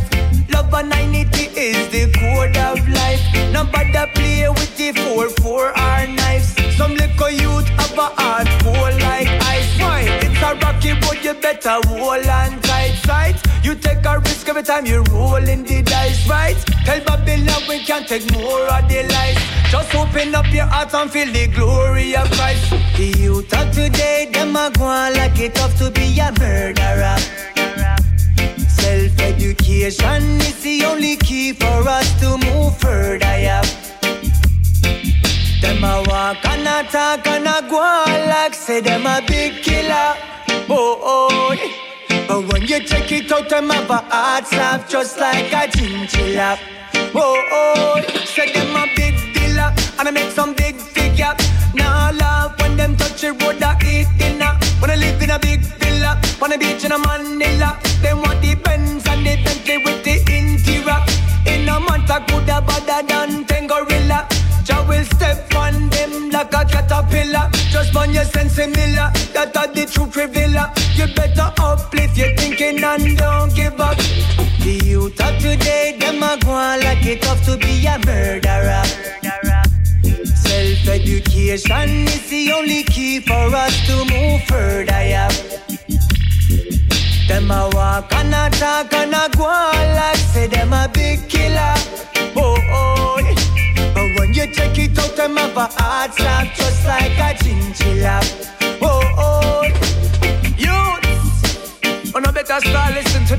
Love 0.52 0.72
and 0.74 0.90
90 0.90 1.46
is 1.58 1.88
the 1.90 2.06
code 2.16 2.56
of 2.56 2.88
life. 2.88 3.20
Nobody 3.52 4.12
play 4.14 4.48
with 4.48 4.76
the 4.76 4.92
4-4 4.92 5.44
or 5.44 6.06
knives. 6.14 6.54
Some 6.76 6.94
little 6.94 7.30
youth 7.30 7.66
have 7.66 7.98
a 7.98 8.22
heart 8.22 8.48
full 8.62 8.74
like 8.74 9.26
ice. 9.42 9.80
Why? 9.80 10.02
It's 10.22 10.40
a 10.40 10.54
rocky 10.62 10.92
road, 10.92 11.24
you 11.24 11.34
better 11.34 11.80
hold 11.88 12.26
on 12.28 12.60
tight. 12.60 12.94
sight. 13.04 13.43
You 13.74 13.80
take 13.80 14.06
a 14.06 14.20
risk 14.20 14.48
every 14.48 14.62
time 14.62 14.86
you 14.86 15.02
roll 15.10 15.34
in 15.34 15.64
the 15.64 15.82
dice, 15.82 16.28
right? 16.28 16.56
Tell 16.84 17.00
Babylon 17.00 17.62
we 17.68 17.80
can't 17.80 18.06
take 18.06 18.22
more 18.32 18.62
of 18.70 18.88
the 18.88 19.02
lies. 19.10 19.36
Just 19.68 19.92
open 19.96 20.32
up 20.32 20.46
your 20.52 20.66
heart 20.66 20.94
and 20.94 21.10
feel 21.10 21.26
the 21.32 21.48
glory 21.48 22.14
of 22.14 22.30
Christ. 22.30 22.70
The 22.96 23.12
youth 23.18 23.52
of 23.52 23.72
today, 23.74 24.30
them 24.32 24.54
a 24.54 24.70
go 24.78 24.84
on 24.84 25.14
like 25.14 25.40
it 25.40 25.56
tough 25.56 25.76
to 25.78 25.90
be 25.90 26.20
a 26.20 26.30
murderer. 26.38 27.16
Self-education 28.68 30.22
is 30.42 30.62
the 30.62 30.84
only 30.84 31.16
key 31.16 31.52
for 31.52 31.88
us 31.88 32.20
to 32.20 32.38
move 32.46 32.78
further, 32.78 33.24
yeah. 33.24 33.62
Them 35.60 35.82
a 35.82 36.04
walk 36.06 36.44
and 36.44 36.68
a 36.68 36.88
talk 36.92 37.26
and 37.26 37.48
a 37.48 37.68
go 37.68 37.80
on 37.80 38.28
like 38.28 38.54
say 38.54 38.80
them 38.80 39.04
a 39.04 39.20
big 39.26 39.64
killer. 39.64 40.14
Oh, 40.70 41.00
oh. 41.02 41.90
But 42.26 42.52
when 42.52 42.62
you 42.62 42.80
check 42.80 43.12
it 43.12 43.30
out, 43.30 43.48
them 43.48 43.68
have 43.70 43.90
a 43.90 43.98
heart 43.98 44.46
soft 44.46 44.90
just 44.90 45.18
like 45.18 45.52
a 45.52 45.70
chinchilla. 45.70 46.58
Oh, 47.14 47.36
oh. 47.52 48.02
Say 48.24 48.52
them 48.52 48.74
a 48.74 48.86
big 48.96 49.14
dealer 49.34 49.72
and 49.98 50.08
I 50.08 50.10
make 50.10 50.30
some 50.30 50.54
big 50.54 50.76
figure. 50.76 51.34
Now 51.74 52.12
love 52.12 52.58
when 52.60 52.76
them 52.76 52.96
touch 52.96 53.20
the 53.20 53.32
road, 53.32 53.62
I 53.62 53.76
eat 53.84 54.08
dinner. 54.18 54.58
When 54.80 54.90
I 54.90 54.96
live 54.96 55.22
in 55.22 55.30
a 55.30 55.38
big 55.38 55.60
villa, 55.60 56.20
on 56.42 56.52
a 56.52 56.58
beach 56.58 56.84
in 56.84 56.92
a 56.92 56.98
Manila. 56.98 57.78
Them 58.02 58.22
want 58.22 58.40
the 58.40 58.54
Benz 58.54 59.06
and 59.06 59.26
the 59.26 59.36
Bentley 59.44 59.78
with 59.78 60.02
the 60.04 60.16
interior. 60.32 61.00
In 61.46 61.68
a 61.68 61.78
month, 61.78 62.10
I 62.10 62.20
could 62.20 62.48
have 62.48 62.66
better 62.66 63.06
than 63.06 63.44
ten 63.44 63.66
gorilla. 63.66 64.26
Jah 64.64 64.84
will 64.88 65.04
step 65.04 65.54
on 65.54 65.88
them 65.90 66.30
like 66.30 66.54
a 66.54 66.64
caterpillar. 66.64 67.50
Just 67.70 67.92
burn 67.92 68.12
your 68.12 68.24
sense 68.24 68.54
similar. 68.54 69.12
That 69.34 69.56
are 69.56 69.68
the 69.68 69.86
true 69.86 70.06
revealer. 70.06 70.72
You 70.94 71.06
better 71.14 71.52
thinking 71.90 72.03
and 72.84 73.16
don't 73.16 73.54
give 73.54 73.80
up. 73.80 73.96
The 74.60 74.80
youth 74.84 75.20
of 75.20 75.38
today, 75.40 75.96
them 75.98 76.22
a 76.22 76.38
go 76.44 76.50
on 76.50 76.80
like 76.80 77.04
it 77.06 77.22
tough 77.22 77.44
to 77.46 77.56
be 77.56 77.86
a 77.86 77.98
murderer. 78.06 78.84
Self-education 80.44 82.06
is 82.08 82.28
the 82.30 82.52
only 82.52 82.82
key 82.84 83.20
for 83.20 83.54
us 83.54 83.74
to 83.86 84.04
move 84.12 84.42
further, 84.44 85.02
yeah. 85.12 85.30
Them 87.26 87.50
a 87.50 87.70
walk 87.72 88.12
and 88.14 88.34
a 88.34 88.50
talk 88.58 88.92
and 88.92 89.14
a 89.14 89.28
go 89.36 89.44
on 89.44 89.94
like 89.96 90.16
say 90.16 90.46
them 90.46 90.72
a 90.72 90.88
big 90.92 91.28
killer. 91.28 91.74
Oh, 92.36 92.56
oh. 92.70 93.16
But 93.94 94.08
when 94.18 94.34
you 94.34 94.46
check 94.52 94.78
it 94.78 94.98
out, 94.98 95.16
them 95.16 95.36
have 95.36 95.56
a 95.56 95.66
heart 95.80 96.16
just 96.54 96.86
like 96.86 97.18
a 97.18 97.42
chinchilla. 97.42 98.20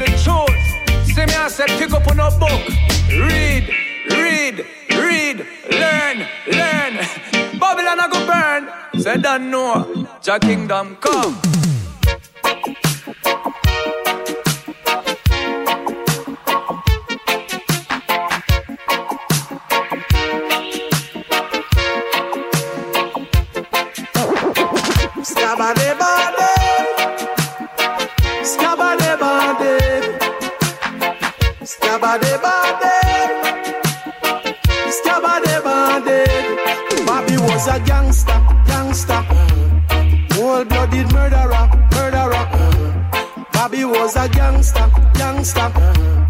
The 0.06 0.11
truth. 0.23 1.06
See 1.06 1.26
me, 1.26 1.34
I 1.34 1.48
said, 1.48 1.68
pick 1.80 1.91
up 1.91 2.07
on 2.07 2.19
a 2.19 2.30
book. 2.40 2.61
Read, 3.10 3.69
read, 4.10 4.65
read, 4.90 5.45
learn, 5.72 6.18
learn. 6.48 6.94
Babylon 7.60 7.99
I 7.99 8.07
go 8.11 8.19
burn. 8.27 9.02
Say, 9.02 9.18
don't 9.18 9.49
know. 9.49 10.07
Jah 10.22 10.40
kingdom 10.40 10.98
come. 10.98 11.36
Scabba-de-ba-de. 25.23 25.23
Scabba-de-ba-de. 25.23 26.24
Bobby 37.05 37.37
was 37.37 37.67
a 37.67 37.79
gangster, 37.79 38.39
gangster. 38.65 39.25
Cold-blooded 40.31 41.11
murderer, 41.11 41.69
murderer. 41.91 42.45
Bobby 43.51 43.83
was 43.83 44.15
a 44.15 44.29
gangster, 44.29 44.89
gangster. 45.13 46.24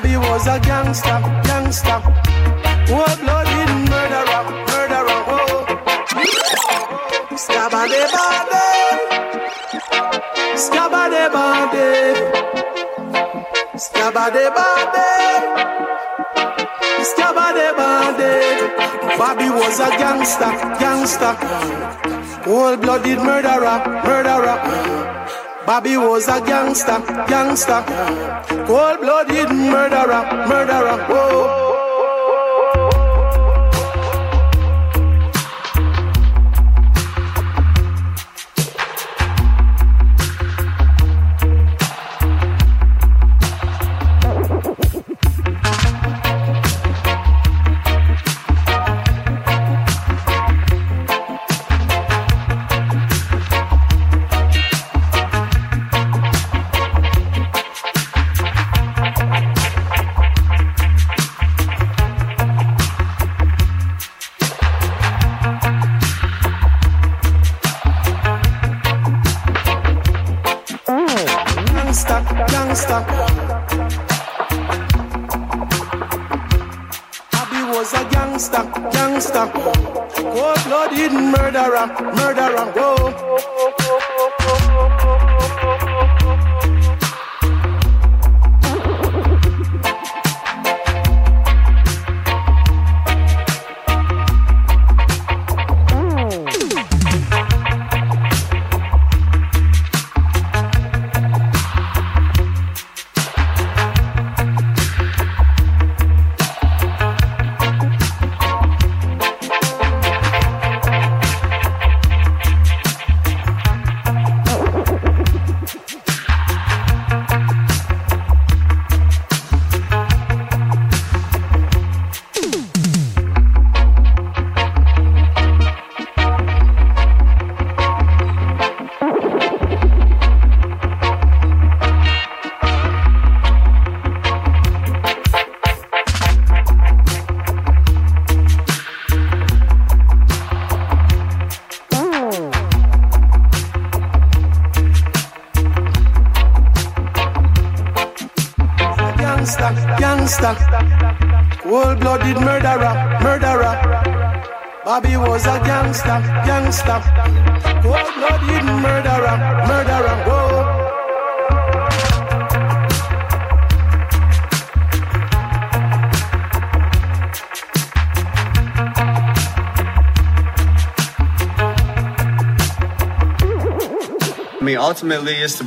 Bobby 0.00 0.16
was 0.16 0.46
a 0.46 0.58
gangster, 0.60 1.20
gangster. 1.44 2.00
Cold-blooded 2.88 3.70
murderer, 3.90 4.44
murderer. 4.70 5.20
Oh. 5.28 5.64
Whoa. 6.16 7.36
Scabba-de-ba-de. 7.36 8.64
Scabba-de-ba-de. 10.56 11.88
Scabba-de-ba-de. 13.76 15.08
Scabba-de-ba-de. 17.10 18.32
Bobby 19.18 19.48
was 19.50 19.80
a 19.80 19.90
gangster, 20.00 20.52
gangster. 20.80 21.34
Cold-blooded 22.44 23.18
murderer, 23.18 23.78
murderer. 24.06 25.19
Bobby 25.70 25.96
was 25.96 26.26
a 26.26 26.40
gangster, 26.40 26.98
gangster. 27.28 27.84
Cold-blooded 28.66 29.50
murderer, 29.50 30.24
murderer. 30.48 30.98
Whoa. 31.06 31.69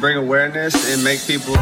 Bring 0.03 0.17
awareness 0.17 0.93
and 0.93 1.01
make 1.01 1.25
people, 1.25 1.55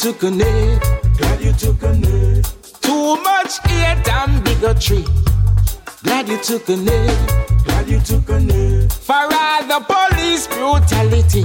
took 0.00 0.22
a 0.22 0.30
knee. 0.30 0.78
Glad 1.18 1.42
you 1.42 1.52
took 1.52 1.82
a 1.82 1.92
knee. 1.92 2.42
Too 2.80 3.16
much 3.22 3.58
hate 3.68 4.08
and 4.08 4.42
bigotry. 4.42 5.04
Glad 6.02 6.26
you 6.26 6.38
took 6.38 6.66
a 6.70 6.76
knee. 6.76 7.16
Glad 7.64 7.86
you 7.86 8.00
took 8.00 8.30
a 8.30 8.40
knee. 8.40 8.88
For 8.88 9.12
all 9.12 9.62
the 9.68 9.80
police 9.92 10.46
brutality. 10.46 11.44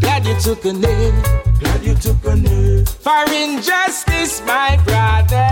Glad 0.00 0.26
you 0.26 0.36
took 0.38 0.64
a 0.64 0.72
knee. 0.72 1.12
Glad 1.58 1.82
you 1.82 1.94
took 1.96 2.24
a 2.24 2.36
knee. 2.36 2.84
For 2.84 3.24
injustice, 3.34 4.40
my 4.46 4.78
brother. 4.84 5.50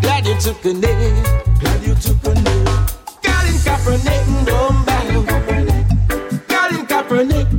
Glad 0.00 0.26
you 0.26 0.36
took 0.40 0.64
a 0.64 0.72
knee. 0.72 1.12
Glad 1.60 1.82
you 1.86 1.94
took 1.96 2.24
a 2.24 2.34
knee. 2.34 2.64
Colin 3.22 3.58
Kaepernick, 3.66 4.46
don't 4.46 4.86
bow. 4.86 5.04
Colin 6.48 6.86
Kaepernick. 6.86 7.53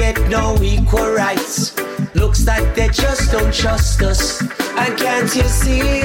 Get 0.00 0.18
no 0.30 0.56
equal 0.62 1.10
rights. 1.12 1.76
Looks 2.14 2.46
like 2.46 2.74
they 2.74 2.88
just 2.88 3.30
don't 3.32 3.52
trust 3.52 4.00
us. 4.00 4.40
And 4.80 4.92
can't 4.98 5.30
you 5.36 5.48
see? 5.60 6.00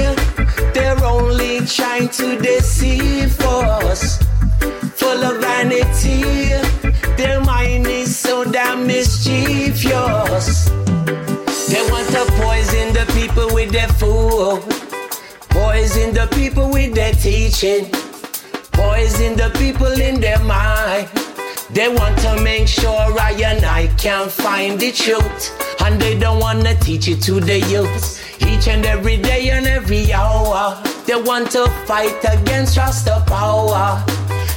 They're 0.74 1.02
only 1.02 1.64
trying 1.64 2.10
to 2.20 2.38
deceive 2.38 3.40
us. 3.40 4.22
Full 5.00 5.22
of 5.28 5.40
vanity, 5.40 6.20
their 7.16 7.40
mind 7.40 7.86
is 7.86 8.14
so 8.14 8.44
damn 8.44 8.86
mischievous. 8.86 10.48
They 11.70 11.82
want 11.90 12.08
to 12.16 12.24
poison 12.42 12.86
the 12.98 13.06
people 13.18 13.48
with 13.54 13.70
their 13.72 13.92
food. 14.00 14.60
Poison 15.48 16.12
the 16.12 16.28
people 16.32 16.70
with 16.70 16.94
their 16.94 17.14
teaching. 17.14 17.84
Poison 18.72 19.38
the 19.42 19.50
people 19.58 19.94
in 20.08 20.20
their 20.20 20.42
mind. 20.44 21.15
They 21.70 21.88
want 21.88 22.16
to 22.20 22.40
make 22.42 22.68
sure 22.68 22.90
I 22.90 23.32
and 23.44 23.64
I 23.64 23.88
can 23.98 24.28
find 24.28 24.78
the 24.78 24.92
truth. 24.92 25.52
And 25.82 26.00
they 26.00 26.16
don't 26.16 26.38
want 26.38 26.64
to 26.64 26.74
teach 26.76 27.08
it 27.08 27.20
to 27.22 27.40
the 27.40 27.58
youth. 27.58 28.22
Each 28.40 28.68
and 28.68 28.86
every 28.86 29.16
day 29.16 29.50
and 29.50 29.66
every 29.66 30.12
hour. 30.12 30.80
They 31.06 31.20
want 31.20 31.50
to 31.52 31.66
fight 31.86 32.24
against 32.24 32.76
Rasta 32.76 33.24
power. 33.26 34.04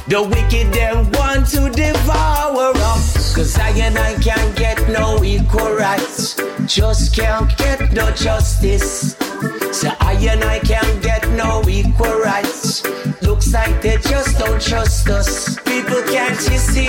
The 0.06 0.22
wicked 0.22 0.72
them 0.72 1.10
want 1.12 1.48
to 1.48 1.70
devour 1.70 2.72
us. 2.76 3.34
Cause 3.34 3.58
I 3.58 3.70
and 3.70 3.98
I 3.98 4.14
can't 4.14 4.56
get 4.56 4.88
no 4.88 5.22
equal 5.24 5.72
rights. 5.72 6.36
Just 6.66 7.14
can't 7.14 7.56
get 7.58 7.92
no 7.92 8.10
justice. 8.12 9.16
So 9.72 9.88
I 10.00 10.12
and 10.28 10.44
I 10.44 10.58
can't 10.58 11.02
get 11.02 11.26
no 11.30 11.62
equal 11.66 12.18
rights. 12.20 12.84
Looks 13.22 13.52
like 13.54 13.80
they 13.80 13.96
just 13.96 14.38
don't 14.38 14.60
trust 14.60 15.08
us. 15.08 15.58
People 15.60 16.02
can't 16.02 16.38
you 16.50 16.58
see? 16.58 16.88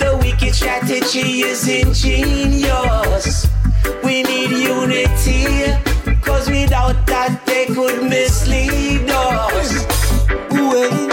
The 0.00 0.18
wicked 0.22 0.54
strategy 0.54 1.42
is 1.42 1.68
ingenious. 1.68 3.46
We 4.02 4.22
need 4.22 4.50
unity. 4.50 5.74
Cause 6.22 6.48
without 6.48 7.06
that 7.06 7.44
they 7.44 7.66
could 7.66 8.02
mislead 8.08 9.10
us. 9.10 9.84
Wait, 10.50 11.12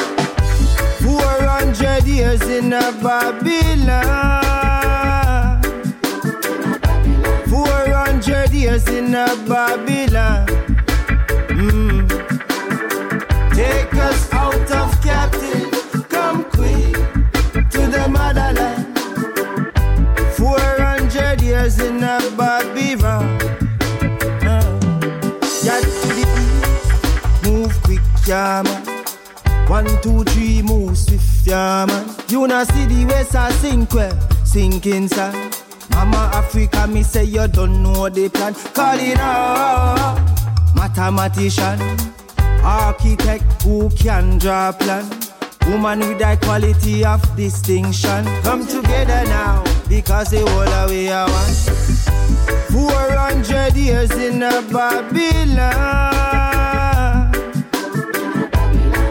400 1.01 2.05
years 2.05 2.41
in 2.43 2.71
a 2.71 2.91
Babylon. 3.03 4.48
400 8.80 8.97
in 8.97 9.14
a 9.14 9.26
Babylon. 9.47 10.45
Mm. 11.49 12.07
Take 13.53 13.93
us 13.95 14.34
out 14.34 14.72
of 14.72 15.01
captive. 15.01 16.10
Come 16.10 16.43
quick 16.45 16.93
to 17.72 17.88
the 17.88 18.07
motherland. 18.10 18.97
400 20.35 21.41
years 21.41 21.80
in 21.80 22.03
a 22.03 22.19
Babylon. 22.38 23.26
Uh. 24.43 24.80
Got 25.65 25.84
to 25.84 26.10
the 26.18 27.49
move 27.49 27.84
quick, 27.84 27.99
yeah, 28.27 28.61
man. 28.64 28.85
One, 29.68 30.01
two, 30.01 30.23
three, 30.23 30.61
move 30.61 30.97
swift, 30.97 31.45
yeah, 31.45 31.85
man. 31.85 32.15
You 32.27 32.47
not 32.47 32.68
see 32.68 32.85
the 32.85 33.06
ways 33.06 33.35
I 33.35 33.51
sink 33.51 33.93
well, 33.93 34.18
sinking 34.45 35.10
sand. 35.99 36.11
Mama 36.11 36.30
Africa, 36.34 36.88
me 36.88 37.03
say 37.03 37.23
you 37.23 37.47
don't 37.47 37.84
know 37.84 38.09
the 38.09 38.30
plan. 38.30 38.53
Call 38.73 38.99
it 38.99 39.17
out, 39.19 40.19
mathematician, 40.76 41.80
architect 42.63 43.63
who 43.63 43.89
can 43.89 44.38
draw 44.38 44.71
plan. 44.71 45.05
Woman 45.67 45.99
with 45.99 46.19
that 46.19 46.41
quality 46.41 47.05
of 47.05 47.21
distinction. 47.35 48.26
Come 48.43 48.65
together 48.65 49.23
now, 49.26 49.63
because 49.88 50.31
the 50.31 50.39
whole 50.39 50.67
of 50.67 50.89
we 50.89 51.09
are 51.09 51.30
one. 51.30 51.53
400 52.71 53.76
years 53.76 54.11
in 54.11 54.41
a 54.41 54.61
Babylon. 54.71 56.13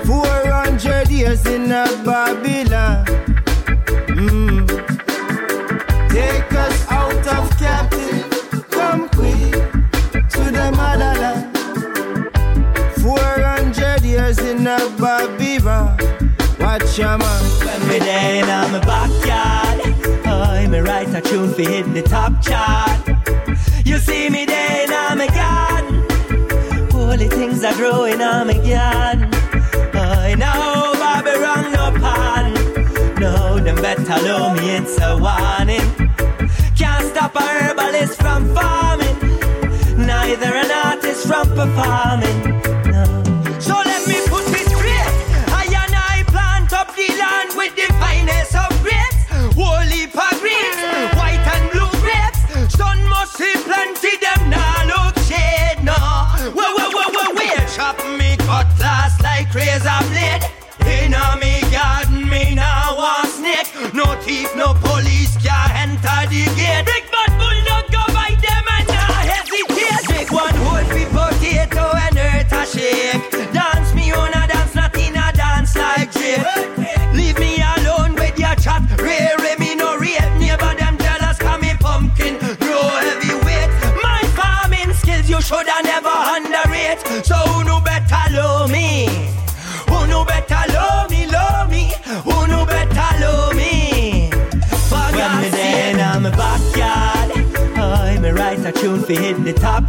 400 0.04 1.10
years 1.10 1.46
in 1.46 1.70
a 1.70 1.86
Babylon. 2.04 3.27
Watch 16.98 17.06
your 17.06 17.18
man. 17.18 17.42
When 17.64 17.88
me 17.88 17.98
there 18.00 18.42
in 18.42 18.72
my 18.72 18.80
backyard, 18.80 20.26
oh, 20.26 20.68
me 20.68 20.80
write 20.80 21.14
a 21.14 21.20
tune 21.20 21.52
for 21.54 21.62
hit 21.62 21.86
the 21.94 22.02
top 22.02 22.42
chart. 22.42 23.86
You 23.86 23.98
see 23.98 24.28
me 24.28 24.42
in 24.42 24.90
my 24.90 25.28
garden, 25.28 26.90
holy 26.90 27.28
things 27.28 27.62
are 27.62 27.74
growing 27.74 28.18
my 28.18 28.52
garden. 28.52 29.30
I 29.94 30.34
know 30.34 30.94
Bobby 30.98 31.38
wrong 31.38 31.70
no 31.72 31.92
pan, 32.00 32.54
no 33.20 33.60
them 33.60 33.76
better 33.76 34.20
know 34.26 34.54
me 34.54 34.70
it's 34.76 34.98
a 35.00 35.16
warning. 35.16 35.88
Can't 36.74 37.06
stop 37.06 37.36
a 37.36 37.42
herbalist 37.42 38.20
from 38.20 38.52
farming, 38.54 39.18
neither 40.04 40.52
an 40.52 40.70
artist 40.72 41.28
from 41.28 41.46
performing. 41.54 42.67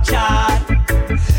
Chart. 0.03 0.61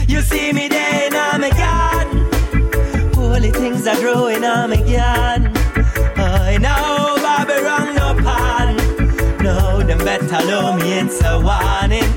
You 0.09 0.21
see 0.21 0.53
me 0.53 0.69
there 0.69 1.07
in 1.07 1.41
my 1.41 1.51
garden, 1.51 3.15
holy 3.15 3.51
things 3.51 3.87
are 3.87 3.97
growing 3.97 4.45
on 4.45 4.71
my 4.71 4.77
garden. 4.77 5.53
I 6.17 6.59
know 6.59 7.17
Bobby 7.25 7.59
wrong 7.63 7.95
no 7.95 8.15
pan, 8.25 8.77
no 9.43 9.83
them 9.83 9.99
better 9.99 10.45
love 10.47 10.81
me 10.81 10.99
it's 11.01 11.23
a 11.23 11.39
warning. 11.39 12.11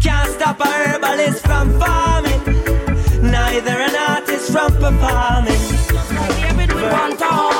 Can't 0.00 0.30
stop 0.30 0.60
a 0.60 0.66
herbalist 0.66 1.44
from 1.46 1.78
farming, 1.78 2.42
neither 3.22 3.76
an 3.88 3.96
artist 3.96 4.50
from 4.52 4.72
performing. 4.72 5.62
David, 6.36 6.72
we 6.72 6.82
want 6.82 7.18
to 7.18 7.51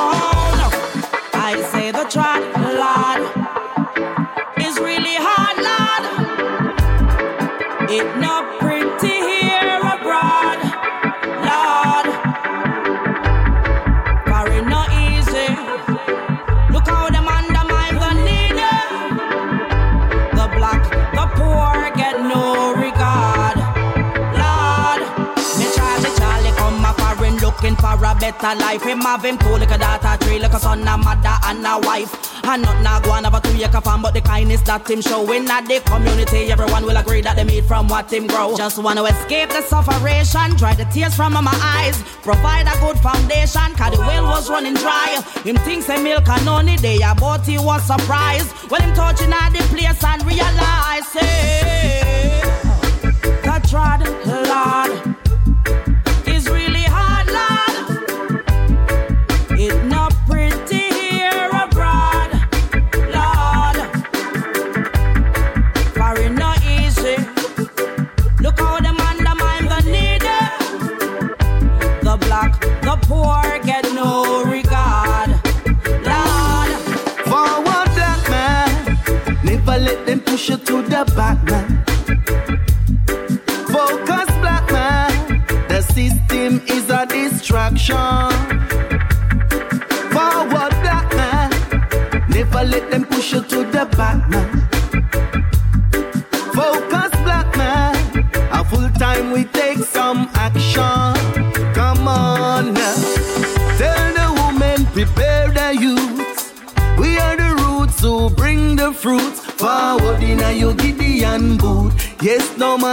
a 28.43 28.55
life. 28.55 28.83
Him 28.83 28.99
have 29.01 29.23
him 29.23 29.37
two 29.37 29.49
like 29.49 29.71
a 29.71 29.77
daughter, 29.77 30.17
three 30.25 30.39
like 30.39 30.53
a 30.53 30.59
son, 30.59 30.87
a 30.87 30.97
mother 30.97 31.35
and 31.45 31.65
a 31.65 31.79
wife. 31.87 32.11
And 32.45 32.61
not 32.61 32.81
now 32.81 32.99
go 32.99 33.11
on 33.11 33.25
over 33.25 33.39
two 33.39 33.55
year 33.55 33.69
farm, 33.69 34.01
but 34.01 34.13
the 34.13 34.21
kindness 34.21 34.61
that 34.61 34.89
him 34.89 35.01
showing 35.01 35.49
at 35.49 35.65
the 35.65 35.79
community, 35.81 36.51
everyone 36.51 36.83
will 36.83 36.97
agree 36.97 37.21
that 37.21 37.35
they 37.35 37.43
made 37.43 37.65
from 37.65 37.87
what 37.87 38.11
him 38.11 38.27
grow. 38.27 38.55
Just 38.57 38.83
want 38.83 38.99
to 38.99 39.05
escape 39.05 39.49
the 39.49 39.61
sufferation, 39.61 40.55
dry 40.57 40.75
the 40.75 40.85
tears 40.85 41.15
from 41.15 41.33
my 41.33 41.59
eyes, 41.61 42.01
provide 42.21 42.67
a 42.67 42.77
good 42.81 42.99
foundation, 42.99 43.73
cause 43.75 43.95
the 43.95 43.99
well 43.99 44.25
was 44.25 44.49
running 44.49 44.75
dry. 44.75 45.23
Him 45.43 45.55
thinks 45.57 45.87
a 45.89 45.97
milk 46.01 46.27
and 46.27 46.47
only 46.47 46.75
day, 46.75 46.99
but 47.19 47.45
he 47.45 47.57
was 47.57 47.83
surprised. 47.83 48.53
Well, 48.69 48.81
him 48.81 48.93
touching 48.93 49.31
at 49.31 49.49
the 49.51 49.63
place 49.71 50.03
and 50.03 50.25
realize, 50.25 51.07
hey, 51.13 52.41
that 53.43 53.63
trod, 53.69 54.01
Lord. 54.27 55.12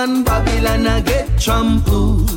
Babylon 0.07 0.87
a 0.87 1.03
get 1.03 1.39
trampled. 1.39 2.31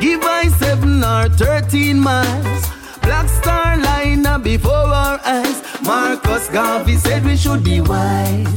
Give 0.00 0.20
I 0.24 0.48
seven 0.58 1.04
or 1.04 1.28
thirteen 1.28 2.00
miles. 2.00 2.66
Black 3.02 3.28
star 3.28 3.76
line 3.76 4.26
up 4.26 4.42
before 4.42 4.72
our 4.72 5.20
eyes. 5.24 5.62
Marcus 5.84 6.48
Garvey 6.48 6.96
said 6.96 7.24
we 7.24 7.36
should 7.36 7.62
be 7.62 7.80
wise. 7.80 8.48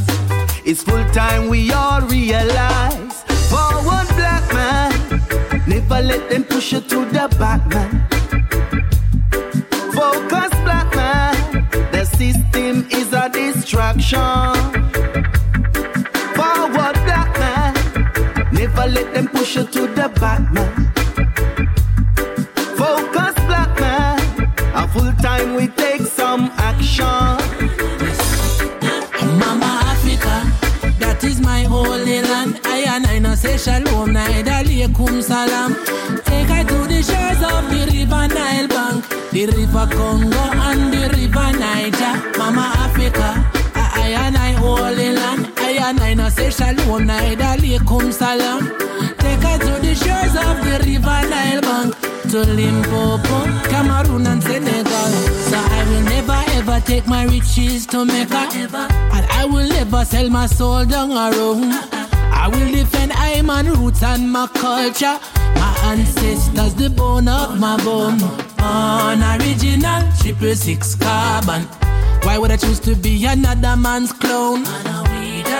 It's 0.65 0.81
full 0.81 1.05
time 1.11 1.49
we 1.49 1.71
all 1.71 2.01
realize. 2.01 3.21
Forward 3.51 4.07
black 4.15 4.51
man, 4.53 4.91
never 5.67 6.01
let 6.01 6.31
them 6.31 6.45
push 6.45 6.73
you 6.73 6.81
to 6.81 7.05
the 7.05 7.27
back 7.37 7.63
man. 7.67 8.07
Focus 9.93 10.49
black 10.65 10.95
man, 10.95 11.69
the 11.91 12.05
system 12.05 12.87
is 12.89 13.13
a 13.13 13.29
distraction. 13.29 14.76
Never 18.77 18.91
let 18.91 19.13
them 19.15 19.27
push 19.29 19.55
you 19.55 19.63
to 19.63 19.87
the 19.87 20.07
back, 20.21 20.39
man. 20.53 20.71
Focus, 22.77 23.33
black 23.47 23.79
man. 23.79 24.19
A 24.75 24.87
full 24.87 25.11
time 25.13 25.55
we 25.55 25.67
take 25.69 26.01
some 26.01 26.51
action. 26.57 27.05
Mama 29.39 29.71
Africa, 29.93 30.35
that 30.99 31.23
is 31.23 31.41
my 31.41 31.63
holy 31.63 32.21
land. 32.21 32.59
I 32.65 32.85
and 32.95 33.07
I 33.07 33.17
no 33.17 33.33
say 33.33 33.57
shalom, 33.57 34.13
neither 34.13 34.51
alaikum 34.51 35.23
salam. 35.23 35.73
Take 36.25 36.51
I 36.51 36.63
to 36.63 36.77
the 36.85 37.01
shores 37.01 37.41
of 37.51 37.63
the 37.71 37.81
river 37.91 38.27
Nile 38.27 38.67
bank, 38.67 39.09
the 39.31 39.47
river 39.57 39.87
Congo 39.91 40.43
and 40.69 40.93
the 40.93 41.09
river 41.17 41.49
Niger. 41.57 42.37
Mama 42.37 42.73
Africa, 42.85 43.43
I, 43.73 44.13
I 44.13 44.27
and 44.27 44.37
I 44.37 44.51
holy 44.51 45.13
land. 45.13 45.56
I 45.79 45.89
and 45.89 45.99
I 45.99 46.13
no 46.15 46.29
say 46.29 46.49
shalom, 46.49 47.05
neither 47.05 47.43
alaikum 47.43 48.11
salam. 48.11 48.67
Take 49.19 49.41
her 49.41 49.57
to 49.59 49.73
the 49.85 49.93
shores 49.93 50.35
of 50.35 50.57
the 50.65 50.75
river 50.85 51.21
Nile 51.29 51.61
bank, 51.61 51.95
to 52.31 52.39
Limpopo, 52.39 53.69
Cameroon 53.69 54.25
and 54.27 54.41
Senegal. 54.41 55.11
So 55.47 55.57
I 55.57 55.85
will 55.89 56.01
never 56.01 56.43
ever 56.57 56.79
take 56.85 57.07
my 57.07 57.25
riches 57.25 57.85
to 57.87 58.05
Mecca, 58.05 58.49
and 58.53 59.25
I 59.31 59.45
will 59.45 59.67
never 59.67 60.03
sell 60.03 60.29
my 60.29 60.47
soul 60.47 60.85
down 60.85 61.11
a 61.11 61.35
road. 61.37 61.63
I 62.33 62.47
will 62.49 62.71
defend 62.71 63.11
I 63.13 63.41
man 63.41 63.67
roots 63.67 64.03
and 64.03 64.31
my 64.31 64.47
culture. 64.47 65.19
My 65.55 65.75
ancestors, 65.85 66.73
the 66.75 66.89
bone 66.89 67.27
of 67.27 67.59
my 67.59 67.77
bone. 67.83 68.21
On 68.59 69.21
original, 69.39 70.03
triple 70.19 70.55
six 70.55 70.95
carbon. 70.95 71.63
Why 72.23 72.37
would 72.37 72.51
I 72.51 72.57
choose 72.57 72.79
to 72.81 72.95
be 72.95 73.25
another 73.25 73.75
man's 73.77 74.11
clone? 74.11 74.65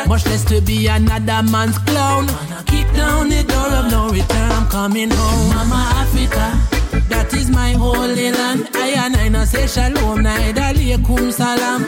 Much 0.06 0.26
less 0.26 0.44
to 0.46 0.62
be 0.62 0.88
another 0.88 1.42
man's 1.52 1.78
clown. 1.80 2.28
Kick 2.66 2.88
down 2.94 3.30
the 3.30 3.44
door 3.44 3.70
of 3.80 3.92
no 3.92 4.10
return. 4.10 4.52
I'm 4.52 4.68
coming 4.68 5.10
home, 5.10 5.50
Mama 5.50 5.82
Africa. 6.04 6.46
That 7.10 7.34
is 7.34 7.50
my 7.50 7.72
holy 7.74 8.32
land. 8.32 8.70
I 8.76 8.90
and 9.06 9.16
I 9.16 9.28
no 9.30 9.44
say 9.46 9.68
shalom, 9.68 10.24
neither 10.24 10.62
alaikum 10.62 11.32
salam. 11.32 11.82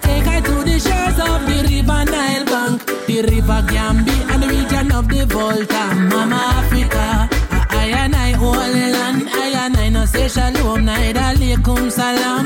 Take 0.00 0.24
her 0.24 0.40
to 0.40 0.54
the 0.68 0.78
shores 0.78 1.18
of 1.28 1.40
the 1.48 1.58
river 1.68 2.04
Nile 2.10 2.44
bank, 2.46 2.86
the 3.06 3.22
river 3.22 3.60
Gambia 3.68 4.14
and 4.32 4.42
the 4.42 4.48
region 4.48 4.92
of 4.92 5.08
the 5.08 5.26
Volta. 5.26 5.84
Mama 6.10 6.40
Africa, 6.60 7.28
I 7.70 7.86
and 8.02 8.14
I 8.16 8.30
holy 8.32 8.86
land. 8.96 9.28
I 9.30 9.66
and 9.66 9.76
I 9.76 9.88
no 9.90 10.04
say 10.06 10.28
shalom, 10.28 10.84
neither 10.84 11.20
alaikum 11.20 11.90
salam. 11.90 12.44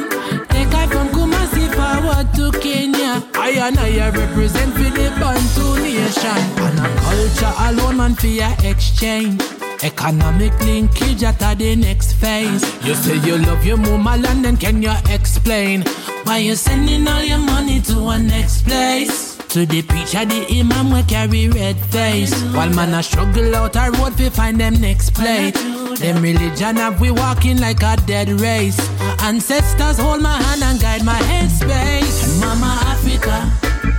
From 0.90 1.08
Kumasi 1.08 1.68
forward 1.74 2.28
to 2.34 2.58
Kenya. 2.60 3.22
I 3.34 3.50
and 3.66 3.78
I 3.78 4.10
represent 4.10 4.72
for 4.74 4.90
the 4.90 5.08
Bantu 5.20 5.82
nation. 5.82 6.40
And 6.64 6.78
a 6.80 6.88
culture 7.00 7.54
alone, 7.66 7.96
man, 7.98 8.14
for 8.14 8.26
your 8.26 8.54
exchange. 8.64 9.42
Economic 9.82 10.58
linkage 10.60 11.22
at 11.22 11.38
the 11.38 11.76
next 11.76 12.14
phase. 12.14 12.62
You 12.84 12.94
say 12.94 13.16
you 13.18 13.38
love 13.38 13.64
your 13.64 13.76
mama 13.76 14.16
land, 14.16 14.44
then 14.44 14.56
can 14.56 14.82
you 14.82 14.92
explain 15.08 15.82
why 16.24 16.38
you 16.38 16.56
sending 16.56 17.06
all 17.06 17.22
your 17.22 17.38
money 17.38 17.80
to 17.82 18.08
a 18.08 18.18
next 18.18 18.64
place? 18.64 19.27
To 19.50 19.64
the 19.64 19.80
preacher, 19.80 20.26
the 20.26 20.46
imam 20.60 20.92
we 20.92 21.02
carry 21.04 21.48
red 21.48 21.76
face. 21.86 22.34
While 22.52 22.68
man 22.74 22.92
a 22.92 23.02
struggle 23.02 23.56
out 23.56 23.76
a 23.76 23.90
road 23.92 24.12
fi 24.14 24.28
find 24.28 24.60
them 24.60 24.74
next 24.74 25.14
plate. 25.14 25.54
Them 25.98 26.22
religion 26.22 26.76
have 26.76 27.00
we 27.00 27.10
walking 27.10 27.58
like 27.58 27.82
a 27.82 27.96
dead 28.06 28.28
race. 28.40 28.78
Ancestors 29.22 29.98
hold 29.98 30.20
my 30.20 30.36
hand 30.42 30.62
and 30.62 30.78
guide 30.80 31.02
my 31.04 31.18
headspace. 31.20 32.38
Mama 32.40 32.78
Africa. 32.92 33.50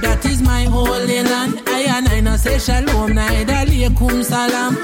That 0.01 0.23
is 0.26 0.41
my 0.41 0.63
holy 0.65 1.23
land. 1.23 1.61
I 1.67 1.81
and 1.97 2.07
I 2.07 2.19
no 2.21 2.38
say 2.38 2.59
shalom, 2.59 3.13
neither 3.15 3.53
alaikum 3.53 4.23
salam. 4.23 4.76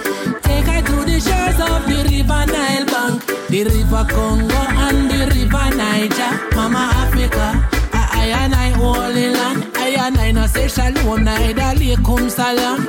Take 0.42 0.68
I 0.68 0.82
to 0.82 0.96
the 1.06 1.20
shores 1.22 1.60
of 1.62 1.86
the 1.86 2.00
river 2.10 2.44
Nile 2.52 2.86
bank, 2.86 3.26
the 3.50 3.64
river 3.66 4.06
Congo 4.10 4.62
and 4.86 5.10
the 5.12 5.22
river 5.36 5.76
Niger. 5.78 6.56
Mama 6.56 6.90
Africa, 7.06 7.70
I, 7.94 8.10
I 8.14 8.44
and 8.44 8.56
I 8.56 8.70
holy 8.70 9.30
land. 9.30 9.75
And 10.06 10.38
I 10.38 10.45
say 10.45 10.68
shalom, 10.68 11.23
neither 11.23 11.61
alaikum 11.61 12.30
salam. 12.30 12.86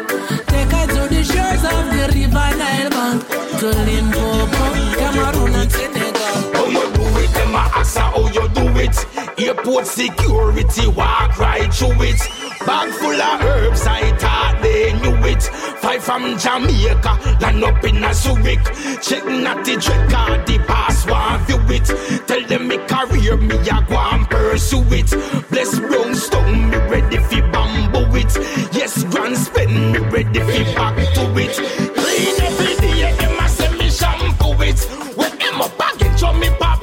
Take 0.48 0.70
her 0.70 0.86
to 0.86 1.09
the 1.09 1.24
shores 1.24 1.64
of 1.64 1.88
the 1.88 2.12
river 2.12 2.51
Nile 2.60 2.90
bank, 2.90 3.26
to 3.60 3.68
Limpopo, 3.86 4.64
Cameroon 4.98 5.55
and 5.55 5.72
Senegal. 5.72 6.52
Oh, 6.56 6.95
them 7.47 7.55
a 7.55 7.59
ask 7.78 7.97
how 7.97 8.27
you 8.32 8.48
do 8.48 8.66
it. 8.78 8.97
Airport 9.39 9.86
security 9.86 10.86
walk 10.89 11.39
right 11.39 11.73
through 11.73 12.02
it. 12.02 12.20
Bag 12.66 12.90
full 12.94 13.20
of 13.20 13.43
herbs, 13.43 13.86
I 13.86 14.16
thought 14.16 14.59
they 14.62 14.93
knew 15.01 15.16
it. 15.27 15.43
Five 15.82 16.02
from 16.02 16.36
Jamaica, 16.39 17.39
land 17.40 17.64
up 17.64 17.85
in 17.85 18.02
a 18.02 18.12
Zurich. 18.12 18.64
Check 19.02 19.24
not 19.27 19.64
the 19.64 19.77
card, 20.10 20.47
the 20.47 20.59
pass 20.66 21.06
one 21.06 21.39
view 21.47 21.77
it. 21.77 21.86
Tell 22.27 22.43
them 22.47 22.68
me 22.68 22.78
career, 22.78 23.36
me 23.36 23.56
a 23.56 23.86
go 23.89 23.97
and 23.97 24.28
pursue 24.28 24.82
it. 24.90 25.10
Bless 25.51 25.78
brown 25.78 26.14
stone, 26.14 26.70
me 26.70 26.77
ready 26.90 27.18
fi 27.18 27.40
bamboo 27.52 28.16
it. 28.16 28.35
Yes, 28.73 29.05
grand 29.05 29.36
spend, 29.36 29.93
me 29.93 29.98
ready 29.98 30.40
fi 30.40 30.74
back 30.74 30.97
to 31.14 31.24
it. 31.39 31.55
Clean 31.94 32.40
every 32.40 32.74
day, 32.82 33.12
them 33.16 33.39
a 33.39 33.48
say 33.48 33.70
me 33.78 33.90
shampoo 33.90 34.60
it. 34.62 34.81
When 35.16 35.39
them 35.39 35.60
up 35.60 35.94
again, 35.94 36.16
show 36.18 36.32
me 36.32 36.51
pop 36.59 36.76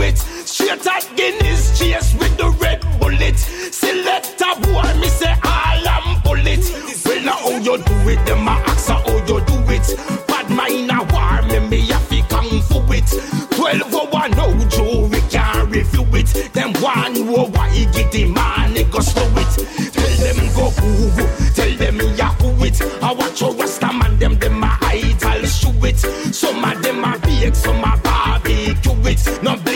it. 0.00 0.18
Straight 0.18 0.86
at 0.86 1.10
Guinness, 1.16 1.78
chase 1.78 2.14
with 2.14 2.36
the 2.36 2.50
red 2.60 2.80
bullet. 2.98 3.38
Select 3.38 4.40
a 4.40 4.60
boy, 4.60 5.00
me 5.00 5.08
say 5.08 5.34
all 5.44 5.88
and 5.88 6.22
pull 6.24 6.46
it. 6.46 6.64
Well, 7.04 7.22
now 7.24 7.36
how 7.36 7.56
you 7.58 7.78
do 7.78 7.94
it, 8.10 8.24
them 8.26 8.48
a 8.48 8.50
ask 8.50 8.88
how 8.88 9.02
you 9.26 9.40
do 9.40 9.58
it. 9.68 9.86
Bad 10.26 10.50
mind 10.50 10.90
a 10.90 11.02
war, 11.12 11.42
me 11.48 11.58
me 11.68 11.90
a 11.90 11.98
fi 11.98 12.22
kung 12.28 12.60
fu 12.62 12.80
it. 12.92 13.08
Twelve 13.50 13.94
hour 13.94 14.28
no 14.28 14.46
jury 14.68 15.20
can't 15.30 15.70
review 15.70 16.06
it. 16.12 16.52
Them 16.52 16.72
one 16.82 17.14
know 17.14 17.46
why 17.46 17.70
get 17.92 18.12
the 18.12 18.26
man, 18.26 18.76
he 18.76 18.84
go 18.84 19.00
slow 19.00 19.28
it. 19.36 19.52
Tell 19.92 20.12
them 20.22 20.38
go 20.54 20.70
Google, 20.80 21.28
tell 21.54 21.76
them 21.76 22.00
ya 22.16 22.32
who 22.34 22.64
it. 22.64 22.80
I 23.02 23.12
watch 23.12 23.40
your 23.40 23.54
rasta 23.54 23.92
man, 23.92 24.18
them 24.18 24.38
them 24.38 24.62
a 24.62 24.78
idol 24.82 25.46
shoe 25.46 25.86
it. 25.86 25.98
Some 26.34 26.64
of 26.64 26.82
them 26.82 27.04
a 27.04 27.18
bake, 27.18 27.54
some 27.54 27.80
barbecue 27.80 28.01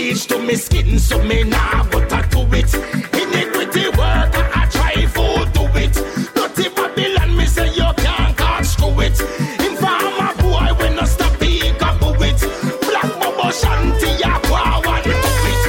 it. 0.06 0.12
Bleach 0.14 0.26
to 0.26 0.38
me 0.38 0.54
skin, 0.54 0.98
so 0.98 1.22
me 1.22 1.44
nah 1.44 1.84
go 1.90 2.04
tattoo 2.06 2.46
it. 2.52 2.72
Iniquity 3.14 3.88
work, 3.90 4.32
I 4.56 4.68
try 4.70 5.06
for 5.06 5.44
do 5.52 5.64
it. 5.78 5.94
Dirty 6.34 6.68
Babylon, 6.74 7.36
me 7.36 7.46
say 7.46 7.68
you 7.74 7.92
can't 7.96 8.36
catch 8.36 8.66
screw 8.66 9.00
it. 9.00 9.20
Informer 9.60 10.34
boy, 10.42 10.74
when 10.78 10.96
no 10.96 11.04
stop 11.04 11.32
pick 11.38 11.82
up 11.82 12.00
it. 12.02 12.40
Black 12.82 13.12
Bobo 13.20 13.50
Shanti, 13.50 14.18
go 14.48 14.90
and 14.90 15.04
do 15.04 15.34
it. 15.52 15.62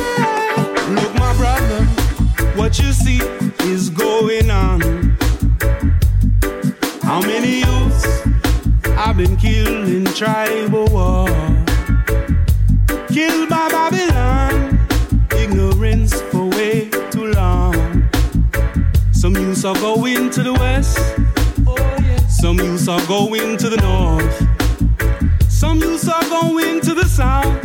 Look, 0.96 1.14
my 1.16 1.34
brother, 1.38 1.86
what 2.56 2.78
you 2.80 2.92
see 2.94 3.20
is 3.72 3.90
going 3.90 4.52
on. 4.52 4.82
How 7.02 7.22
many 7.22 7.60
youths 7.60 8.06
have 8.96 9.18
been 9.18 9.38
killed 9.38 9.88
in 9.88 10.06
tribal 10.06 10.86
war? 10.88 11.37
Youths 19.58 19.66
are 19.66 19.82
going 19.82 20.30
to 20.30 20.44
the 20.44 20.54
west, 20.54 21.00
some 22.30 22.60
youths 22.60 22.88
are 22.88 23.04
going 23.08 23.58
to 23.58 23.70
the 23.70 23.78
north, 23.78 25.52
some 25.52 25.80
youths 25.80 26.08
are 26.08 26.22
going 26.30 26.80
to 26.80 26.94
the 26.94 27.06
south. 27.06 27.60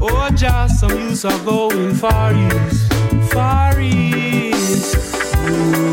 Oh, 0.00 0.30
just 0.36 0.78
some 0.78 0.90
youths 0.90 1.24
are 1.24 1.44
going 1.44 1.94
far 1.94 2.32
east, 2.32 2.92
far 3.32 3.80
east. 3.80 4.96
Moving, 5.48 5.91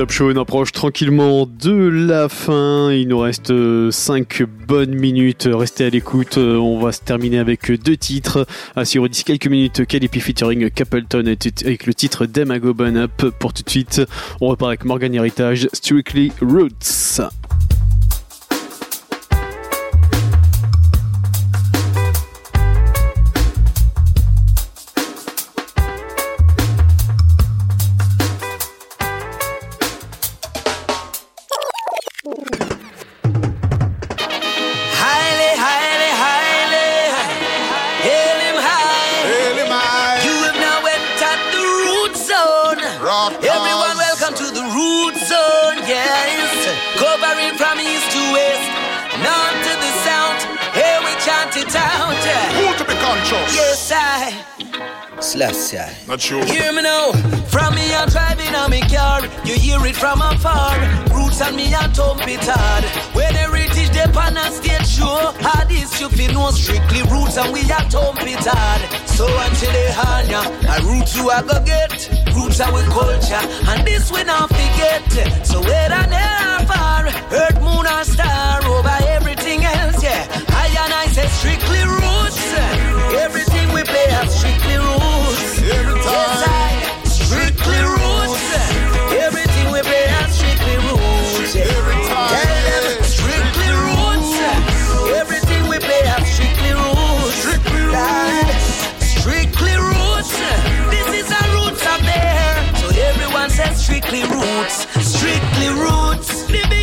Polytop 0.00 0.16
Show, 0.16 0.32
on 0.32 0.40
approche 0.40 0.72
tranquillement 0.72 1.44
de 1.44 1.74
la 1.74 2.30
fin. 2.30 2.90
Il 2.90 3.08
nous 3.08 3.18
reste 3.18 3.52
5 3.90 4.44
bonnes 4.66 4.94
minutes. 4.94 5.46
Restez 5.52 5.84
à 5.84 5.90
l'écoute. 5.90 6.38
Euh, 6.38 6.56
On 6.56 6.80
va 6.80 6.92
se 6.92 7.02
terminer 7.02 7.38
avec 7.38 7.70
deux 7.70 7.98
titres. 7.98 8.46
Assurez 8.76 9.10
d'ici 9.10 9.24
quelques 9.24 9.48
minutes 9.48 9.84
Calipi 9.84 10.20
featuring 10.20 10.70
Capleton 10.70 11.26
avec 11.26 11.84
le 11.84 11.92
titre 11.92 12.24
Dem 12.24 12.50
I 12.50 12.60
Go 12.60 12.72
Burn 12.72 12.96
Up. 12.96 13.10
Pour 13.38 13.52
tout 13.52 13.62
de 13.62 13.68
suite, 13.68 14.00
on 14.40 14.48
repart 14.48 14.70
avec 14.70 14.86
Morgan 14.86 15.14
Heritage, 15.14 15.68
Strictly 15.74 16.32
Roots. 16.40 17.20
Slash, 55.30 55.72
yeah. 55.72 55.94
Not 56.08 56.20
sure. 56.20 56.44
Hear 56.44 56.72
me 56.72 56.82
now. 56.82 57.12
From 57.54 57.76
me, 57.76 57.94
I'm 57.94 58.08
driving 58.08 58.52
on 58.52 58.68
me 58.68 58.80
car. 58.80 59.22
You 59.44 59.54
hear 59.54 59.78
it 59.86 59.94
from 59.94 60.20
afar. 60.20 60.74
Roots 61.14 61.40
and 61.40 61.54
me, 61.54 61.72
I 61.72 61.86
thump 61.94 62.26
it 62.26 62.42
hard. 62.42 62.82
When 63.14 63.32
they 63.34 63.46
reach 63.46 63.70
the 63.94 64.10
pan 64.12 64.36
and 64.36 64.52
stage 64.52 64.88
show, 64.88 65.30
how 65.38 65.62
this 65.70 66.00
you 66.00 66.08
feel 66.08 66.32
no 66.32 66.50
strictly 66.50 67.02
roots 67.06 67.38
and 67.38 67.52
we 67.52 67.62
are 67.70 67.86
thump 67.86 68.18
it 68.26 68.42
hard. 68.42 68.82
So 69.06 69.30
until 69.30 69.70
they 69.70 69.90
hanya, 69.94 70.42
I 70.66 70.82
roots 70.82 71.14
you 71.14 71.30
are 71.30 71.44
go 71.46 71.62
get. 71.62 71.94
Roots 72.34 72.58
are 72.58 72.74
we 72.74 72.82
culture, 72.90 73.44
and 73.70 73.86
this 73.86 74.10
we 74.10 74.24
not 74.24 74.50
forget. 74.50 75.46
So 75.46 75.62
whether 75.62 76.10
near 76.10 76.42
or 76.58 76.66
far, 76.66 77.06
earth, 77.06 77.58
moon 77.62 77.86
or 77.86 78.02
star, 78.02 78.66
over 78.66 78.98
everything 79.14 79.62
else, 79.62 80.02
yeah. 80.02 80.26
I 80.50 80.66
and 80.74 80.92
I 80.92 81.06
say 81.06 81.28
strictly 81.38 81.82
roots. 81.86 82.89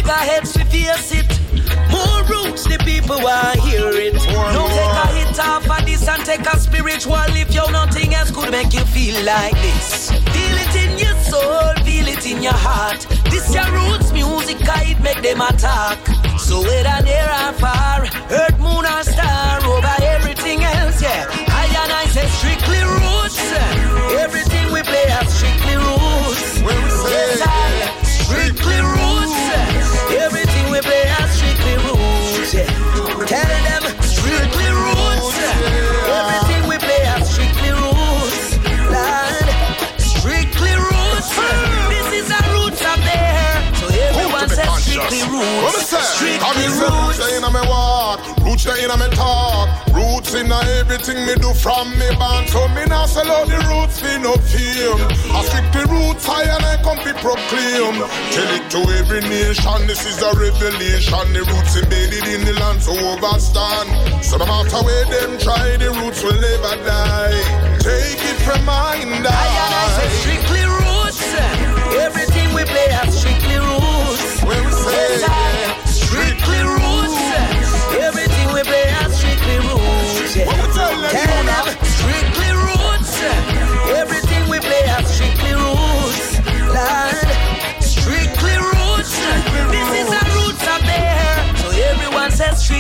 Bigger 0.08 0.20
heads 0.20 0.58
we 0.58 0.64
face 0.64 1.12
it. 1.12 1.28
More 1.92 2.24
roots, 2.32 2.64
the 2.64 2.78
people 2.86 3.20
want 3.20 3.60
hear 3.60 3.92
it. 3.92 4.14
Don't 4.14 4.72
take 4.72 4.98
a 5.04 5.08
hit 5.18 5.40
off 5.40 5.70
of 5.70 5.86
this 5.86 6.08
and 6.08 6.24
take 6.24 6.46
a 6.48 6.58
spiritual 6.58 7.28
if 7.36 7.54
you 7.54 7.72
nothing 7.72 8.14
else 8.14 8.32
could 8.32 8.52
make 8.52 8.74
you 8.74 8.86
feel 8.96 9.20
like 9.26 9.54
this. 9.62 10.12
Feel 10.12 10.58
it 10.64 10.76
in 10.84 10.98
your 10.98 11.16
soul, 11.28 11.74
feel 11.84 12.08
it 12.08 12.26
in 12.26 12.42
your 12.42 12.56
heart. 12.56 13.06
This 13.30 13.54
your 13.54 13.68
roots 13.72 14.12
music, 14.14 14.58
I 14.70 14.96
it 14.96 15.00
make 15.02 15.22
them 15.22 15.42
attack. 15.42 16.00
So 16.40 16.62
whether 16.62 17.04
near 17.04 17.28
or 17.44 17.54
far, 17.60 18.08
earth, 18.32 18.60
moon 18.60 18.86
or 18.86 19.04
star, 19.04 19.60
over 19.66 19.96
everything 20.16 20.64
else, 20.64 21.02
yeah. 21.02 21.28
I 21.52 21.66
and 21.84 21.92
I 21.92 22.06
say 22.16 22.28
strictly 22.40 22.80
roots. 22.80 23.27
Inna 50.38 50.60
everything 50.80 51.26
me 51.26 51.34
do 51.36 51.54
from 51.54 51.90
me 51.98 52.10
born. 52.18 52.46
So 52.48 52.68
me 52.70 52.86
now 52.86 53.06
sell 53.06 53.30
out 53.30 53.48
the 53.48 53.58
roots 53.70 54.00
for 54.00 54.18
no 54.22 54.34
fame. 54.46 55.02
I 55.34 55.42
stick 55.50 55.66
the 55.74 55.84
roots 55.90 56.26
high 56.26 56.46
and 56.46 56.64
I 56.64 56.78
come 56.86 57.02
be 57.02 57.14
proclaim. 57.18 57.98
Tell 58.34 58.50
it 58.54 58.66
to 58.74 58.80
every 59.02 59.22
nation, 59.22 59.80
this 59.90 60.06
is 60.06 60.22
a 60.22 60.32
revelation. 60.38 61.26
The 61.34 61.42
roots 61.42 61.74
embedded 61.76 62.26
in 62.30 62.46
the 62.46 62.54
land 62.62 62.82
so 62.82 62.94
overstand. 62.94 63.90
So 64.24 64.38
no 64.38 64.46
matter 64.46 64.82
where 64.86 65.06
them 65.10 65.40
try, 65.42 65.78
the 65.78 65.90
roots 65.98 66.22
will 66.24 66.38
never 66.38 66.76
die. 66.86 67.42
Take 67.82 68.22
it 68.22 68.40
from 68.46 68.64
mine, 68.66 69.26
I 69.26 69.46
and 69.66 69.74
I 69.82 69.86
say 69.98 70.10
strictly 70.22 70.64
roots. 70.66 71.22
Everything 71.98 72.54
we 72.54 72.64
play 72.64 72.90
has 72.94 73.18
strictly 73.18 73.58
roots. 73.58 74.44
When 74.44 74.62
we 74.66 74.72
say 74.72 75.47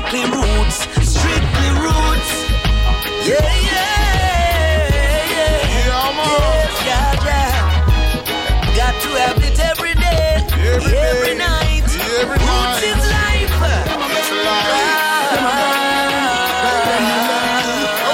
strictly 0.09 0.31
roots. 0.31 0.77
Strictly 1.09 1.69
roots. 1.83 2.31
Yeah, 3.27 3.43
yeah, 3.67 5.27
yeah. 5.33 5.87
Yeah, 5.87 6.15
man. 6.15 6.31
Yes, 6.31 6.71
yeah, 6.87 7.27
yeah. 7.27 7.51
Got 8.75 8.95
to 9.03 9.09
have 9.19 9.39
it 9.43 9.59
every 9.59 9.93
day, 9.95 10.47
Every 10.53 10.95
every, 10.95 11.27
day, 11.27 11.35
night. 11.37 11.83
every 11.83 12.39
Roots 12.39 12.47
night. 12.47 12.83
is 12.87 13.03
life. 13.17 13.51
It's 14.15 14.31
life. 14.47 15.27
Ah. 15.27 15.29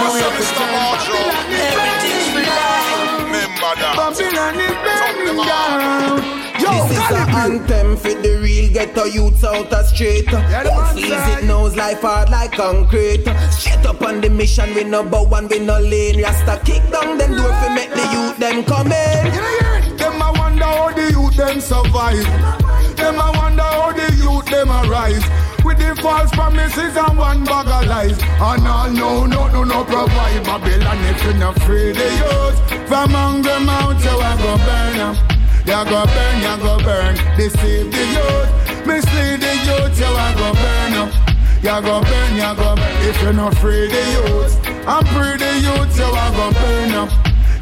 What's 0.02 0.18
up, 0.24 0.34
Mr. 0.34 0.66
Marshall? 0.74 1.30
Everything's 1.70 2.28
for 2.34 2.42
life. 2.42 3.22
Remember 3.22 3.74
that. 3.82 3.94
Babylon 3.98 4.58
is 4.66 4.76
burning 4.84 5.40
down. 5.46 6.18
Yo, 6.60 6.72
This 6.88 6.98
is 6.98 7.12
a 7.12 7.14
anthem 7.44 7.90
for 7.98 8.14
the 8.14 8.18
real 8.30 8.33
ghetto 8.86 9.06
youths 9.06 9.44
out 9.44 9.70
the 9.70 9.84
street. 9.84 10.26
the 10.26 10.40
Who 10.42 11.00
say. 11.02 11.40
it 11.40 11.46
knows 11.46 11.76
life 11.76 12.02
hard 12.02 12.30
like 12.30 12.52
concrete. 12.54 13.26
Straight 13.52 13.86
up 13.86 14.02
on 14.02 14.22
the 14.22 14.30
mission, 14.30 14.74
we 14.76 14.84
no 14.84 15.04
bow 15.04 15.26
and 15.36 15.50
we 15.50 15.60
no 15.60 15.80
lane. 15.80 16.22
Rasta 16.22 16.60
kick 16.66 16.84
down 16.92 17.18
them 17.18 17.36
door 17.36 17.50
fi 17.50 17.74
make 17.74 17.90
the 17.90 18.06
youth 18.12 18.38
them 18.38 18.64
come 18.64 18.92
in. 18.92 19.26
You 19.28 19.42
know, 19.42 19.60
hear 19.60 19.94
it? 19.94 19.98
Them 19.98 20.22
I 20.22 20.32
wonder 20.38 20.66
how 20.66 20.92
the 20.92 21.12
youth 21.12 21.36
them 21.36 21.60
survive. 21.62 22.26
Them 22.98 23.20
I 23.20 23.30
wonder 23.38 23.64
how 23.64 23.92
the 23.94 24.08
youth 24.16 24.46
them 24.46 24.70
arise. 24.70 25.24
With 25.64 25.78
the 25.80 25.96
false 26.02 26.32
promises 26.32 26.98
and 26.98 27.18
one 27.18 27.46
bag 27.46 27.68
of 27.68 27.88
lies. 27.88 28.20
And 28.22 28.68
all 28.68 28.90
no, 28.92 29.26
no, 29.26 29.48
no, 29.48 29.64
no 29.64 29.84
provide 29.86 30.44
Babylon 30.44 30.98
if 31.08 31.24
you 31.24 31.34
not 31.36 31.60
free 31.64 31.92
the 31.94 32.10
youth. 32.22 32.88
From 32.88 33.12
hungry 33.12 33.60
mount 33.66 34.04
you 34.04 34.12
a 34.12 34.32
go 34.44 34.58
burn 34.58 34.98
burn 34.98 35.16
'em. 35.16 35.34
You 35.66 35.86
go 35.86 36.04
burn, 36.06 36.42
you 36.42 36.58
go 36.62 36.78
burn. 36.84 37.16
Deceive 37.38 37.90
the 37.90 38.06
youth. 38.18 38.63
Mislead 38.86 39.40
the 39.40 39.54
youth, 39.68 40.00
you 40.00 40.06
a 40.06 40.28
go 40.36 40.54
burn 40.54 40.94
'em. 40.94 41.10
You 41.64 41.82
go 41.82 42.02
burn, 42.02 42.36
you 42.36 42.56
go 42.56 42.76
burn. 42.76 42.98
If 43.10 43.22
you 43.22 43.34
not 43.34 43.56
free 43.58 43.88
the 43.88 44.04
youth. 44.16 44.54
And 44.68 45.08
free 45.10 45.38
the 45.38 45.52
youth, 45.66 45.98
you 45.98 46.06
a 46.06 46.26
go 46.36 46.52
burn 46.52 46.92
'em. 46.92 47.10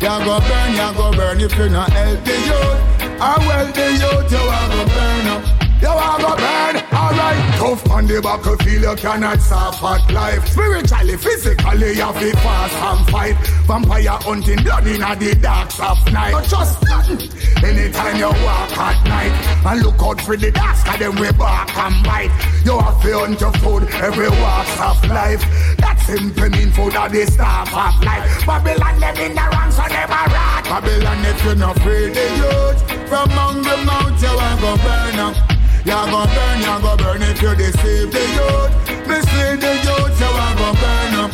You 0.02 0.26
go 0.26 0.40
burn, 0.48 0.72
you 0.80 0.94
go 0.98 1.12
burn 1.12 1.40
if 1.40 1.58
you 1.58 1.70
not 1.70 1.92
help 1.94 2.24
the 2.26 2.38
youth. 2.50 2.80
I 3.22 3.38
well 3.48 3.68
the 3.68 3.88
youth, 4.04 4.32
you 4.32 4.38
a 4.38 4.62
go 4.74 4.86
burn 4.94 5.28
up. 5.28 5.61
You 5.82 5.90
a 5.90 6.14
go 6.22 6.36
burn, 6.38 6.76
alright. 6.94 7.42
Tough 7.58 7.90
on 7.90 8.06
the 8.06 8.22
battlefield, 8.22 8.84
you 8.84 8.96
cannot 9.02 9.42
suffer 9.42 9.98
life. 10.14 10.48
Spiritually, 10.48 11.18
physically, 11.18 11.98
you 11.98 12.14
fi 12.14 12.32
fast 12.38 12.76
and 12.76 13.10
fight. 13.10 13.36
Vampire 13.66 14.22
hunting 14.22 14.62
blood 14.62 14.86
in 14.86 15.02
the 15.02 15.36
darks 15.42 15.80
of 15.80 15.98
night. 16.14 16.34
Not 16.34 16.46
just 16.46 16.84
nothing. 16.84 17.30
Anytime 17.66 18.18
you 18.18 18.30
walk 18.46 18.78
at 18.78 19.02
night 19.10 19.34
and 19.66 19.82
look 19.82 20.02
out 20.04 20.22
for 20.22 20.38
the 20.38 20.52
dark 20.52 20.78
sky, 20.78 20.98
then 20.98 21.16
we 21.16 21.32
bark 21.32 21.76
and 21.76 22.06
bite. 22.06 22.30
You 22.64 22.78
have 22.78 23.02
to 23.02 23.18
hunt 23.18 23.42
your 23.42 23.54
food 23.54 23.90
every 24.06 24.30
walks 24.30 24.78
of 24.80 25.02
life. 25.10 25.42
That 25.82 25.98
simply 26.06 26.50
mean 26.50 26.72
food 26.72 26.94
at 26.94 27.12
the 27.12 27.26
start 27.26 27.74
of 27.74 28.06
life. 28.06 28.46
Babylon 28.46 29.00
them 29.00 29.18
in 29.18 29.34
the 29.34 29.50
ranks 29.50 29.78
so 29.78 29.86
them 29.90 30.14
a 30.14 30.22
rat. 30.30 30.64
Babylon 30.66 31.26
if 31.26 31.44
you 31.44 31.56
not 31.56 31.80
free 31.82 32.14
the 32.14 32.26
youth 32.38 32.80
from 33.10 33.32
among 33.32 33.64
the 33.64 33.78
mount 33.82 34.22
you 34.22 34.30
a 34.30 34.50
go 34.62 34.78
burn 34.78 35.18
up. 35.18 35.52
You 35.84 35.94
go 35.94 36.26
burn, 36.30 36.60
you 36.62 36.76
go 36.82 36.96
burn 36.96 37.22
if 37.24 37.42
you 37.42 37.56
deceive 37.56 38.12
the 38.12 38.24
youth. 38.38 38.72
Mislead 39.08 39.60
the 39.62 39.74
youth, 39.82 40.20
you 40.22 40.30
a 40.30 40.48
go 40.60 40.70
burn 40.78 41.14
up. 41.18 41.32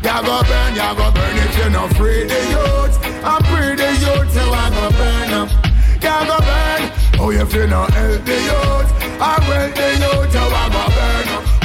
You 0.00 0.18
go 0.24 0.42
burn, 0.48 0.72
you 0.74 0.90
go 0.96 1.06
burn 1.12 1.36
if 1.36 1.58
you 1.58 1.68
not 1.70 1.94
free 1.96 2.24
the 2.24 2.40
youth. 2.48 2.96
And 3.04 3.46
free 3.46 3.74
the 3.76 3.90
youth, 4.00 4.34
you 4.34 4.46
a 4.48 4.64
go 4.72 4.86
burn 4.96 5.32
up. 5.36 5.50
You 6.00 6.16
go 6.28 6.38
burn, 6.48 6.82
oh 7.20 7.30
if 7.30 7.52
you 7.52 7.66
not 7.66 7.92
help 7.92 8.24
the 8.24 8.38
youth. 8.40 8.90
I 9.20 9.36
well 9.46 9.68
the 9.68 9.88
youth, 10.00 10.32
you 10.32 10.40
a 10.40 10.48
go 10.48 10.70
burn 10.70 10.80
up. 10.80 10.89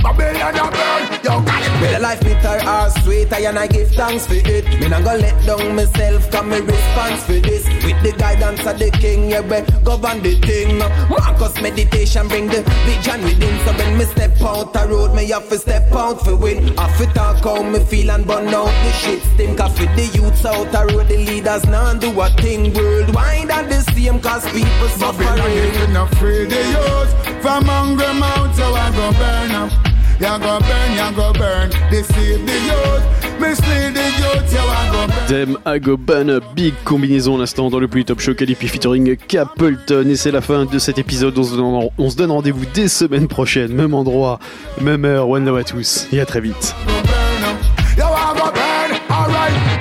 Babylon 0.05 0.55
a 0.55 0.69
burn. 0.69 1.03
Yo, 1.25 1.41
Whether 1.81 1.99
life 1.99 2.21
bitter 2.21 2.61
or 2.61 2.89
sweet, 3.01 3.33
I 3.33 3.39
and 3.49 3.57
I 3.57 3.65
give 3.65 3.89
thanks 3.89 4.27
for 4.27 4.35
it. 4.35 4.65
Me 4.79 4.87
not 4.87 5.03
gonna 5.03 5.17
let 5.17 5.45
down 5.45 5.75
myself, 5.75 6.29
come 6.29 6.49
me 6.49 6.59
response 6.59 7.23
for 7.23 7.39
this. 7.39 7.65
With 7.83 7.99
the 8.03 8.13
guidance 8.15 8.63
of 8.67 8.77
the 8.77 8.91
king, 8.91 9.31
yeah, 9.31 9.41
we 9.41 9.61
govern 9.81 10.21
the 10.21 10.39
thing. 10.41 10.77
Marcus 11.09 11.59
meditation 11.59 12.27
bring 12.27 12.47
the 12.47 12.61
vision 12.85 13.23
within. 13.23 13.57
So 13.65 13.73
when 13.73 13.97
me 13.97 14.05
step 14.05 14.39
out 14.41 14.73
the 14.73 14.87
road, 14.87 15.15
me 15.15 15.25
have 15.29 15.49
to 15.49 15.57
step 15.57 15.91
out 15.91 16.23
for 16.23 16.35
win. 16.35 16.77
Have 16.77 16.95
to 16.99 17.07
talk 17.07 17.43
how 17.43 17.63
me 17.63 17.79
feel 17.79 18.11
and 18.11 18.27
burn 18.27 18.53
out 18.53 18.73
the 18.85 18.91
shit. 18.91 19.23
Think 19.37 19.59
of 19.59 19.73
it, 19.81 19.89
the 19.95 20.05
youths 20.15 20.45
out 20.45 20.71
the 20.71 20.85
road, 20.93 21.07
the 21.07 21.17
leaders 21.17 21.65
now 21.65 21.93
do 21.95 22.11
a 22.21 22.29
thing 22.29 22.73
worldwide 22.75 23.49
and 23.49 23.71
the 23.71 23.81
same 23.81 24.19
cause 24.19 24.45
people 24.51 24.69
Babylon 24.99 25.37
suffering. 25.37 25.49
is 25.49 25.89
not 25.89 26.15
free 26.17 26.45
the 26.45 26.61
youth 26.75 27.41
from 27.41 27.65
hungry 27.65 28.13
mouth, 28.19 28.55
so 28.55 28.73
I 28.73 28.91
go 28.91 29.11
burn 29.17 29.51
up. 29.51 29.94
Ya 30.19 30.37
go 30.37 30.59
burn, 30.59 30.95
ya 30.95 31.11
go 31.11 31.33
burn. 31.33 31.69
Deceive 31.91 32.45
the 32.45 32.53
youth, 32.65 33.39
mislead 33.39 33.93
the 33.93 34.05
youth, 34.17 34.49
so 34.49 34.59
I 34.59 34.89
go 34.91 35.07
burn. 35.07 35.27
Dem 35.27 35.57
Agoban, 35.65 36.39
big 36.55 36.73
combinaison 36.85 37.37
l'instant 37.37 37.69
dans 37.69 37.79
le 37.79 37.87
plus 37.87 38.05
top 38.05 38.21
show 38.21 38.33
Calipi 38.33 38.67
featuring 38.67 39.17
Capleton. 39.17 40.07
Et 40.09 40.15
c'est 40.15 40.31
la 40.31 40.41
fin 40.41 40.65
de 40.65 40.79
cet 40.79 40.99
épisode. 40.99 41.37
On 41.37 41.43
se 41.43 41.55
donne, 41.55 41.89
on 41.97 42.09
se 42.09 42.15
donne 42.15 42.31
rendez-vous 42.31 42.65
dès 42.73 42.87
semaine 42.87 43.27
prochaine, 43.27 43.73
même 43.73 43.93
endroit, 43.93 44.39
même 44.79 45.03
heure. 45.03 45.27
One 45.29 45.45
love 45.45 45.57
à 45.57 45.63
tous 45.63 46.07
et 46.13 46.21
à 46.21 46.25
très 46.25 46.39
vite. 46.39 46.73
Burn, 47.97 48.99
alright. 49.09 49.74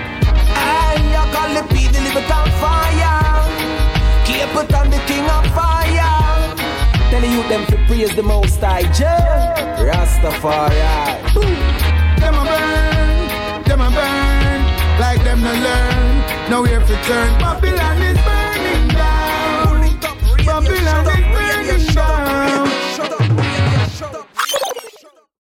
Youth 7.45 7.51
them 7.51 7.67
to 7.67 7.87
praise 7.87 8.15
the 8.15 8.23
most 8.23 8.61
high 8.61 8.83
Jah. 8.93 9.55
Rastafari. 9.79 10.81
Them 12.21 12.35
a 12.35 12.45
burn, 12.45 13.63
them 13.65 13.81
a 13.81 13.91
burn, 13.91 15.01
like 15.01 15.23
them 15.25 15.41
no 15.41 15.53
learn. 15.53 16.51
Nowhere 16.51 16.81
to 16.81 16.97
turn. 17.05 17.39
Babylon 17.39 18.14